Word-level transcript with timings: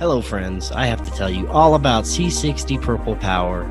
Hello, 0.00 0.20
friends. 0.20 0.72
I 0.72 0.86
have 0.86 1.04
to 1.04 1.10
tell 1.12 1.30
you 1.30 1.48
all 1.50 1.76
about 1.76 2.02
C60 2.02 2.82
Purple 2.82 3.14
Power 3.14 3.64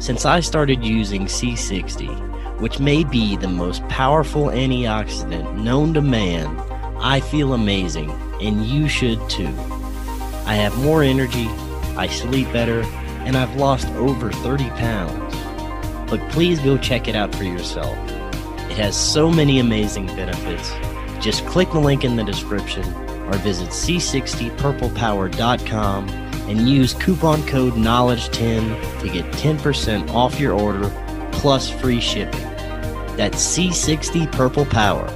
since 0.00 0.24
I 0.24 0.40
started 0.40 0.82
using 0.82 1.26
C60, 1.26 2.60
which 2.60 2.80
may 2.80 3.04
be 3.04 3.36
the 3.36 3.46
most 3.46 3.86
powerful 3.88 4.46
antioxidant 4.46 5.62
known 5.62 5.94
to 5.94 6.02
man. 6.02 6.48
I 6.98 7.20
feel 7.20 7.54
amazing, 7.54 8.10
and 8.42 8.66
you 8.66 8.88
should 8.88 9.20
too. 9.30 9.54
I 10.46 10.54
have 10.54 10.76
more 10.78 11.04
energy, 11.04 11.46
I 11.96 12.08
sleep 12.08 12.52
better, 12.52 12.80
and 13.24 13.36
I've 13.36 13.54
lost 13.54 13.86
over 13.90 14.32
30 14.32 14.70
pounds. 14.70 16.10
But 16.10 16.28
please 16.32 16.58
go 16.58 16.76
check 16.76 17.06
it 17.06 17.14
out 17.14 17.32
for 17.32 17.44
yourself. 17.44 17.96
It 18.68 18.78
has 18.78 18.96
so 18.96 19.30
many 19.30 19.60
amazing 19.60 20.06
benefits. 20.06 20.72
Just 21.24 21.46
click 21.46 21.70
the 21.70 21.78
link 21.78 22.02
in 22.02 22.16
the 22.16 22.24
description 22.24 23.07
or 23.28 23.36
visit 23.38 23.68
c60purplepower.com 23.68 26.08
and 26.48 26.68
use 26.68 26.94
coupon 26.94 27.46
code 27.46 27.74
knowledge10 27.74 29.00
to 29.00 29.08
get 29.08 29.24
10% 29.32 30.10
off 30.10 30.40
your 30.40 30.54
order 30.54 30.90
plus 31.32 31.70
free 31.70 32.00
shipping. 32.00 32.40
That's 33.16 33.36
C60 33.36 34.32
Purple 34.32 34.64
Power. 34.64 35.06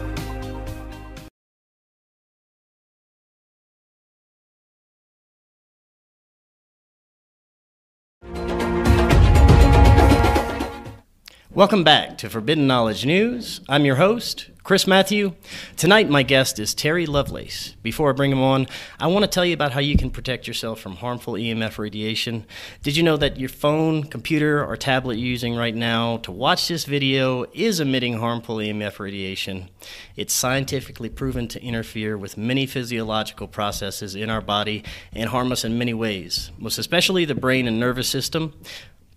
Welcome 11.54 11.84
back 11.84 12.16
to 12.18 12.30
Forbidden 12.30 12.66
Knowledge 12.66 13.04
News. 13.04 13.60
I'm 13.68 13.84
your 13.84 13.96
host, 13.96 14.48
Chris 14.62 14.86
Matthew. 14.86 15.34
Tonight, 15.76 16.08
my 16.08 16.22
guest 16.22 16.58
is 16.58 16.72
Terry 16.72 17.04
Lovelace. 17.04 17.76
Before 17.82 18.08
I 18.08 18.14
bring 18.14 18.32
him 18.32 18.40
on, 18.40 18.68
I 18.98 19.08
want 19.08 19.24
to 19.24 19.30
tell 19.30 19.44
you 19.44 19.52
about 19.52 19.72
how 19.72 19.80
you 19.80 19.98
can 19.98 20.08
protect 20.08 20.46
yourself 20.46 20.80
from 20.80 20.96
harmful 20.96 21.34
EMF 21.34 21.76
radiation. 21.76 22.46
Did 22.82 22.96
you 22.96 23.02
know 23.02 23.18
that 23.18 23.38
your 23.38 23.50
phone, 23.50 24.04
computer, 24.04 24.64
or 24.64 24.78
tablet 24.78 25.18
you're 25.18 25.28
using 25.28 25.54
right 25.54 25.74
now 25.74 26.16
to 26.18 26.32
watch 26.32 26.68
this 26.68 26.86
video 26.86 27.44
is 27.52 27.80
emitting 27.80 28.14
harmful 28.14 28.56
EMF 28.56 28.98
radiation? 28.98 29.68
It's 30.16 30.32
scientifically 30.32 31.10
proven 31.10 31.48
to 31.48 31.62
interfere 31.62 32.16
with 32.16 32.38
many 32.38 32.64
physiological 32.64 33.46
processes 33.46 34.14
in 34.14 34.30
our 34.30 34.40
body 34.40 34.84
and 35.12 35.28
harm 35.28 35.52
us 35.52 35.66
in 35.66 35.76
many 35.76 35.92
ways, 35.92 36.50
most 36.56 36.78
especially 36.78 37.26
the 37.26 37.34
brain 37.34 37.68
and 37.68 37.78
nervous 37.78 38.08
system. 38.08 38.54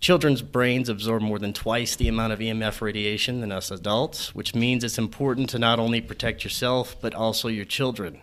Children's 0.06 0.44
brains 0.44 0.88
absorb 0.88 1.24
more 1.24 1.40
than 1.40 1.52
twice 1.52 1.96
the 1.96 2.08
amount 2.08 2.32
of 2.32 2.38
EMF 2.38 2.80
radiation 2.80 3.42
than 3.42 3.52
us 3.52 3.72
adults, 3.72 4.36
which 4.36 4.54
means 4.54 4.84
it's 4.84 5.00
important 5.00 5.50
to 5.50 5.58
not 5.58 5.80
only 5.80 6.00
protect 6.00 6.44
yourself, 6.44 6.96
but 7.02 7.16
also 7.16 7.48
your 7.48 7.66
children. 7.66 8.22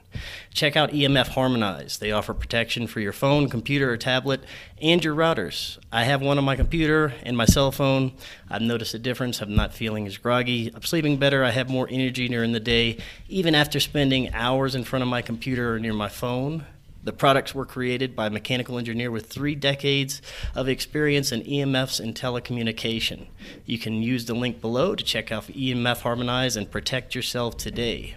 Check 0.54 0.76
out 0.76 0.92
EMF 0.92 1.30
Harmonize. 1.30 1.98
They 1.98 2.12
offer 2.12 2.34
protection 2.34 2.86
for 2.86 3.00
your 3.00 3.12
phone, 3.12 3.48
computer, 3.48 3.90
or 3.90 3.96
tablet, 3.96 4.44
and 4.80 5.02
your 5.02 5.16
routers. 5.16 5.76
I 5.90 6.04
have 6.04 6.22
one 6.22 6.38
on 6.38 6.44
my 6.44 6.54
computer 6.54 7.14
and 7.24 7.36
my 7.36 7.46
cell 7.46 7.72
phone. 7.72 8.12
I've 8.48 8.62
noticed 8.62 8.94
a 8.94 9.00
difference. 9.00 9.40
I'm 9.40 9.56
not 9.56 9.74
feeling 9.74 10.06
as 10.06 10.18
groggy. 10.18 10.70
I'm 10.72 10.82
sleeping 10.82 11.16
better. 11.16 11.42
I 11.42 11.50
have 11.50 11.68
more 11.68 11.88
energy 11.90 12.28
during 12.28 12.52
the 12.52 12.60
day, 12.60 12.98
even 13.28 13.56
after 13.56 13.80
spending 13.80 14.32
hours 14.32 14.76
in 14.76 14.84
front 14.84 15.02
of 15.02 15.08
my 15.08 15.20
computer 15.20 15.74
or 15.74 15.80
near 15.80 15.94
my 15.94 16.08
phone. 16.08 16.64
The 17.04 17.12
products 17.12 17.54
were 17.54 17.66
created 17.66 18.14
by 18.14 18.26
a 18.26 18.30
mechanical 18.30 18.78
engineer 18.78 19.10
with 19.10 19.26
three 19.26 19.56
decades 19.56 20.22
of 20.54 20.68
experience 20.68 21.32
in 21.32 21.42
EMFs 21.42 21.98
and 21.98 22.14
telecommunication. 22.14 23.26
You 23.66 23.78
can 23.78 24.02
use 24.02 24.26
the 24.26 24.34
link 24.34 24.60
below 24.60 24.94
to 24.94 25.02
check 25.02 25.32
out 25.32 25.48
EMF 25.48 26.02
Harmonize 26.02 26.56
and 26.56 26.70
protect 26.70 27.14
yourself 27.14 27.56
today. 27.56 28.14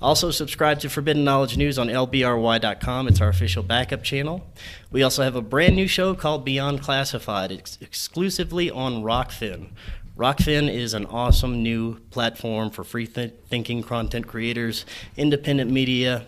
Also, 0.00 0.32
subscribe 0.32 0.80
to 0.80 0.88
Forbidden 0.88 1.22
Knowledge 1.22 1.56
News 1.56 1.78
on 1.78 1.86
lbry.com. 1.86 3.06
It's 3.06 3.20
our 3.20 3.28
official 3.28 3.62
backup 3.62 4.02
channel. 4.02 4.44
We 4.90 5.04
also 5.04 5.22
have 5.22 5.36
a 5.36 5.42
brand 5.42 5.76
new 5.76 5.86
show 5.86 6.14
called 6.14 6.44
Beyond 6.44 6.82
Classified. 6.82 7.52
It's 7.52 7.78
exclusively 7.80 8.68
on 8.68 9.04
Rokfin. 9.04 9.68
Rokfin 10.16 10.72
is 10.72 10.92
an 10.92 11.06
awesome 11.06 11.62
new 11.62 12.00
platform 12.10 12.70
for 12.70 12.82
free 12.82 13.06
th- 13.06 13.32
thinking 13.48 13.82
content 13.82 14.26
creators, 14.26 14.84
independent 15.16 15.70
media. 15.70 16.26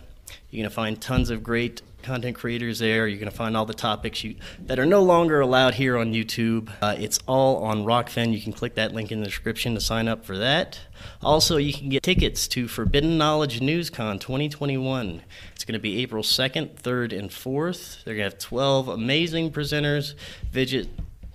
You're 0.49 0.61
going 0.61 0.69
to 0.69 0.75
find 0.75 1.01
tons 1.01 1.29
of 1.29 1.43
great 1.43 1.81
content 2.05 2.35
creators 2.35 2.79
there. 2.79 3.07
You're 3.07 3.19
going 3.19 3.31
to 3.31 3.35
find 3.35 3.57
all 3.57 3.65
the 3.65 3.73
topics 3.73 4.23
you, 4.23 4.35
that 4.59 4.79
are 4.79 4.85
no 4.85 5.01
longer 5.01 5.41
allowed 5.41 5.73
here 5.73 5.97
on 5.97 6.13
YouTube. 6.13 6.71
Uh, 6.81 6.95
it's 6.97 7.19
all 7.27 7.63
on 7.63 7.83
Rokfin. 7.83 8.31
You 8.31 8.41
can 8.41 8.53
click 8.53 8.75
that 8.75 8.93
link 8.93 9.11
in 9.11 9.19
the 9.19 9.25
description 9.25 9.73
to 9.73 9.81
sign 9.81 10.07
up 10.07 10.23
for 10.23 10.37
that. 10.37 10.79
Also, 11.21 11.57
you 11.57 11.73
can 11.73 11.89
get 11.89 12.03
tickets 12.03 12.47
to 12.49 12.67
Forbidden 12.67 13.17
Knowledge 13.17 13.59
NewsCon 13.59 14.19
2021. 14.19 15.23
It's 15.53 15.65
going 15.65 15.73
to 15.73 15.79
be 15.79 16.01
April 16.01 16.23
2nd, 16.23 16.75
3rd, 16.75 17.17
and 17.17 17.29
4th. 17.29 18.03
They're 18.03 18.15
going 18.15 18.29
to 18.29 18.35
have 18.35 18.39
12 18.39 18.87
amazing 18.87 19.51
presenters. 19.51 20.13
Visit 20.51 20.87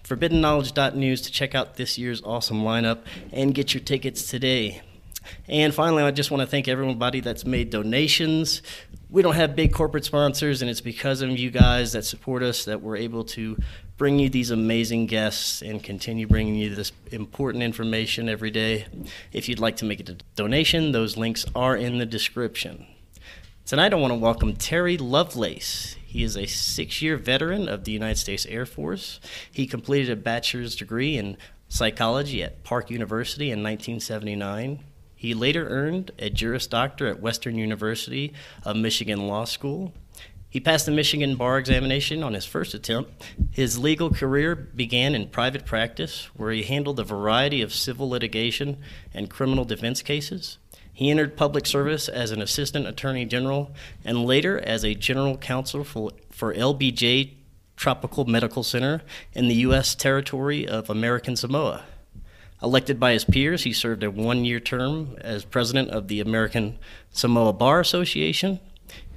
forbiddenknowledge.news 0.04 1.20
to 1.22 1.32
check 1.32 1.54
out 1.54 1.76
this 1.76 1.98
year's 1.98 2.22
awesome 2.22 2.62
lineup 2.62 3.00
and 3.32 3.54
get 3.54 3.75
your 3.75 3.82
tickets 3.82 4.28
today. 4.28 4.82
And 5.48 5.74
finally, 5.74 6.02
I 6.02 6.10
just 6.10 6.30
want 6.30 6.41
to 6.42 6.46
thank 6.46 6.68
everybody 6.68 7.20
that's 7.20 7.44
made 7.44 7.70
donations 7.70 8.62
we 9.10 9.22
don't 9.22 9.34
have 9.34 9.56
big 9.56 9.72
corporate 9.72 10.04
sponsors, 10.04 10.62
and 10.62 10.70
it's 10.70 10.80
because 10.80 11.20
of 11.20 11.30
you 11.30 11.50
guys 11.50 11.92
that 11.92 12.04
support 12.04 12.42
us 12.42 12.64
that 12.66 12.80
we're 12.80 12.96
able 12.96 13.24
to 13.24 13.58
bring 13.96 14.20
you 14.20 14.28
these 14.28 14.50
amazing 14.50 15.06
guests 15.06 15.62
and 15.62 15.82
continue 15.82 16.26
bringing 16.26 16.54
you 16.54 16.74
this 16.74 16.92
important 17.10 17.64
information 17.64 18.28
every 18.28 18.52
day. 18.52 18.86
If 19.32 19.48
you'd 19.48 19.58
like 19.58 19.76
to 19.78 19.84
make 19.84 20.00
a 20.00 20.16
donation, 20.36 20.92
those 20.92 21.16
links 21.16 21.44
are 21.56 21.76
in 21.76 21.98
the 21.98 22.06
description. 22.06 22.86
Tonight, 23.66 23.92
I 23.92 23.97
want 23.97 24.12
to 24.12 24.18
welcome 24.18 24.54
Terry 24.54 24.97
Lovelace. 24.97 25.97
He 26.06 26.22
is 26.22 26.36
a 26.36 26.47
six 26.47 27.02
year 27.02 27.16
veteran 27.16 27.68
of 27.68 27.84
the 27.84 27.92
United 27.92 28.18
States 28.18 28.47
Air 28.47 28.66
Force. 28.66 29.20
He 29.50 29.66
completed 29.66 30.10
a 30.10 30.16
bachelor's 30.16 30.76
degree 30.76 31.16
in 31.16 31.36
psychology 31.68 32.42
at 32.44 32.62
Park 32.62 32.91
University 32.91 33.50
in 33.50 33.62
1979. 33.62 34.84
He 35.20 35.34
later 35.34 35.69
earned 35.69 36.12
a 36.19 36.31
Juris 36.31 36.66
Doctor 36.66 37.06
at 37.06 37.20
Western 37.20 37.58
University 37.58 38.32
of 38.64 38.75
Michigan 38.75 39.28
Law 39.28 39.44
School. 39.44 39.92
He 40.48 40.60
passed 40.60 40.86
the 40.86 40.92
Michigan 40.92 41.36
bar 41.36 41.58
examination 41.58 42.22
on 42.22 42.32
his 42.32 42.47
first 42.47 42.72
attempt. 42.72 43.22
His 43.50 43.78
legal 43.78 44.09
career 44.09 44.54
began 44.56 45.14
in 45.14 45.28
private 45.28 45.66
practice, 45.66 46.30
where 46.38 46.53
he 46.53 46.62
handled 46.62 46.98
a 46.98 47.04
variety 47.04 47.60
of 47.60 47.75
civil 47.75 48.09
litigation 48.09 48.78
and 49.12 49.28
criminal 49.28 49.66
defense 49.66 50.00
cases. 50.00 50.56
He 50.91 51.10
entered 51.10 51.36
public 51.36 51.66
service 51.66 52.09
as 52.09 52.30
an 52.30 52.41
assistant 52.41 52.86
attorney 52.86 53.26
general 53.26 53.72
and 54.03 54.25
later 54.25 54.59
as 54.59 54.86
a 54.86 54.94
general 54.94 55.36
counsel 55.36 55.84
for, 55.84 56.12
for 56.30 56.54
LBJ 56.54 57.32
Tropical 57.76 58.25
Medical 58.25 58.62
Center 58.62 59.03
in 59.34 59.48
the 59.48 59.56
U.S. 59.56 59.94
territory 59.94 60.66
of 60.66 60.88
American 60.88 61.36
Samoa. 61.36 61.84
Elected 62.62 63.00
by 63.00 63.12
his 63.12 63.25
peers, 63.25 63.65
he 63.65 63.72
served 63.72 64.03
a 64.03 64.10
one 64.10 64.44
year 64.44 64.60
term 64.60 65.16
as 65.21 65.44
president 65.44 65.91
of 65.91 66.09
the 66.09 66.21
American 66.21 66.78
Samoa 67.10 67.54
Bar 67.54 67.81
Association. 67.81 68.60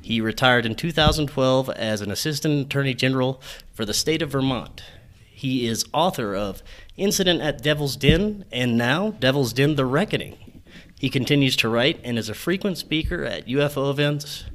He 0.02 0.22
retired 0.22 0.66
in 0.66 0.76
2012 0.76 1.70
as 1.72 2.02
an 2.02 2.12
assistant 2.12 2.68
attorney 2.68 2.94
general 2.94 3.42
for 3.74 3.84
the 3.84 3.94
state 3.94 4.22
of 4.22 4.32
Vermont. 4.32 4.84
He 5.30 5.68
is 5.68 5.86
author 5.94 6.36
of 6.36 6.64
Incident 6.96 7.42
at 7.42 7.62
Devil's 7.62 7.98
Den 7.98 8.46
and 8.52 8.78
now 8.78 9.12
Devil's 9.12 9.52
Den 9.52 9.76
The 9.76 9.86
Reckoning. 9.86 10.62
He 10.98 11.10
continues 11.10 11.58
to 11.58 11.68
write 11.68 12.00
and 12.04 12.18
is 12.18 12.30
a 12.30 12.34
frequent 12.34 12.78
speaker 12.78 13.26
at 13.26 13.48
UFO 13.48 13.90
events, 13.92 14.46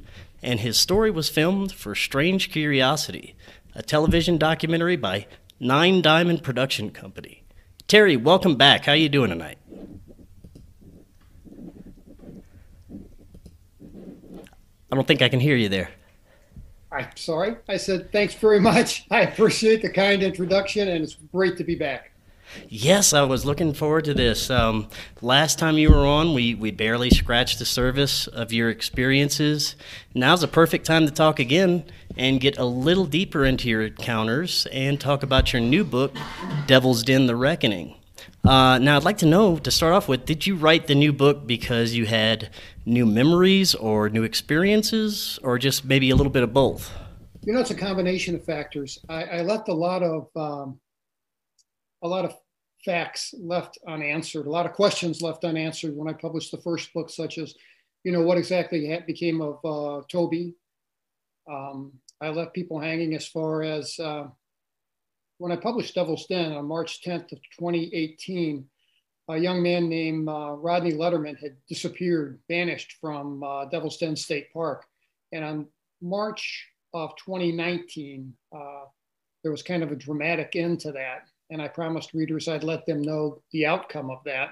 and 0.41 0.61
his 0.61 0.79
story 0.79 1.11
was 1.11 1.29
filmed 1.29 1.71
for 1.71 1.93
Strange 1.93 2.51
Curiosity, 2.51 3.35
a 3.75 3.83
television 3.83 4.39
documentary 4.39 4.95
by 4.95 5.27
Nine 5.59 6.01
Diamond 6.01 6.41
Production 6.41 6.89
Company. 6.89 7.38
Terry, 7.89 8.17
welcome 8.17 8.55
back. 8.55 8.85
How 8.85 8.93
you 8.93 9.09
doing 9.09 9.31
tonight? 9.31 9.57
I 14.91 14.95
don't 14.95 15.07
think 15.07 15.23
I 15.23 15.29
can 15.29 15.39
hear 15.39 15.55
you 15.55 15.69
there. 15.69 15.89
I'm 16.91 17.07
sorry. 17.15 17.55
I 17.67 17.77
said 17.77 18.11
thanks 18.11 18.35
very 18.35 18.59
much. 18.59 19.07
I 19.11 19.21
appreciate 19.21 19.81
the 19.81 19.89
kind 19.89 20.21
introduction, 20.21 20.87
and 20.87 21.03
it's 21.03 21.15
great 21.33 21.57
to 21.57 21.63
be 21.63 21.73
back. 21.73 22.08
Yes, 22.67 23.13
I 23.13 23.23
was 23.23 23.45
looking 23.45 23.73
forward 23.73 24.05
to 24.05 24.13
this. 24.13 24.49
Um, 24.49 24.87
last 25.21 25.59
time 25.59 25.77
you 25.77 25.89
were 25.89 26.05
on, 26.05 26.33
we, 26.33 26.55
we 26.55 26.71
barely 26.71 27.09
scratched 27.09 27.59
the 27.59 27.65
surface 27.65 28.27
of 28.27 28.53
your 28.53 28.69
experiences. 28.69 29.75
Now's 30.13 30.43
a 30.43 30.47
perfect 30.47 30.85
time 30.85 31.05
to 31.05 31.11
talk 31.11 31.39
again 31.39 31.85
and 32.17 32.39
get 32.39 32.57
a 32.57 32.65
little 32.65 33.05
deeper 33.05 33.45
into 33.45 33.69
your 33.69 33.83
encounters 33.83 34.67
and 34.71 34.99
talk 34.99 35.23
about 35.23 35.53
your 35.53 35.61
new 35.61 35.83
book, 35.83 36.15
Devil's 36.67 37.03
Den 37.03 37.27
The 37.27 37.35
Reckoning. 37.35 37.95
Uh, 38.43 38.77
now, 38.79 38.95
I'd 38.97 39.03
like 39.03 39.17
to 39.19 39.25
know 39.25 39.57
to 39.57 39.71
start 39.71 39.93
off 39.93 40.07
with 40.07 40.25
did 40.25 40.47
you 40.47 40.55
write 40.55 40.87
the 40.87 40.95
new 40.95 41.13
book 41.13 41.45
because 41.45 41.93
you 41.93 42.05
had 42.05 42.49
new 42.85 43.05
memories 43.05 43.75
or 43.75 44.09
new 44.09 44.23
experiences, 44.23 45.39
or 45.43 45.57
just 45.57 45.85
maybe 45.85 46.09
a 46.09 46.15
little 46.15 46.31
bit 46.31 46.43
of 46.43 46.53
both? 46.53 46.91
You 47.43 47.53
know, 47.53 47.59
it's 47.59 47.71
a 47.71 47.75
combination 47.75 48.35
of 48.35 48.43
factors. 48.43 48.99
I, 49.09 49.23
I 49.23 49.41
left 49.41 49.69
a 49.69 49.73
lot 49.73 50.03
of 50.03 50.27
um, 50.35 50.79
a 52.01 52.07
lot 52.07 52.25
of 52.25 52.35
facts 52.85 53.33
left 53.37 53.77
unanswered, 53.87 54.47
a 54.47 54.49
lot 54.49 54.65
of 54.65 54.73
questions 54.73 55.21
left 55.21 55.43
unanswered 55.43 55.95
when 55.95 56.07
I 56.07 56.13
published 56.13 56.51
the 56.51 56.61
first 56.61 56.93
book, 56.93 57.09
such 57.09 57.37
as, 57.37 57.55
you 58.03 58.11
know, 58.11 58.21
what 58.21 58.37
exactly 58.37 58.97
became 59.05 59.41
of 59.41 59.59
uh, 59.65 60.03
Toby, 60.09 60.55
Um, 61.49 61.93
I 62.21 62.29
left 62.29 62.53
people 62.53 62.79
hanging 62.79 63.15
as 63.15 63.27
far 63.27 63.63
as 63.63 63.97
uh, 63.99 64.27
when 65.39 65.51
I 65.51 65.55
published 65.55 65.95
Devil's 65.95 66.25
Den 66.27 66.51
on 66.51 66.65
March 66.65 67.01
10th 67.01 67.31
of 67.31 67.39
2018, 67.57 68.65
a 69.29 69.37
young 69.37 69.61
man 69.61 69.87
named 69.87 70.27
uh, 70.27 70.51
Rodney 70.51 70.93
Letterman 70.93 71.37
had 71.39 71.55
disappeared, 71.67 72.39
vanished 72.49 72.97
from 72.99 73.43
uh, 73.43 73.65
Devil's 73.65 73.97
Den 73.97 74.15
State 74.15 74.51
Park. 74.51 74.85
And 75.31 75.45
on 75.45 75.67
March 76.01 76.67
of 76.93 77.15
2019, 77.17 78.33
uh, 78.53 78.85
there 79.43 79.51
was 79.51 79.63
kind 79.63 79.83
of 79.83 79.91
a 79.91 79.95
dramatic 79.95 80.55
end 80.55 80.79
to 80.81 80.91
that. 80.93 81.27
And 81.49 81.61
I 81.61 81.67
promised 81.67 82.13
readers 82.13 82.47
I'd 82.47 82.63
let 82.63 82.85
them 82.85 83.01
know 83.01 83.41
the 83.51 83.65
outcome 83.65 84.09
of 84.09 84.19
that. 84.25 84.49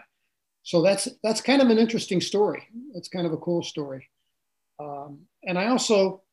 So 0.64 0.82
that's 0.82 1.08
that's 1.24 1.42
kind 1.42 1.62
of 1.62 1.70
an 1.70 1.78
interesting 1.78 2.22
story. 2.22 2.68
It's 2.94 3.08
kind 3.08 3.26
of 3.26 3.34
a 3.34 3.38
cool 3.38 3.64
story. 3.64 4.10
Um, 4.80 5.22
and 5.44 5.58
I 5.58 5.68
also 5.68 6.24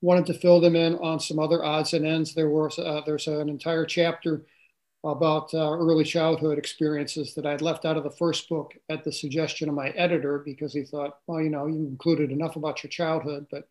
wanted 0.00 0.26
to 0.26 0.34
fill 0.34 0.60
them 0.60 0.76
in 0.76 0.96
on 0.96 1.20
some 1.20 1.38
other 1.38 1.64
odds 1.64 1.92
and 1.94 2.06
ends. 2.06 2.34
There 2.34 2.50
was 2.50 2.78
uh, 2.78 3.02
there's 3.06 3.28
an 3.28 3.48
entire 3.48 3.84
chapter 3.86 4.46
about 5.04 5.54
uh, 5.54 5.70
early 5.70 6.04
childhood 6.04 6.58
experiences 6.58 7.34
that 7.34 7.46
I'd 7.46 7.62
left 7.62 7.84
out 7.84 7.96
of 7.96 8.02
the 8.02 8.10
first 8.10 8.48
book 8.48 8.74
at 8.88 9.04
the 9.04 9.12
suggestion 9.12 9.68
of 9.68 9.74
my 9.74 9.90
editor 9.90 10.42
because 10.44 10.72
he 10.72 10.82
thought, 10.82 11.18
well, 11.26 11.40
you 11.40 11.50
know, 11.50 11.66
you 11.66 11.86
included 11.86 12.32
enough 12.32 12.56
about 12.56 12.82
your 12.82 12.90
childhood, 12.90 13.46
but 13.50 13.68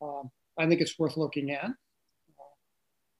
um, 0.00 0.30
I 0.56 0.66
think 0.66 0.80
it's 0.80 0.98
worth 0.98 1.16
looking 1.16 1.50
at. 1.50 1.70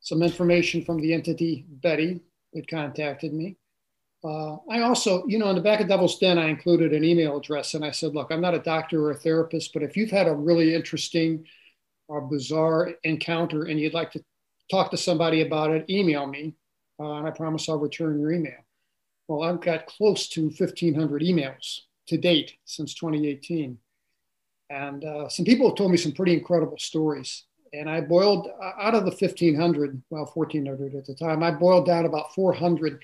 Some 0.07 0.23
information 0.23 0.85
from 0.85 1.01
the 1.01 1.13
entity 1.13 1.67
Betty 1.69 2.21
that 2.53 2.71
contacted 2.71 3.35
me. 3.35 3.57
Uh, 4.25 4.55
I 4.71 4.83
also, 4.83 5.27
you 5.27 5.37
know, 5.37 5.51
in 5.51 5.57
the 5.57 5.61
back 5.61 5.81
of 5.81 5.89
Devil's 5.89 6.21
Den, 6.21 6.39
I 6.39 6.47
included 6.47 6.93
an 6.93 7.03
email 7.03 7.37
address 7.37 7.75
and 7.75 7.85
I 7.85 7.91
said, 7.91 8.15
look, 8.15 8.29
I'm 8.31 8.41
not 8.41 8.55
a 8.55 8.61
doctor 8.61 9.05
or 9.05 9.11
a 9.11 9.17
therapist, 9.17 9.73
but 9.73 9.83
if 9.83 9.97
you've 9.97 10.13
had 10.13 10.29
a 10.29 10.33
really 10.33 10.77
interesting 10.77 11.45
or 12.07 12.21
bizarre 12.21 12.93
encounter 13.03 13.65
and 13.65 13.81
you'd 13.81 13.95
like 13.95 14.13
to 14.13 14.23
talk 14.71 14.93
to 14.93 14.97
somebody 14.97 15.43
about 15.43 15.73
it, 15.73 15.91
email 15.91 16.25
me 16.25 16.55
uh, 17.01 17.15
and 17.15 17.27
I 17.27 17.33
promise 17.33 17.69
I'll 17.69 17.81
return 17.81 18.21
your 18.21 18.31
email. 18.31 18.65
Well, 19.27 19.43
I've 19.43 19.61
got 19.61 19.87
close 19.87 20.29
to 20.31 20.45
1,500 20.45 21.21
emails 21.23 21.81
to 22.07 22.17
date 22.17 22.53
since 22.65 22.95
2018. 22.95 23.77
And 24.71 25.05
uh, 25.05 25.29
some 25.29 25.45
people 25.45 25.69
have 25.69 25.77
told 25.77 25.91
me 25.91 25.97
some 25.97 26.13
pretty 26.13 26.35
incredible 26.35 26.79
stories. 26.79 27.43
And 27.77 27.91
I 27.91 28.01
boiled 28.01 28.49
out 28.63 28.95
of 28.95 29.05
the 29.05 29.11
1,500, 29.11 30.03
well, 30.11 30.31
1,400 30.33 30.95
at 30.95 31.05
the 31.05 31.15
time, 31.15 31.43
I 31.43 31.51
boiled 31.51 31.87
down 31.87 32.07
about 32.07 32.35
400 32.35 33.03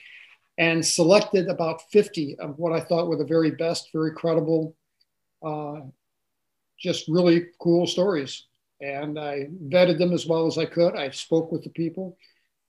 and 0.58 0.84
selected 0.84 1.48
about 1.48 1.82
50 1.90 2.38
of 2.38 2.58
what 2.58 2.72
I 2.72 2.80
thought 2.80 3.08
were 3.08 3.16
the 3.16 3.24
very 3.24 3.50
best, 3.50 3.90
very 3.92 4.12
credible, 4.12 4.76
uh, 5.42 5.80
just 6.78 7.08
really 7.08 7.46
cool 7.60 7.86
stories. 7.86 8.46
And 8.80 9.18
I 9.18 9.48
vetted 9.68 9.98
them 9.98 10.12
as 10.12 10.26
well 10.26 10.46
as 10.46 10.58
I 10.58 10.66
could. 10.66 10.96
I 10.96 11.10
spoke 11.10 11.52
with 11.52 11.62
the 11.62 11.70
people 11.70 12.16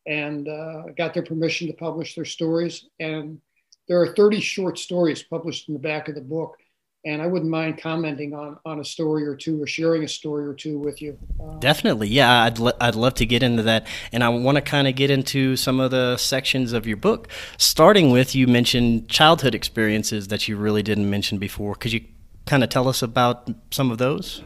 and 0.05 0.47
uh, 0.47 0.83
got 0.97 1.13
their 1.13 1.23
permission 1.23 1.67
to 1.67 1.73
publish 1.73 2.15
their 2.15 2.25
stories. 2.25 2.85
And 2.99 3.39
there 3.87 4.01
are 4.01 4.13
30 4.15 4.39
short 4.39 4.77
stories 4.77 5.23
published 5.23 5.67
in 5.67 5.73
the 5.73 5.79
back 5.79 6.07
of 6.07 6.15
the 6.15 6.21
book. 6.21 6.57
And 7.05 7.21
I 7.21 7.27
wouldn't 7.27 7.51
mind 7.51 7.79
commenting 7.79 8.33
on, 8.33 8.57
on 8.63 8.79
a 8.79 8.85
story 8.85 9.27
or 9.27 9.35
two 9.35 9.61
or 9.61 9.67
sharing 9.67 10.05
a 10.05 10.07
story 10.07 10.45
or 10.45 10.53
two 10.53 10.79
with 10.79 11.01
you. 11.01 11.17
Uh, 11.37 11.57
Definitely. 11.59 12.07
Yeah, 12.07 12.43
I'd, 12.43 12.57
l- 12.59 12.77
I'd 12.79 12.95
love 12.95 13.15
to 13.15 13.25
get 13.25 13.43
into 13.43 13.61
that. 13.63 13.87
And 14.13 14.23
I 14.23 14.29
want 14.29 14.55
to 14.55 14.61
kind 14.61 14.87
of 14.87 14.95
get 14.95 15.11
into 15.11 15.57
some 15.57 15.81
of 15.81 15.91
the 15.91 16.15
sections 16.15 16.71
of 16.71 16.87
your 16.87 16.95
book, 16.95 17.27
starting 17.57 18.11
with 18.11 18.35
you 18.35 18.47
mentioned 18.47 19.09
childhood 19.09 19.53
experiences 19.53 20.29
that 20.29 20.47
you 20.47 20.55
really 20.55 20.81
didn't 20.81 21.09
mention 21.09 21.39
before. 21.39 21.75
Could 21.75 21.91
you 21.91 22.05
kind 22.45 22.63
of 22.63 22.69
tell 22.69 22.87
us 22.87 23.01
about 23.01 23.49
some 23.71 23.91
of 23.91 23.97
those? 23.97 24.41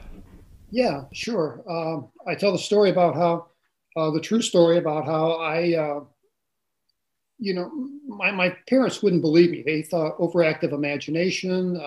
Yeah, 0.72 1.04
sure. 1.14 1.62
Um, 1.70 2.10
I 2.26 2.34
tell 2.34 2.52
the 2.52 2.58
story 2.58 2.90
about 2.90 3.16
how 3.16 3.48
uh, 3.96 4.10
the 4.12 4.20
true 4.20 4.42
story 4.42 4.78
about 4.78 5.06
how 5.06 5.34
I, 5.34 5.76
uh, 5.76 6.00
you 7.38 7.54
know, 7.54 7.72
my, 8.08 8.32
my 8.32 8.56
parents 8.68 9.04
wouldn't 9.04 9.22
believe 9.22 9.52
me. 9.52 9.62
They 9.64 9.84
thought 9.84 10.18
overactive 10.18 10.74
imagination. 10.74 11.78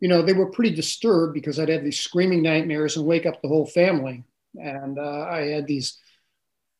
You 0.00 0.08
know, 0.08 0.22
they 0.22 0.32
were 0.32 0.50
pretty 0.50 0.74
disturbed 0.74 1.34
because 1.34 1.58
I'd 1.58 1.68
have 1.68 1.84
these 1.84 1.98
screaming 1.98 2.42
nightmares 2.42 2.96
and 2.96 3.06
wake 3.06 3.26
up 3.26 3.40
the 3.42 3.48
whole 3.48 3.66
family. 3.66 4.24
And 4.54 4.98
uh, 4.98 5.26
I 5.30 5.46
had 5.46 5.66
these, 5.66 5.98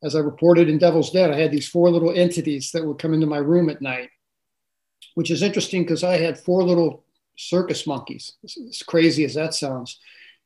as 0.03 0.15
I 0.15 0.19
reported 0.19 0.69
in 0.69 0.77
Devil's 0.77 1.11
Den, 1.11 1.31
I 1.31 1.39
had 1.39 1.51
these 1.51 1.67
four 1.67 1.89
little 1.89 2.13
entities 2.13 2.71
that 2.71 2.85
would 2.85 2.99
come 2.99 3.13
into 3.13 3.27
my 3.27 3.37
room 3.37 3.69
at 3.69 3.81
night, 3.81 4.09
which 5.15 5.31
is 5.31 5.43
interesting 5.43 5.83
because 5.83 6.03
I 6.03 6.17
had 6.17 6.39
four 6.39 6.63
little 6.63 7.03
circus 7.37 7.85
monkeys. 7.85 8.33
As 8.43 8.83
crazy 8.85 9.25
as 9.25 9.33
that 9.35 9.53
sounds. 9.53 9.99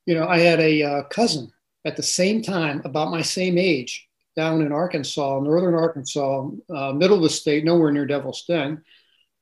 You 0.06 0.16
know, 0.16 0.28
I 0.28 0.40
had 0.40 0.60
a 0.60 0.84
uh, 0.84 1.04
cousin 1.04 1.52
at 1.86 1.96
the 1.96 2.04
same 2.04 2.42
time, 2.42 2.82
about 2.86 3.12
my 3.12 3.22
same 3.22 3.58
age, 3.58 4.08
down 4.36 4.62
in 4.62 4.72
Arkansas, 4.72 5.40
northern 5.42 5.76
Arkansas, 5.76 6.50
uh, 6.74 6.94
middle 6.94 7.18
of 7.18 7.24
the 7.24 7.30
state, 7.30 7.64
nowhere 7.64 7.92
near 7.92 8.06
Devil's 8.06 8.46
Den, 8.48 8.84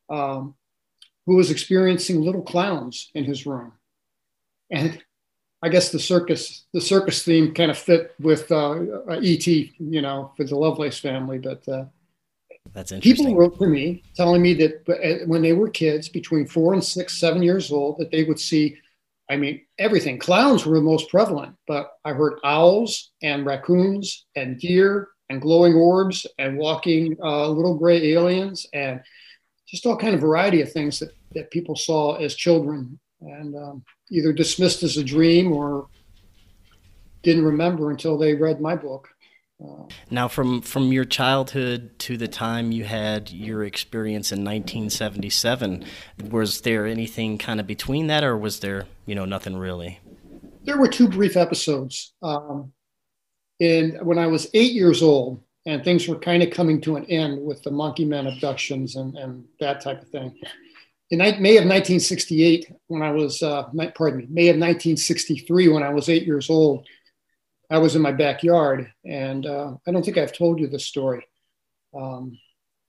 um, 0.10 0.56
who 1.26 1.36
was 1.36 1.52
experiencing 1.52 2.22
little 2.22 2.42
clowns 2.42 3.12
in 3.14 3.24
his 3.24 3.46
room. 3.46 3.74
And 4.72 5.04
I 5.62 5.70
guess 5.70 5.92
the 5.92 6.00
circus, 6.00 6.66
the 6.74 6.82
circus 6.82 7.24
theme 7.24 7.54
kind 7.54 7.70
of 7.70 7.78
fit 7.78 8.16
with 8.20 8.52
uh, 8.52 8.72
uh 9.10 9.20
ET, 9.22 9.46
you 9.48 10.02
know, 10.02 10.32
for 10.36 10.44
the 10.44 10.56
Lovelace 10.56 11.00
family. 11.00 11.38
But 11.38 11.68
uh, 11.68 11.86
that's 12.74 12.92
interesting. 12.92 13.26
People 13.26 13.40
wrote 13.40 13.60
to 13.60 13.68
me 13.68 14.04
telling 14.16 14.42
me 14.42 14.54
that 14.56 14.90
uh, 14.90 15.26
when 15.28 15.42
they 15.42 15.54
were 15.54 15.70
kids, 15.70 16.10
between 16.10 16.48
four 16.48 16.74
and 16.74 16.84
six, 16.84 17.20
seven 17.20 17.44
years 17.44 17.72
old, 17.72 17.98
that 18.00 18.12
they 18.12 18.24
would 18.24 18.40
see 18.40 18.78
I 19.32 19.38
mean, 19.38 19.62
everything. 19.80 20.20
Clowns 20.20 20.66
were 20.66 20.76
the 20.76 20.82
most 20.82 21.10
prevalent, 21.10 21.56
but 21.66 21.94
I 22.04 22.12
heard 22.12 22.40
owls 22.44 23.12
and 23.24 23.46
raccoons 23.46 24.26
and 24.36 24.60
deer 24.60 25.08
and 25.30 25.42
glowing 25.42 25.74
orbs 25.74 26.28
and 26.38 26.58
walking 26.58 27.16
uh, 27.24 27.48
little 27.48 27.78
gray 27.78 28.12
aliens 28.12 28.68
and 28.74 29.00
just 29.72 29.86
all 29.86 29.98
kind 29.98 30.14
of 30.14 30.22
variety 30.22 30.62
of 30.62 30.72
things 30.72 31.00
that, 31.00 31.14
that 31.32 31.50
people 31.50 31.76
saw 31.76 32.16
as 32.16 32.36
children 32.36 33.00
and 33.22 33.56
um, 33.56 33.84
either 34.12 34.34
dismissed 34.34 34.84
as 34.84 34.98
a 34.98 35.04
dream 35.04 35.52
or 35.52 35.88
didn't 37.24 37.46
remember 37.46 37.90
until 37.90 38.18
they 38.18 38.36
read 38.36 38.60
my 38.60 38.76
book. 38.76 39.08
Now, 40.10 40.28
from 40.28 40.62
from 40.62 40.92
your 40.92 41.06
childhood 41.06 41.92
to 42.00 42.18
the 42.18 42.28
time 42.28 42.72
you 42.72 42.84
had 42.84 43.30
your 43.30 43.64
experience 43.64 44.32
in 44.32 44.40
1977, 44.40 45.86
was 46.32 46.62
there 46.62 46.88
anything 46.88 47.38
kind 47.38 47.60
of 47.60 47.68
between 47.68 48.08
that, 48.08 48.24
or 48.24 48.36
was 48.36 48.62
there, 48.62 48.88
you 49.06 49.14
know, 49.14 49.26
nothing 49.26 49.56
really? 49.56 50.00
There 50.64 50.80
were 50.80 50.88
two 50.88 51.08
brief 51.08 51.38
episodes. 51.38 52.14
Um, 52.24 52.74
in 53.60 54.00
when 54.02 54.18
I 54.18 54.26
was 54.26 54.50
eight 54.56 54.72
years 54.72 55.04
old, 55.04 55.44
and 55.66 55.84
things 55.84 56.08
were 56.08 56.18
kind 56.18 56.42
of 56.42 56.52
coming 56.52 56.82
to 56.82 56.96
an 56.96 57.06
end 57.06 57.44
with 57.44 57.62
the 57.64 57.72
Monkey 57.72 58.06
Men 58.06 58.28
abductions 58.28 58.96
and, 58.96 59.16
and 59.16 59.46
that 59.60 59.82
type 59.82 60.02
of 60.02 60.10
thing. 60.10 60.36
In 61.12 61.20
May 61.20 61.58
of 61.58 61.66
1968, 61.66 62.72
when 62.88 63.02
I 63.02 63.12
was, 63.12 63.44
uh, 63.44 63.64
pardon 63.96 64.20
me, 64.20 64.28
May 64.30 64.48
of 64.48 64.56
1963, 64.56 65.68
when 65.68 65.84
I 65.84 65.90
was 65.90 66.08
eight 66.08 66.26
years 66.26 66.50
old, 66.50 66.88
I 67.70 67.78
was 67.78 67.96
in 67.96 68.02
my 68.02 68.12
backyard, 68.12 68.92
and 69.06 69.46
uh, 69.46 69.74
I 69.88 69.92
don't 69.92 70.04
think 70.04 70.18
I've 70.18 70.34
told 70.34 70.60
you 70.60 70.68
this 70.68 70.86
story. 70.86 71.26
Um, 71.98 72.38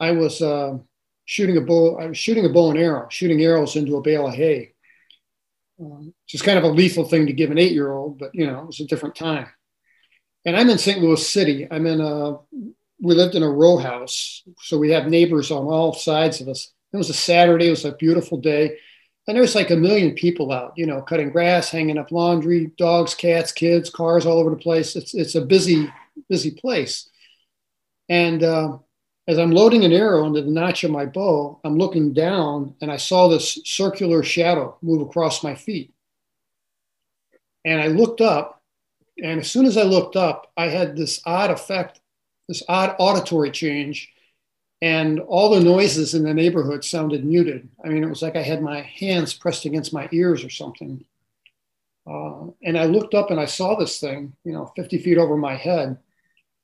I 0.00 0.12
was 0.12 0.40
uh, 0.40 0.78
shooting 1.24 1.56
a 1.56 1.60
bow. 1.60 1.98
I 1.98 2.06
was 2.06 2.18
shooting 2.18 2.46
a 2.46 2.48
bow 2.48 2.70
and 2.70 2.78
arrow, 2.78 3.08
shooting 3.08 3.42
arrows 3.42 3.76
into 3.76 3.96
a 3.96 4.02
bale 4.02 4.26
of 4.26 4.34
hay. 4.34 4.72
Um, 5.80 6.14
just 6.28 6.44
kind 6.44 6.58
of 6.58 6.64
a 6.64 6.68
lethal 6.68 7.04
thing 7.04 7.26
to 7.26 7.32
give 7.32 7.50
an 7.50 7.58
eight-year-old, 7.58 8.18
but 8.18 8.34
you 8.34 8.46
know, 8.46 8.60
it 8.60 8.66
was 8.66 8.80
a 8.80 8.86
different 8.86 9.14
time. 9.14 9.48
And 10.44 10.56
I'm 10.56 10.70
in 10.70 10.78
St. 10.78 11.00
Louis 11.00 11.26
City. 11.26 11.68
I'm 11.70 11.86
in 11.86 12.00
a. 12.00 12.38
We 13.00 13.14
lived 13.14 13.34
in 13.34 13.42
a 13.42 13.50
row 13.50 13.78
house, 13.78 14.42
so 14.60 14.78
we 14.78 14.90
have 14.90 15.08
neighbors 15.08 15.50
on 15.50 15.64
all 15.64 15.92
sides 15.92 16.40
of 16.40 16.48
us. 16.48 16.72
It 16.92 16.96
was 16.96 17.10
a 17.10 17.14
Saturday. 17.14 17.66
It 17.66 17.70
was 17.70 17.84
a 17.84 17.92
beautiful 17.92 18.38
day 18.38 18.76
and 19.28 19.36
there's 19.36 19.54
like 19.54 19.70
a 19.70 19.76
million 19.76 20.14
people 20.14 20.50
out, 20.50 20.72
you 20.76 20.86
know, 20.86 21.00
cutting 21.00 21.30
grass, 21.30 21.70
hanging 21.70 21.98
up 21.98 22.10
laundry, 22.10 22.72
dogs, 22.76 23.14
cats, 23.14 23.52
kids, 23.52 23.88
cars 23.88 24.26
all 24.26 24.38
over 24.38 24.50
the 24.50 24.56
place. 24.56 24.96
It's 24.96 25.14
it's 25.14 25.36
a 25.36 25.44
busy 25.44 25.92
busy 26.28 26.50
place. 26.50 27.08
And 28.08 28.42
uh, 28.42 28.78
as 29.28 29.38
I'm 29.38 29.52
loading 29.52 29.84
an 29.84 29.92
arrow 29.92 30.26
into 30.26 30.42
the 30.42 30.50
notch 30.50 30.82
of 30.82 30.90
my 30.90 31.06
bow, 31.06 31.60
I'm 31.62 31.78
looking 31.78 32.12
down 32.12 32.74
and 32.80 32.90
I 32.90 32.96
saw 32.96 33.28
this 33.28 33.60
circular 33.64 34.24
shadow 34.24 34.76
move 34.82 35.02
across 35.02 35.44
my 35.44 35.54
feet. 35.54 35.94
And 37.64 37.80
I 37.80 37.86
looked 37.86 38.20
up, 38.20 38.60
and 39.18 39.40
as 39.40 39.50
soon 39.50 39.66
as 39.66 39.76
I 39.76 39.82
looked 39.82 40.16
up, 40.16 40.52
I 40.56 40.68
had 40.68 40.96
this 40.96 41.20
odd 41.26 41.50
effect, 41.50 42.00
this 42.48 42.62
odd 42.68 42.94
auditory 42.98 43.50
change 43.50 44.12
and 44.82 45.20
all 45.20 45.48
the 45.50 45.60
noises 45.60 46.12
in 46.12 46.24
the 46.24 46.34
neighborhood 46.34 46.84
sounded 46.84 47.24
muted. 47.24 47.68
I 47.84 47.88
mean, 47.88 48.02
it 48.02 48.08
was 48.08 48.20
like 48.20 48.34
I 48.34 48.42
had 48.42 48.60
my 48.60 48.80
hands 48.80 49.32
pressed 49.32 49.64
against 49.64 49.92
my 49.94 50.08
ears 50.10 50.44
or 50.44 50.50
something. 50.50 51.04
Uh, 52.04 52.46
and 52.64 52.76
I 52.76 52.86
looked 52.86 53.14
up 53.14 53.30
and 53.30 53.38
I 53.38 53.44
saw 53.44 53.76
this 53.76 54.00
thing, 54.00 54.34
you 54.44 54.52
know, 54.52 54.72
50 54.74 54.98
feet 54.98 55.18
over 55.18 55.36
my 55.36 55.54
head, 55.54 55.98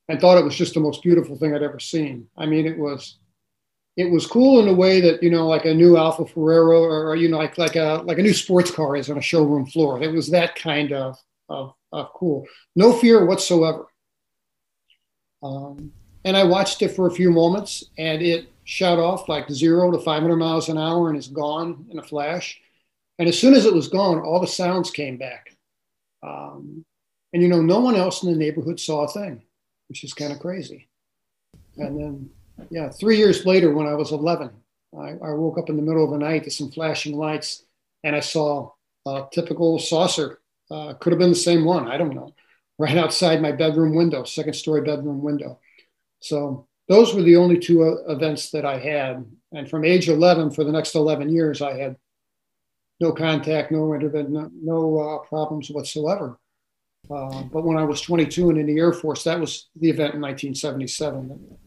and 0.09 0.19
thought 0.19 0.37
it 0.37 0.43
was 0.43 0.57
just 0.57 0.73
the 0.73 0.81
most 0.81 1.01
beautiful 1.01 1.37
thing 1.37 1.55
I'd 1.55 1.63
ever 1.63 1.79
seen. 1.79 2.27
I 2.37 2.45
mean, 2.45 2.67
it 2.67 2.77
was, 2.77 3.19
it 3.95 4.11
was 4.11 4.27
cool 4.27 4.59
in 4.59 4.67
a 4.67 4.73
way 4.73 4.99
that 4.99 5.23
you 5.23 5.29
know, 5.29 5.47
like 5.47 5.63
a 5.63 5.73
new 5.73 5.95
Alfa 5.95 6.25
Ferrero, 6.25 6.83
or, 6.83 7.15
you 7.15 7.29
know, 7.29 7.37
like 7.37 7.57
like 7.57 7.77
a 7.77 8.01
like 8.03 8.19
a 8.19 8.23
new 8.23 8.33
sports 8.33 8.69
car 8.69 8.97
is 8.97 9.09
on 9.09 9.17
a 9.17 9.21
showroom 9.21 9.65
floor. 9.65 10.03
It 10.03 10.11
was 10.11 10.29
that 10.31 10.55
kind 10.55 10.91
of 10.91 11.17
of 11.47 11.73
uh, 11.91 12.05
cool. 12.13 12.45
No 12.75 12.93
fear 12.93 13.25
whatsoever. 13.25 13.85
Um, 15.41 15.91
and 16.25 16.35
I 16.35 16.43
watched 16.43 16.81
it 16.81 16.89
for 16.89 17.07
a 17.07 17.11
few 17.11 17.31
moments, 17.31 17.85
and 17.97 18.21
it 18.21 18.51
shot 18.65 18.99
off 18.99 19.29
like 19.29 19.49
zero 19.49 19.91
to 19.91 19.99
500 19.99 20.35
miles 20.35 20.69
an 20.69 20.77
hour 20.77 21.09
and 21.09 21.17
is 21.17 21.27
gone 21.27 21.85
in 21.89 21.99
a 21.99 22.03
flash. 22.03 22.59
And 23.17 23.27
as 23.27 23.37
soon 23.37 23.53
as 23.53 23.65
it 23.65 23.73
was 23.73 23.87
gone, 23.87 24.19
all 24.19 24.39
the 24.39 24.47
sounds 24.47 24.91
came 24.91 25.17
back. 25.17 25.55
Um, 26.21 26.85
and 27.33 27.41
you 27.41 27.49
know, 27.49 27.61
no 27.61 27.79
one 27.79 27.95
else 27.95 28.23
in 28.23 28.31
the 28.31 28.37
neighborhood 28.37 28.79
saw 28.79 29.05
a 29.05 29.07
thing, 29.07 29.41
which 29.87 30.03
is 30.03 30.13
kind 30.13 30.31
of 30.31 30.39
crazy. 30.39 30.87
And 31.77 31.99
then, 31.99 32.29
yeah, 32.69 32.89
three 32.89 33.17
years 33.17 33.45
later, 33.45 33.73
when 33.73 33.87
I 33.87 33.93
was 33.93 34.11
11, 34.11 34.51
I, 34.97 35.09
I 35.23 35.31
woke 35.31 35.57
up 35.57 35.69
in 35.69 35.75
the 35.75 35.81
middle 35.81 36.03
of 36.03 36.11
the 36.11 36.17
night 36.17 36.43
to 36.43 36.51
some 36.51 36.71
flashing 36.71 37.17
lights, 37.17 37.63
and 38.03 38.15
I 38.15 38.19
saw 38.19 38.71
a 39.05 39.25
typical 39.31 39.79
saucer. 39.79 40.38
Uh, 40.71 40.93
could 40.93 41.11
have 41.11 41.19
been 41.19 41.29
the 41.29 41.35
same 41.35 41.65
one. 41.65 41.87
I 41.87 41.97
don't 41.97 42.15
know. 42.15 42.33
Right 42.77 42.97
outside 42.97 43.41
my 43.41 43.51
bedroom 43.51 43.95
window, 43.95 44.23
second 44.23 44.53
story 44.53 44.81
bedroom 44.81 45.21
window. 45.21 45.59
So 46.21 46.67
those 46.87 47.13
were 47.13 47.21
the 47.21 47.35
only 47.35 47.57
two 47.57 47.83
uh, 47.83 48.11
events 48.11 48.51
that 48.51 48.65
I 48.65 48.79
had. 48.79 49.25
And 49.51 49.69
from 49.69 49.83
age 49.83 50.09
11 50.09 50.51
for 50.51 50.63
the 50.63 50.71
next 50.71 50.95
11 50.95 51.29
years, 51.29 51.61
I 51.61 51.77
had 51.77 51.95
no 52.99 53.11
contact, 53.11 53.71
no 53.71 53.93
intervention, 53.93 54.33
no, 54.33 54.49
no 54.61 54.99
uh, 54.99 55.17
problems 55.27 55.69
whatsoever. 55.69 56.39
Uh, 57.09 57.43
but 57.43 57.63
when 57.63 57.77
I 57.77 57.83
was 57.83 58.01
22 58.01 58.49
and 58.49 58.59
in 58.59 58.67
the 58.67 58.77
Air 58.77 58.93
Force, 58.93 59.23
that 59.23 59.39
was 59.39 59.69
the 59.75 59.89
event 59.89 60.15
in 60.15 60.21
1977. 60.21 61.57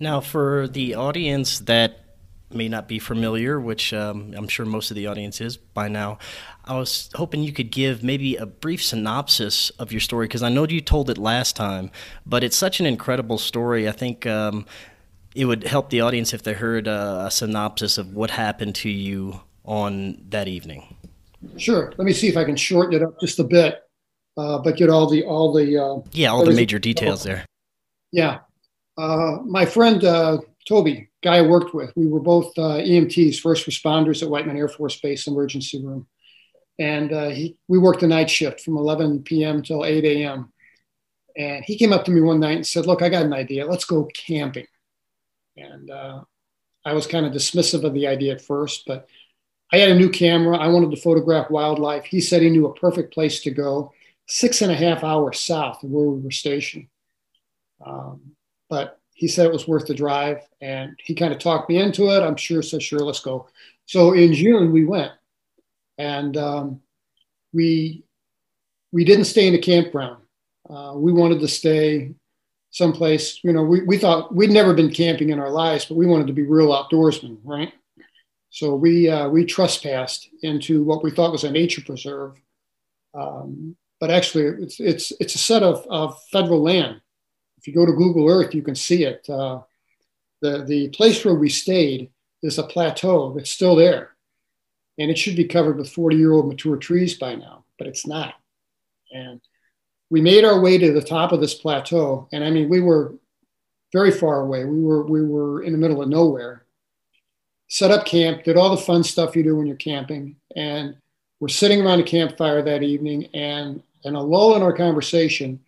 Now, 0.00 0.20
for 0.20 0.68
the 0.68 0.94
audience 0.94 1.58
that 1.60 2.07
may 2.52 2.68
not 2.68 2.88
be 2.88 2.98
familiar, 2.98 3.60
which 3.60 3.92
um, 3.92 4.32
I'm 4.36 4.48
sure 4.48 4.64
most 4.64 4.90
of 4.90 4.94
the 4.94 5.06
audience 5.06 5.40
is 5.40 5.56
by 5.56 5.88
now, 5.88 6.18
I 6.64 6.78
was 6.78 7.10
hoping 7.14 7.42
you 7.42 7.52
could 7.52 7.70
give 7.70 8.02
maybe 8.02 8.36
a 8.36 8.46
brief 8.46 8.82
synopsis 8.82 9.70
of 9.70 9.92
your 9.92 10.00
story 10.00 10.26
because 10.26 10.42
I 10.42 10.48
know 10.48 10.66
you 10.66 10.80
told 10.80 11.10
it 11.10 11.18
last 11.18 11.56
time, 11.56 11.90
but 12.24 12.42
it's 12.42 12.56
such 12.56 12.80
an 12.80 12.86
incredible 12.86 13.38
story. 13.38 13.88
I 13.88 13.92
think 13.92 14.26
um, 14.26 14.66
it 15.34 15.44
would 15.44 15.64
help 15.64 15.90
the 15.90 16.00
audience 16.00 16.32
if 16.32 16.42
they 16.42 16.54
heard 16.54 16.86
a, 16.86 17.26
a 17.26 17.30
synopsis 17.30 17.98
of 17.98 18.14
what 18.14 18.30
happened 18.30 18.74
to 18.76 18.90
you 18.90 19.40
on 19.64 20.18
that 20.30 20.48
evening. 20.48 20.96
Sure. 21.56 21.92
Let 21.96 22.04
me 22.04 22.12
see 22.12 22.28
if 22.28 22.36
I 22.36 22.44
can 22.44 22.56
shorten 22.56 22.94
it 22.94 23.02
up 23.02 23.20
just 23.20 23.38
a 23.38 23.44
bit, 23.44 23.82
uh, 24.36 24.58
but 24.58 24.76
get 24.76 24.88
all 24.88 25.08
the 25.08 25.22
all 25.24 25.52
the 25.52 25.76
uh, 25.76 26.00
yeah 26.12 26.28
all 26.28 26.44
the 26.44 26.52
major 26.52 26.78
details 26.78 27.22
there. 27.22 27.44
Yeah, 28.10 28.38
uh, 28.96 29.38
my 29.44 29.64
friend 29.66 30.02
uh, 30.04 30.38
Toby, 30.66 31.07
guy 31.22 31.38
I 31.38 31.42
worked 31.42 31.74
with, 31.74 31.92
we 31.96 32.06
were 32.06 32.20
both 32.20 32.56
uh, 32.58 32.78
EMTs, 32.78 33.40
first 33.40 33.66
responders 33.66 34.22
at 34.22 34.30
Whiteman 34.30 34.56
Air 34.56 34.68
Force 34.68 35.00
Base 35.00 35.26
emergency 35.26 35.84
room, 35.84 36.06
and 36.78 37.12
uh, 37.12 37.28
he 37.30 37.56
we 37.68 37.78
worked 37.78 38.00
the 38.00 38.06
night 38.06 38.30
shift 38.30 38.60
from 38.60 38.76
11 38.76 39.22
p.m. 39.22 39.62
till 39.62 39.84
8 39.84 40.04
a.m. 40.04 40.52
And 41.36 41.64
he 41.64 41.78
came 41.78 41.92
up 41.92 42.04
to 42.04 42.10
me 42.10 42.20
one 42.20 42.40
night 42.40 42.56
and 42.56 42.66
said, 42.66 42.86
"Look, 42.86 43.02
I 43.02 43.08
got 43.08 43.24
an 43.24 43.32
idea. 43.32 43.66
Let's 43.66 43.84
go 43.84 44.08
camping." 44.14 44.66
And 45.56 45.90
I 46.84 46.92
was 46.94 47.06
kind 47.06 47.26
of 47.26 47.32
dismissive 47.32 47.84
of 47.84 47.94
the 47.94 48.06
idea 48.06 48.32
at 48.32 48.40
first, 48.40 48.84
but 48.86 49.08
I 49.72 49.78
had 49.78 49.90
a 49.90 49.94
new 49.94 50.08
camera. 50.08 50.56
I 50.56 50.68
wanted 50.68 50.90
to 50.90 51.00
photograph 51.00 51.50
wildlife. 51.50 52.04
He 52.06 52.20
said 52.20 52.40
he 52.40 52.50
knew 52.50 52.66
a 52.66 52.74
perfect 52.74 53.12
place 53.12 53.40
to 53.42 53.50
go, 53.50 53.92
six 54.26 54.62
and 54.62 54.72
a 54.72 54.74
half 54.74 55.04
hours 55.04 55.38
south 55.40 55.82
of 55.82 55.90
where 55.90 56.06
we 56.06 56.20
were 56.20 56.30
stationed. 56.30 56.86
Um, 57.84 58.32
but 58.70 58.97
he 59.18 59.26
said 59.26 59.46
it 59.46 59.52
was 59.52 59.66
worth 59.66 59.88
the 59.88 59.94
drive, 59.94 60.46
and 60.60 60.96
he 61.02 61.12
kind 61.12 61.32
of 61.32 61.40
talked 61.40 61.68
me 61.68 61.76
into 61.76 62.04
it. 62.04 62.22
I'm 62.22 62.36
sure, 62.36 62.62
so 62.62 62.78
sure, 62.78 63.00
let's 63.00 63.18
go. 63.18 63.48
So 63.84 64.12
in 64.12 64.32
June 64.32 64.70
we 64.70 64.84
went, 64.84 65.10
and 65.98 66.36
um, 66.36 66.80
we 67.52 68.04
we 68.92 69.04
didn't 69.04 69.24
stay 69.24 69.48
in 69.48 69.56
a 69.56 69.58
campground. 69.58 70.22
Uh, 70.70 70.92
we 70.94 71.12
wanted 71.12 71.40
to 71.40 71.48
stay 71.48 72.14
someplace. 72.70 73.40
You 73.42 73.52
know, 73.52 73.64
we, 73.64 73.82
we 73.82 73.98
thought 73.98 74.32
we'd 74.32 74.50
never 74.50 74.72
been 74.72 74.94
camping 74.94 75.30
in 75.30 75.40
our 75.40 75.50
lives, 75.50 75.84
but 75.84 75.96
we 75.96 76.06
wanted 76.06 76.28
to 76.28 76.32
be 76.32 76.44
real 76.44 76.68
outdoorsmen, 76.68 77.38
right? 77.42 77.72
So 78.50 78.76
we 78.76 79.08
uh, 79.08 79.28
we 79.28 79.44
trespassed 79.44 80.28
into 80.44 80.84
what 80.84 81.02
we 81.02 81.10
thought 81.10 81.32
was 81.32 81.42
a 81.42 81.50
nature 81.50 81.82
preserve, 81.84 82.36
um, 83.14 83.76
but 83.98 84.12
actually 84.12 84.44
it's 84.62 84.78
it's 84.78 85.12
it's 85.18 85.34
a 85.34 85.38
set 85.38 85.64
of, 85.64 85.84
of 85.90 86.22
federal 86.30 86.62
land. 86.62 87.00
If 87.58 87.66
you 87.66 87.74
go 87.74 87.86
to 87.86 87.92
Google 87.92 88.28
Earth, 88.28 88.54
you 88.54 88.62
can 88.62 88.74
see 88.74 89.04
it. 89.04 89.28
Uh, 89.28 89.62
the 90.40 90.64
the 90.64 90.88
place 90.88 91.24
where 91.24 91.34
we 91.34 91.48
stayed 91.48 92.10
is 92.42 92.58
a 92.58 92.62
plateau 92.62 93.32
that's 93.34 93.50
still 93.50 93.76
there, 93.76 94.14
and 94.98 95.10
it 95.10 95.18
should 95.18 95.36
be 95.36 95.44
covered 95.46 95.76
with 95.76 95.90
40 95.90 96.16
year 96.16 96.32
old 96.32 96.48
mature 96.48 96.76
trees 96.76 97.18
by 97.18 97.34
now, 97.34 97.64
but 97.78 97.88
it's 97.88 98.06
not. 98.06 98.34
And 99.12 99.40
we 100.10 100.20
made 100.20 100.44
our 100.44 100.60
way 100.60 100.78
to 100.78 100.92
the 100.92 101.02
top 101.02 101.32
of 101.32 101.40
this 101.40 101.54
plateau, 101.54 102.28
and 102.32 102.44
I 102.44 102.50
mean 102.50 102.68
we 102.68 102.80
were 102.80 103.14
very 103.92 104.12
far 104.12 104.40
away. 104.40 104.64
We 104.64 104.82
were 104.82 105.04
we 105.04 105.24
were 105.24 105.62
in 105.62 105.72
the 105.72 105.78
middle 105.78 106.02
of 106.02 106.08
nowhere 106.08 106.64
set 107.68 107.90
up 107.90 108.06
camp, 108.06 108.44
did 108.44 108.56
all 108.56 108.74
the 108.74 108.82
fun 108.82 109.04
stuff 109.04 109.36
you 109.36 109.42
do 109.42 109.56
when 109.56 109.66
you're 109.66 109.76
camping, 109.76 110.36
and 110.56 110.96
we're 111.38 111.48
sitting 111.48 111.80
around 111.82 112.00
a 112.00 112.04
campfire 112.04 112.62
that 112.62 112.82
evening. 112.82 113.26
And 113.34 113.82
in 114.04 114.14
a 114.14 114.22
lull 114.22 114.56
in 114.56 114.62
our 114.62 114.72
conversation, 114.72 115.60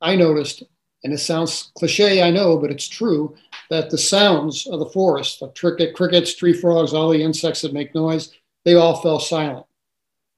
I 0.00 0.16
noticed, 0.16 0.64
and 1.04 1.12
it 1.12 1.18
sounds 1.18 1.70
cliche, 1.74 2.22
I 2.22 2.30
know, 2.30 2.56
but 2.56 2.70
it's 2.70 2.88
true, 2.88 3.36
that 3.68 3.90
the 3.90 3.98
sounds 3.98 4.66
of 4.66 4.80
the 4.80 4.88
forest, 4.88 5.40
the 5.40 5.48
cricket, 5.48 5.94
crickets, 5.94 6.34
tree 6.34 6.54
frogs, 6.54 6.94
all 6.94 7.10
the 7.10 7.22
insects 7.22 7.60
that 7.60 7.74
make 7.74 7.94
noise, 7.94 8.32
they 8.64 8.74
all 8.74 9.00
fell 9.02 9.20
silent. 9.20 9.66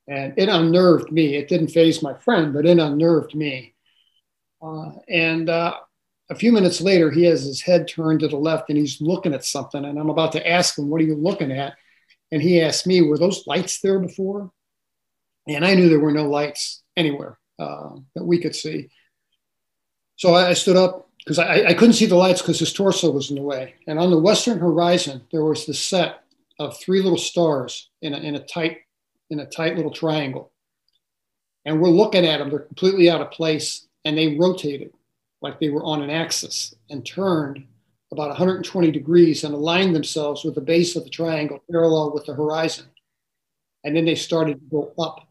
And 0.08 0.34
it 0.36 0.48
unnerved 0.48 1.12
me. 1.12 1.36
It 1.36 1.48
didn't 1.48 1.68
phase 1.68 2.02
my 2.02 2.14
friend, 2.14 2.52
but 2.52 2.66
it 2.66 2.78
unnerved 2.78 3.34
me. 3.34 3.74
Uh, 4.60 4.92
and 5.08 5.48
uh, 5.48 5.76
a 6.30 6.34
few 6.34 6.50
minutes 6.50 6.80
later, 6.80 7.10
he 7.10 7.24
has 7.24 7.44
his 7.44 7.62
head 7.62 7.86
turned 7.86 8.20
to 8.20 8.28
the 8.28 8.36
left 8.36 8.68
and 8.68 8.78
he's 8.78 9.00
looking 9.00 9.34
at 9.34 9.44
something. 9.44 9.84
And 9.84 9.98
I'm 9.98 10.10
about 10.10 10.32
to 10.32 10.48
ask 10.48 10.78
him, 10.78 10.88
What 10.88 11.00
are 11.00 11.04
you 11.04 11.16
looking 11.16 11.52
at? 11.52 11.74
And 12.32 12.42
he 12.42 12.60
asked 12.60 12.86
me, 12.86 13.02
Were 13.02 13.18
those 13.18 13.46
lights 13.46 13.80
there 13.80 13.98
before? 13.98 14.50
And 15.48 15.64
I 15.64 15.74
knew 15.74 15.88
there 15.88 16.00
were 16.00 16.12
no 16.12 16.28
lights 16.28 16.82
anywhere 16.96 17.38
uh, 17.58 17.90
that 18.14 18.24
we 18.24 18.40
could 18.40 18.54
see. 18.54 18.90
So 20.16 20.34
I, 20.34 20.48
I 20.48 20.52
stood 20.54 20.76
up 20.76 21.08
because 21.18 21.38
I, 21.38 21.66
I, 21.68 21.74
couldn't 21.74 21.94
see 21.94 22.06
the 22.06 22.16
lights 22.16 22.40
because 22.40 22.58
his 22.58 22.72
torso 22.72 23.10
was 23.10 23.30
in 23.30 23.36
the 23.36 23.42
way. 23.42 23.74
And 23.86 23.98
on 23.98 24.10
the 24.10 24.18
western 24.18 24.58
horizon, 24.58 25.22
there 25.32 25.44
was 25.44 25.66
this 25.66 25.80
set 25.80 26.22
of 26.58 26.78
three 26.78 27.02
little 27.02 27.18
stars 27.18 27.90
in 28.00 28.14
a, 28.14 28.18
in 28.18 28.36
a 28.36 28.44
tight 28.44 28.78
in 29.28 29.40
a 29.40 29.46
tight 29.46 29.76
little 29.76 29.90
triangle. 29.90 30.52
And 31.64 31.80
we're 31.80 31.88
looking 31.88 32.24
at 32.24 32.38
them; 32.38 32.50
they're 32.50 32.60
completely 32.60 33.10
out 33.10 33.20
of 33.20 33.30
place, 33.30 33.86
and 34.04 34.16
they 34.16 34.36
rotated 34.36 34.92
like 35.42 35.60
they 35.60 35.68
were 35.68 35.84
on 35.84 36.02
an 36.02 36.10
axis 36.10 36.74
and 36.90 37.04
turned 37.04 37.64
about 38.12 38.28
120 38.28 38.90
degrees 38.90 39.44
and 39.44 39.52
aligned 39.52 39.94
themselves 39.94 40.44
with 40.44 40.54
the 40.54 40.60
base 40.60 40.96
of 40.96 41.04
the 41.04 41.10
triangle 41.10 41.62
parallel 41.70 42.14
with 42.14 42.24
the 42.24 42.34
horizon. 42.34 42.86
And 43.84 43.96
then 43.96 44.04
they 44.04 44.14
started 44.14 44.60
to 44.60 44.66
go 44.70 44.92
up. 44.98 45.28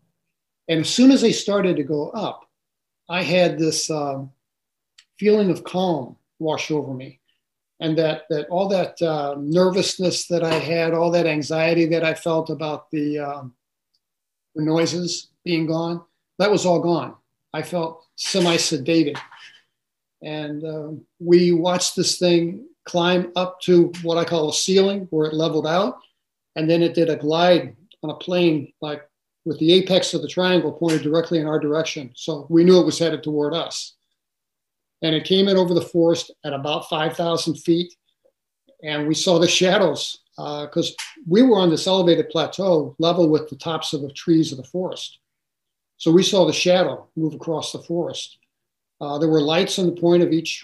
And 0.68 0.82
as 0.82 0.90
soon 0.90 1.12
as 1.12 1.22
they 1.22 1.32
started 1.32 1.78
to 1.78 1.84
go 1.84 2.10
up, 2.10 2.50
I 3.10 3.24
had 3.24 3.58
this 3.58 3.90
um, 3.90 4.32
feeling 5.20 5.50
of 5.50 5.64
calm 5.64 6.16
wash 6.40 6.72
over 6.72 6.94
me. 6.94 7.20
And 7.80 7.98
that, 7.98 8.24
that 8.30 8.48
all 8.48 8.70
that 8.70 9.02
uh, 9.02 9.36
nervousness 9.38 10.28
that 10.28 10.44
I 10.44 10.54
had, 10.54 10.94
all 10.94 11.12
that 11.12 11.26
anxiety 11.26 11.86
that 11.88 12.04
I 12.04 12.14
felt 12.14 12.50
about 12.50 12.90
the, 12.92 13.20
um, 13.20 13.54
the 14.56 14.64
noises 14.64 15.30
being 15.44 15.66
gone, 15.66 16.02
that 16.40 16.52
was 16.52 16.66
all 16.66 16.80
gone. 16.80 17.16
I 17.54 17.62
felt 17.62 18.06
semi 18.16 18.56
sedated 18.56 19.18
and 20.26 20.64
uh, 20.64 20.90
we 21.20 21.52
watched 21.52 21.96
this 21.96 22.18
thing 22.18 22.68
climb 22.86 23.32
up 23.36 23.62
to 23.62 23.92
what 24.02 24.18
I 24.18 24.26
call 24.26 24.50
a 24.50 24.54
ceiling 24.54 25.08
where 25.12 25.28
it 25.28 25.36
leveled 25.36 25.68
out. 25.68 26.00
And 26.56 26.70
then 26.70 26.82
it 26.82 26.96
did 26.96 27.10
a 27.10 27.16
glide 27.16 27.76
on 28.04 28.10
a 28.10 28.16
plane, 28.16 28.74
like 28.82 29.08
with 29.46 29.60
the 29.60 29.74
apex 29.74 30.14
of 30.14 30.22
the 30.22 30.28
triangle 30.28 30.72
pointed 30.72 31.04
directly 31.04 31.40
in 31.40 31.48
our 31.48 31.60
direction. 31.60 32.12
So 32.16 32.48
we 32.50 32.64
knew 32.64 32.80
it 32.80 32.86
was 32.86 32.98
headed 32.98 33.24
toward 33.24 33.54
us. 33.54 33.95
And 35.02 35.14
it 35.16 35.26
came 35.26 35.48
in 35.48 35.58
over 35.58 35.74
the 35.74 35.82
forest 35.82 36.32
at 36.44 36.54
about 36.54 36.90
5,000 36.90 37.56
feet. 37.56 37.94
And 38.84 39.08
we 39.08 39.14
saw 39.14 39.40
the 39.40 39.48
shadows 39.48 40.20
because 40.36 40.92
uh, 40.92 41.04
we 41.28 41.42
were 41.42 41.58
on 41.58 41.70
this 41.70 41.88
elevated 41.88 42.30
plateau 42.30 42.96
level 43.00 43.30
with 43.30 43.50
the 43.50 43.56
tops 43.56 43.94
of 43.94 44.02
the 44.02 44.12
trees 44.12 44.52
of 44.52 44.58
the 44.58 44.64
forest. 44.64 45.20
So 45.98 46.12
we 46.12 46.24
saw 46.24 46.46
the 46.46 46.54
shadow 46.54 47.08
move 47.16 47.34
across 47.34 47.72
the 47.72 47.80
forest. 47.80 48.38
Uh, 49.00 49.18
there 49.18 49.30
were 49.30 49.42
lights 49.42 49.80
on 49.80 49.86
the 49.86 50.00
point 50.00 50.24
of 50.24 50.32
each 50.32 50.64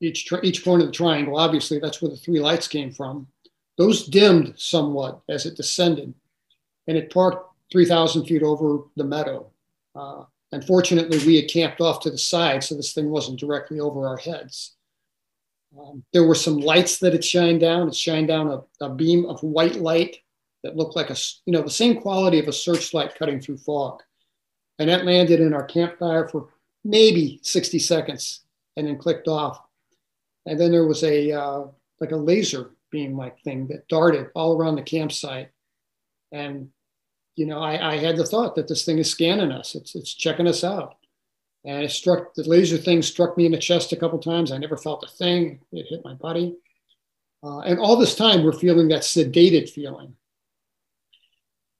each 0.00 0.30
each 0.42 0.64
point 0.64 0.82
of 0.82 0.88
the 0.88 0.92
triangle. 0.92 1.38
Obviously, 1.38 1.78
that's 1.78 2.02
where 2.02 2.10
the 2.10 2.16
three 2.16 2.38
lights 2.38 2.68
came 2.68 2.92
from. 2.92 3.26
Those 3.78 4.06
dimmed 4.06 4.54
somewhat 4.56 5.20
as 5.28 5.46
it 5.46 5.56
descended, 5.56 6.14
and 6.86 6.96
it 6.96 7.12
parked 7.12 7.46
3,000 7.72 8.24
feet 8.26 8.42
over 8.42 8.84
the 8.96 9.04
meadow. 9.04 9.50
Uh, 9.94 10.24
unfortunately, 10.56 11.18
we 11.26 11.36
had 11.36 11.50
camped 11.50 11.80
off 11.80 12.00
to 12.00 12.10
the 12.10 12.18
side, 12.18 12.64
so 12.64 12.74
this 12.74 12.92
thing 12.92 13.10
wasn't 13.10 13.38
directly 13.38 13.78
over 13.78 14.08
our 14.08 14.16
heads. 14.16 14.74
Um, 15.78 16.02
there 16.12 16.24
were 16.24 16.34
some 16.34 16.58
lights 16.58 16.98
that 17.00 17.12
had 17.12 17.24
shined 17.24 17.60
down. 17.60 17.88
It 17.88 17.94
shined 17.94 18.28
down 18.28 18.48
a, 18.48 18.84
a 18.84 18.88
beam 18.88 19.26
of 19.26 19.42
white 19.42 19.76
light 19.76 20.16
that 20.62 20.76
looked 20.76 20.96
like 20.96 21.10
a, 21.10 21.16
you 21.44 21.52
know, 21.52 21.62
the 21.62 21.70
same 21.70 22.00
quality 22.00 22.38
of 22.38 22.48
a 22.48 22.52
searchlight 22.52 23.14
cutting 23.14 23.40
through 23.40 23.58
fog. 23.58 24.02
And 24.78 24.88
that 24.88 25.04
landed 25.04 25.40
in 25.40 25.52
our 25.52 25.64
campfire 25.64 26.26
for 26.28 26.48
maybe 26.84 27.38
60 27.42 27.78
seconds 27.78 28.44
and 28.76 28.86
then 28.86 28.96
clicked 28.96 29.28
off. 29.28 29.60
And 30.46 30.58
then 30.58 30.70
there 30.70 30.86
was 30.86 31.04
a 31.04 31.32
uh, 31.32 31.64
like 32.00 32.12
a 32.12 32.16
laser 32.16 32.70
beam 32.90 33.16
like 33.16 33.38
thing 33.42 33.66
that 33.68 33.88
darted 33.88 34.28
all 34.34 34.56
around 34.56 34.76
the 34.76 34.82
campsite. 34.82 35.50
And 36.32 36.70
you 37.36 37.46
know, 37.46 37.60
I, 37.60 37.92
I 37.92 37.96
had 37.98 38.16
the 38.16 38.26
thought 38.26 38.54
that 38.56 38.66
this 38.66 38.84
thing 38.84 38.98
is 38.98 39.10
scanning 39.10 39.52
us. 39.52 39.74
It's 39.74 39.94
it's 39.94 40.12
checking 40.12 40.48
us 40.48 40.64
out. 40.64 40.96
And 41.64 41.84
it 41.84 41.90
struck 41.90 42.34
the 42.34 42.44
laser 42.44 42.78
thing 42.78 43.02
struck 43.02 43.36
me 43.36 43.44
in 43.44 43.52
the 43.52 43.58
chest 43.58 43.92
a 43.92 43.96
couple 43.96 44.18
times. 44.18 44.52
I 44.52 44.58
never 44.58 44.76
felt 44.76 45.04
a 45.04 45.08
thing. 45.08 45.60
It 45.72 45.86
hit 45.88 46.04
my 46.04 46.14
body. 46.14 46.56
Uh, 47.42 47.60
and 47.60 47.78
all 47.78 47.96
this 47.96 48.14
time, 48.14 48.42
we're 48.42 48.52
feeling 48.52 48.88
that 48.88 49.02
sedated 49.02 49.68
feeling. 49.68 50.14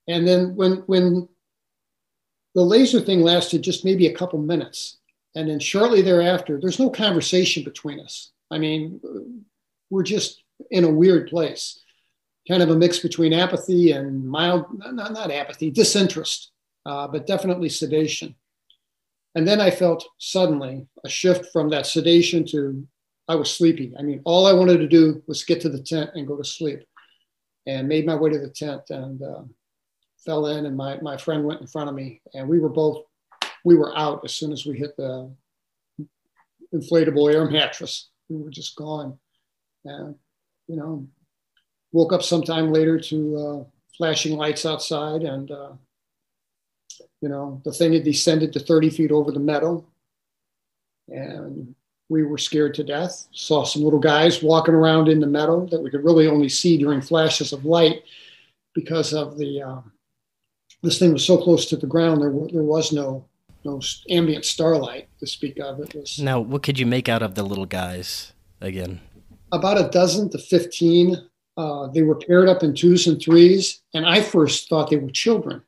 And 0.09 0.27
then 0.27 0.55
when 0.55 0.79
when 0.87 1.29
the 2.55 2.63
laser 2.63 3.01
thing 3.01 3.23
lasted 3.23 3.63
just 3.63 3.85
maybe 3.85 4.07
a 4.07 4.15
couple 4.15 4.39
minutes, 4.39 4.99
and 5.35 5.49
then 5.49 5.61
shortly 5.61 6.03
thereafter, 6.03 6.59
there's 6.61 6.79
no 6.79 6.91
conversation 6.91 7.63
between 7.63 8.01
us. 8.01 8.33
I 8.51 8.59
mean, 8.59 9.01
we're 9.91 10.03
just 10.03 10.43
in 10.71 10.85
a 10.85 10.91
weird 10.91 11.29
place, 11.29 11.81
kind 12.49 12.63
of 12.63 12.71
a 12.71 12.77
mix 12.77 12.99
between 12.99 13.33
apathy 13.33 13.93
and 13.93 14.27
mild, 14.27 14.67
not, 14.79 15.13
not 15.13 15.31
apathy, 15.31 15.71
disinterest, 15.71 16.53
uh, 16.85 17.09
but 17.09 17.27
definitely 17.27 17.69
sedation. 17.69 18.35
And 19.35 19.47
then 19.47 19.61
I 19.61 19.71
felt 19.71 20.07
suddenly 20.19 20.87
a 21.05 21.09
shift 21.09 21.53
from 21.53 21.69
that 21.71 21.87
sedation 21.87 22.47
to 22.47 22.87
I 23.29 23.35
was 23.35 23.51
sleepy. 23.51 23.93
I 23.99 24.03
mean, 24.03 24.23
all 24.25 24.47
I 24.47 24.53
wanted 24.53 24.79
to 24.79 24.89
do 24.89 25.23
was 25.27 25.45
get 25.45 25.61
to 25.63 25.69
the 25.69 25.83
tent 25.83 26.11
and 26.15 26.27
go 26.27 26.37
to 26.37 26.45
sleep. 26.45 26.85
And 27.67 27.89
made 27.89 28.07
my 28.07 28.15
way 28.15 28.31
to 28.31 28.39
the 28.39 28.49
tent 28.49 28.83
and 28.91 29.21
uh, 29.21 29.43
fell 30.25 30.47
in. 30.47 30.67
And 30.67 30.77
my, 30.77 31.01
my 31.01 31.17
friend 31.17 31.45
went 31.45 31.61
in 31.61 31.67
front 31.67 31.89
of 31.89 31.97
me, 31.97 32.23
and 32.33 32.49
we 32.49 32.61
were 32.61 32.69
both 32.69 33.03
we 33.65 33.75
were 33.75 33.99
out 33.99 34.21
as 34.25 34.33
soon 34.33 34.53
as 34.53 34.65
we 34.65 34.79
hit 34.79 34.97
the 34.97 35.29
inflatable 36.73 37.35
air 37.35 37.51
mattress. 37.51 38.11
We 38.29 38.41
were 38.41 38.51
just 38.51 38.77
gone. 38.77 39.19
And 39.85 40.15
you 40.69 40.77
know, 40.77 41.09
woke 41.97 42.13
up 42.13 42.23
sometime 42.23 42.71
later 42.73 43.01
to 43.01 43.37
uh, 43.39 43.65
flashing 43.97 44.37
lights 44.37 44.67
outside, 44.67 45.23
and 45.23 45.51
uh, 45.51 45.73
you 47.23 47.29
know, 47.31 47.63
the 47.65 47.73
thing 47.73 47.95
had 47.95 48.05
descended 48.05 48.53
to 48.53 48.61
30 48.61 48.91
feet 48.91 49.11
over 49.11 49.33
the 49.33 49.41
meadow, 49.41 49.83
and 51.09 51.75
we 52.11 52.23
were 52.23 52.37
scared 52.37 52.75
to 52.75 52.85
death. 52.85 53.27
Saw 53.33 53.65
some 53.65 53.83
little 53.83 53.99
guys 53.99 54.43
walking 54.43 54.75
around 54.75 55.09
in 55.09 55.21
the 55.21 55.27
meadow 55.27 55.67
that 55.71 55.81
we 55.81 55.91
could 55.91 56.05
really 56.05 56.29
only 56.29 56.51
see 56.51 56.77
during 56.77 57.01
flashes 57.01 57.55
of 57.55 57.65
light 57.65 58.03
because 58.75 59.15
of 59.15 59.39
the 59.39 59.63
uh, 59.63 59.81
this 60.83 60.99
thing 60.99 61.15
was 61.15 61.25
so 61.25 61.39
close 61.39 61.65
to 61.67 61.77
the 61.79 61.87
ground. 61.87 62.21
There, 62.21 62.31
there 62.53 62.63
was 62.63 62.93
no 62.93 63.25
no 63.65 63.81
ambient 64.11 64.45
starlight 64.45 65.09
to 65.21 65.27
speak 65.27 65.59
of. 65.59 65.81
It 65.81 65.95
was 65.95 66.19
now. 66.21 66.41
What 66.41 66.63
could 66.63 66.79
you 66.79 66.85
make 66.85 67.09
out 67.09 67.23
of 67.23 67.37
the 67.37 67.43
little 67.43 67.65
guys 67.65 68.35
again? 68.61 69.01
About 69.51 69.81
a 69.81 69.89
dozen 69.89 70.29
to 70.31 70.39
fifteen. 70.39 71.27
Uh, 71.57 71.87
they 71.89 72.03
were 72.03 72.17
paired 72.17 72.49
up 72.49 72.63
in 72.63 72.75
twos 72.75 73.07
and 73.07 73.21
threes, 73.21 73.81
and 73.95 74.05
I 74.07 74.21
first 74.21 74.69
thought 74.69 74.91
they 74.91 74.97
were 74.97 75.11
children. 75.11 75.63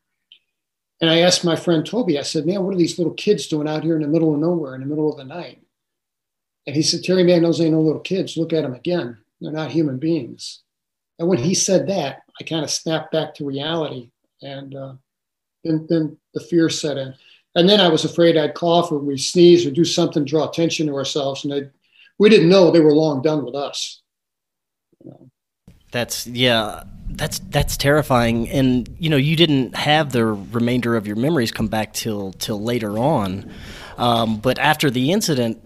And 1.00 1.08
I 1.08 1.20
asked 1.20 1.44
my 1.44 1.56
friend 1.56 1.86
Toby. 1.86 2.18
I 2.18 2.22
said, 2.22 2.44
"Man, 2.44 2.62
what 2.62 2.74
are 2.74 2.78
these 2.78 2.98
little 2.98 3.14
kids 3.14 3.46
doing 3.46 3.68
out 3.68 3.84
here 3.84 3.96
in 3.96 4.02
the 4.02 4.08
middle 4.08 4.34
of 4.34 4.40
nowhere 4.40 4.74
in 4.74 4.80
the 4.80 4.86
middle 4.86 5.10
of 5.10 5.16
the 5.16 5.24
night?" 5.24 5.62
And 6.68 6.76
he 6.76 6.82
said, 6.82 7.02
Terry, 7.02 7.22
man, 7.22 7.44
those 7.44 7.62
ain't 7.62 7.72
no 7.72 7.80
little 7.80 7.98
kids. 7.98 8.36
Look 8.36 8.52
at 8.52 8.60
them 8.60 8.74
again. 8.74 9.16
They're 9.40 9.50
not 9.50 9.70
human 9.70 9.96
beings. 9.96 10.60
And 11.18 11.26
when 11.26 11.38
he 11.38 11.54
said 11.54 11.86
that, 11.88 12.24
I 12.38 12.44
kind 12.44 12.62
of 12.62 12.70
snapped 12.70 13.10
back 13.10 13.34
to 13.34 13.46
reality. 13.46 14.10
And 14.42 14.74
uh, 14.74 14.92
then, 15.64 15.86
then 15.88 16.18
the 16.34 16.40
fear 16.40 16.68
set 16.68 16.98
in. 16.98 17.14
And 17.54 17.66
then 17.66 17.80
I 17.80 17.88
was 17.88 18.04
afraid 18.04 18.36
I'd 18.36 18.52
cough 18.52 18.92
or 18.92 18.98
we'd 18.98 19.16
sneeze 19.16 19.64
or 19.64 19.70
do 19.70 19.86
something, 19.86 20.26
draw 20.26 20.46
attention 20.46 20.88
to 20.88 20.94
ourselves. 20.94 21.42
And 21.42 21.70
we 22.18 22.28
didn't 22.28 22.50
know 22.50 22.70
they 22.70 22.80
were 22.80 22.92
long 22.92 23.22
done 23.22 23.46
with 23.46 23.54
us. 23.54 24.02
You 25.02 25.12
know? 25.12 25.30
That's, 25.90 26.26
yeah, 26.26 26.84
that's 27.10 27.38
that's 27.38 27.78
terrifying 27.78 28.50
and 28.50 28.86
you 28.98 29.08
know 29.08 29.16
you 29.16 29.34
didn't 29.34 29.74
have 29.74 30.12
the 30.12 30.26
remainder 30.26 30.94
of 30.94 31.06
your 31.06 31.16
memories 31.16 31.50
come 31.50 31.66
back 31.66 31.94
till 31.94 32.32
till 32.32 32.62
later 32.62 32.98
on 32.98 33.50
um, 33.96 34.38
but 34.40 34.58
after 34.58 34.90
the 34.90 35.10
incident 35.10 35.64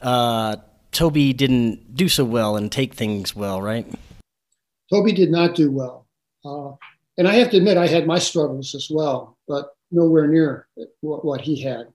uh, 0.00 0.56
Toby 0.96 1.32
didn't 1.32 1.94
do 1.94 2.08
so 2.08 2.24
well 2.24 2.56
and 2.56 2.72
take 2.72 2.94
things 2.94 3.36
well, 3.36 3.60
right? 3.60 3.86
Toby 4.90 5.12
did 5.12 5.30
not 5.30 5.54
do 5.54 5.70
well. 5.70 6.06
Uh, 6.44 6.72
and 7.18 7.28
I 7.28 7.34
have 7.34 7.50
to 7.50 7.58
admit, 7.58 7.76
I 7.76 7.86
had 7.86 8.06
my 8.06 8.18
struggles 8.18 8.74
as 8.74 8.88
well, 8.90 9.36
but 9.48 9.76
nowhere 9.90 10.26
near 10.26 10.68
what, 11.00 11.24
what 11.24 11.40
he 11.40 11.60
had. 11.60 11.88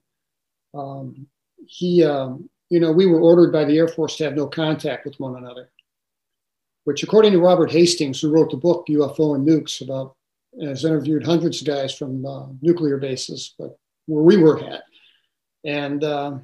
Um, 0.74 1.28
he, 1.66 2.04
um, 2.04 2.50
you 2.70 2.80
know, 2.80 2.92
we 2.92 3.06
were 3.06 3.20
ordered 3.20 3.52
by 3.52 3.66
the 3.66 3.78
Air 3.78 3.88
Force 3.88 4.18
to 4.18 4.26
have 4.26 4.36
no 4.36 4.48
contact 4.48 5.06
with 5.06 5.20
one 5.20 5.36
another, 5.36 5.72
which, 6.84 7.04
according 7.04 7.32
to 7.34 7.40
Robert 7.40 7.72
Hastings, 7.72 8.20
who 8.20 8.32
wrote 8.32 8.52
the 8.52 8.58
book 8.58 8.86
UFO 8.90 9.36
and 9.36 9.48
Nukes, 9.48 9.82
about 9.82 10.16
has 10.62 10.84
interviewed 10.84 11.26
hundreds 11.26 11.62
of 11.62 11.68
guys 11.68 11.96
from 11.96 12.26
uh, 12.26 12.48
nuclear 12.62 12.98
bases, 12.98 13.56
but 13.58 13.78
where 14.08 14.24
we 14.24 14.38
were 14.38 14.62
at, 14.64 14.84
and 15.64 16.04
uh, 16.04 16.38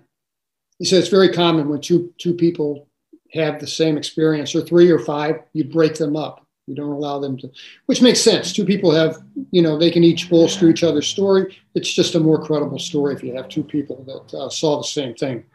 he 0.79 0.85
said 0.85 0.99
it's 0.99 1.09
very 1.09 1.33
common 1.33 1.67
when 1.67 1.81
two 1.81 2.13
two 2.17 2.33
people 2.33 2.87
have 3.33 3.59
the 3.59 3.67
same 3.67 3.97
experience, 3.97 4.55
or 4.55 4.61
three 4.61 4.89
or 4.89 4.99
five, 4.99 5.41
you 5.53 5.65
break 5.65 5.95
them 5.95 6.15
up. 6.15 6.45
You 6.67 6.75
don't 6.75 6.91
allow 6.91 7.19
them 7.19 7.37
to, 7.37 7.49
which 7.85 8.01
makes 8.01 8.21
sense. 8.21 8.51
Two 8.51 8.65
people 8.65 8.91
have, 8.91 9.17
you 9.51 9.61
know, 9.61 9.77
they 9.77 9.91
can 9.91 10.03
each 10.03 10.29
bolster 10.29 10.69
each 10.69 10.83
other's 10.83 11.07
story. 11.07 11.57
It's 11.75 11.93
just 11.93 12.15
a 12.15 12.19
more 12.19 12.43
credible 12.43 12.79
story 12.79 13.13
if 13.15 13.23
you 13.23 13.33
have 13.35 13.47
two 13.47 13.63
people 13.63 14.03
that 14.03 14.37
uh, 14.37 14.49
saw 14.49 14.77
the 14.77 14.83
same 14.83 15.15
thing. 15.15 15.45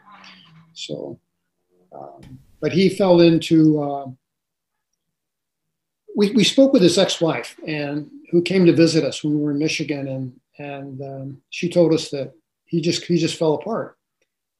So, 0.73 1.19
um, 1.93 2.39
but 2.61 2.71
he 2.71 2.89
fell 2.89 3.21
into. 3.21 4.15
We, 6.15 6.31
we 6.31 6.43
spoke 6.43 6.73
with 6.73 6.81
his 6.81 6.97
ex-wife 6.97 7.55
and 7.67 8.09
who 8.31 8.41
came 8.41 8.65
to 8.65 8.73
visit 8.73 9.03
us 9.03 9.23
when 9.23 9.35
we 9.35 9.41
were 9.41 9.51
in 9.51 9.59
Michigan, 9.59 10.07
and 10.07 10.39
and 10.59 11.01
um, 11.01 11.41
she 11.49 11.69
told 11.69 11.93
us 11.93 12.09
that 12.11 12.33
he 12.65 12.81
just 12.81 13.05
he 13.05 13.17
just 13.17 13.37
fell 13.37 13.55
apart 13.55 13.97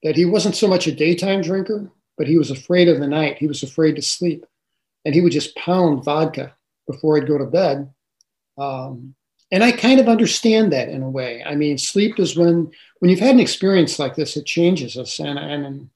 that 0.04 0.16
he 0.16 0.26
wasn't 0.26 0.54
so 0.54 0.68
much 0.68 0.86
a 0.86 0.92
daytime 0.92 1.40
drinker, 1.40 1.90
but 2.16 2.28
he 2.28 2.38
was 2.38 2.50
afraid 2.50 2.88
of 2.88 3.00
the 3.00 3.08
night. 3.08 3.38
He 3.38 3.48
was 3.48 3.62
afraid 3.62 3.96
to 3.96 4.02
sleep. 4.02 4.46
And 5.04 5.14
he 5.14 5.20
would 5.20 5.32
just 5.32 5.56
pound 5.56 6.04
vodka 6.04 6.54
before 6.86 7.16
he'd 7.16 7.26
go 7.26 7.38
to 7.38 7.46
bed. 7.46 7.90
Um, 8.56 9.14
and 9.50 9.64
I 9.64 9.72
kind 9.72 9.98
of 9.98 10.08
understand 10.08 10.72
that 10.72 10.88
in 10.88 11.02
a 11.02 11.10
way. 11.10 11.42
I 11.44 11.54
mean, 11.54 11.78
sleep 11.78 12.20
is 12.20 12.36
when 12.36 12.70
when 12.98 13.10
you've 13.10 13.20
had 13.20 13.34
an 13.34 13.40
experience 13.40 13.98
like 13.98 14.14
this, 14.14 14.36
it 14.36 14.46
changes 14.46 14.96
us. 14.96 15.18
And, 15.18 15.38
and 15.38 15.90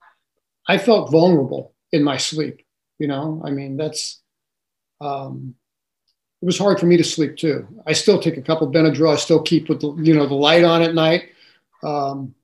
I 0.66 0.78
felt 0.78 1.10
vulnerable 1.10 1.74
in 1.92 2.02
my 2.02 2.16
sleep. 2.16 2.64
You 2.98 3.08
know, 3.08 3.42
I 3.44 3.50
mean, 3.50 3.76
that's 3.76 4.20
um, 5.00 5.54
it 6.40 6.46
was 6.46 6.58
hard 6.58 6.78
for 6.78 6.86
me 6.86 6.96
to 6.96 7.04
sleep 7.04 7.36
too. 7.36 7.66
I 7.86 7.92
still 7.92 8.20
take 8.20 8.36
a 8.36 8.42
couple 8.42 8.70
Benadryl. 8.70 9.12
I 9.12 9.16
still 9.16 9.42
keep 9.42 9.68
with 9.68 9.80
the 9.80 9.92
you 9.96 10.14
know 10.14 10.26
the 10.26 10.34
light 10.34 10.64
on 10.64 10.82
at 10.82 10.94
night. 10.94 11.30
Um, 11.82 12.34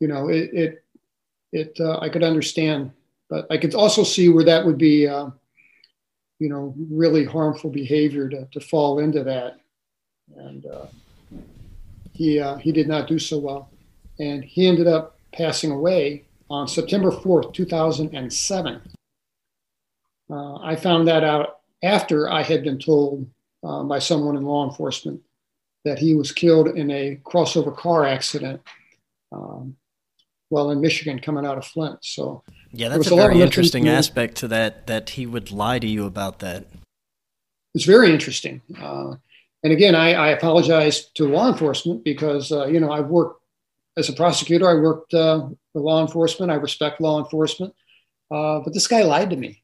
you 0.00 0.08
know, 0.08 0.28
it, 0.28 0.50
it 0.52 0.84
it 1.52 1.76
uh, 1.80 1.98
I 2.00 2.08
could 2.08 2.22
understand, 2.22 2.92
but 3.28 3.46
I 3.50 3.58
could 3.58 3.74
also 3.74 4.02
see 4.02 4.28
where 4.28 4.44
that 4.44 4.64
would 4.64 4.78
be, 4.78 5.06
uh, 5.06 5.30
you 6.38 6.48
know, 6.48 6.74
really 6.90 7.24
harmful 7.24 7.70
behavior 7.70 8.28
to, 8.28 8.46
to 8.46 8.60
fall 8.60 8.98
into 8.98 9.24
that. 9.24 9.60
And 10.36 10.64
uh, 10.66 10.86
he 12.12 12.40
uh, 12.40 12.56
he 12.56 12.72
did 12.72 12.88
not 12.88 13.08
do 13.08 13.18
so 13.18 13.38
well, 13.38 13.70
and 14.18 14.42
he 14.42 14.66
ended 14.66 14.86
up 14.86 15.18
passing 15.32 15.70
away 15.70 16.24
on 16.48 16.66
September 16.66 17.10
fourth, 17.10 17.52
two 17.52 17.66
thousand 17.66 18.14
and 18.14 18.32
seven. 18.32 18.80
Uh, 20.30 20.56
I 20.56 20.76
found 20.76 21.08
that 21.08 21.24
out 21.24 21.57
after 21.82 22.30
I 22.30 22.42
had 22.42 22.64
been 22.64 22.78
told 22.78 23.28
uh, 23.64 23.82
by 23.84 23.98
someone 23.98 24.36
in 24.36 24.44
law 24.44 24.68
enforcement 24.68 25.20
that 25.84 25.98
he 25.98 26.14
was 26.14 26.32
killed 26.32 26.68
in 26.68 26.90
a 26.90 27.20
crossover 27.24 27.74
car 27.74 28.04
accident 28.04 28.60
um, 29.32 29.76
well 30.50 30.70
in 30.70 30.80
Michigan 30.80 31.18
coming 31.18 31.44
out 31.44 31.58
of 31.58 31.64
Flint. 31.64 31.98
So 32.02 32.42
yeah, 32.72 32.88
that's 32.88 33.10
a, 33.10 33.14
a 33.14 33.16
very 33.16 33.40
interesting 33.40 33.88
aspect 33.88 34.36
to 34.36 34.48
that. 34.48 34.86
That 34.86 35.10
he 35.10 35.26
would 35.26 35.50
lie 35.50 35.78
to 35.78 35.86
you 35.86 36.06
about 36.06 36.38
that. 36.40 36.66
It's 37.74 37.84
very 37.84 38.12
interesting. 38.12 38.62
Uh, 38.80 39.16
and 39.62 39.72
again, 39.72 39.94
I, 39.94 40.14
I, 40.14 40.28
apologize 40.30 41.06
to 41.14 41.28
law 41.28 41.48
enforcement 41.48 42.04
because 42.04 42.50
uh, 42.52 42.66
you 42.66 42.80
know 42.80 42.90
I've 42.90 43.08
worked 43.08 43.42
as 43.96 44.08
a 44.08 44.12
prosecutor. 44.12 44.68
I 44.68 44.74
worked 44.74 45.14
uh, 45.14 45.48
for 45.72 45.82
law 45.82 46.00
enforcement. 46.00 46.50
I 46.50 46.56
respect 46.56 47.00
law 47.00 47.22
enforcement, 47.22 47.74
uh, 48.30 48.60
but 48.60 48.72
this 48.72 48.86
guy 48.86 49.02
lied 49.02 49.30
to 49.30 49.36
me, 49.36 49.62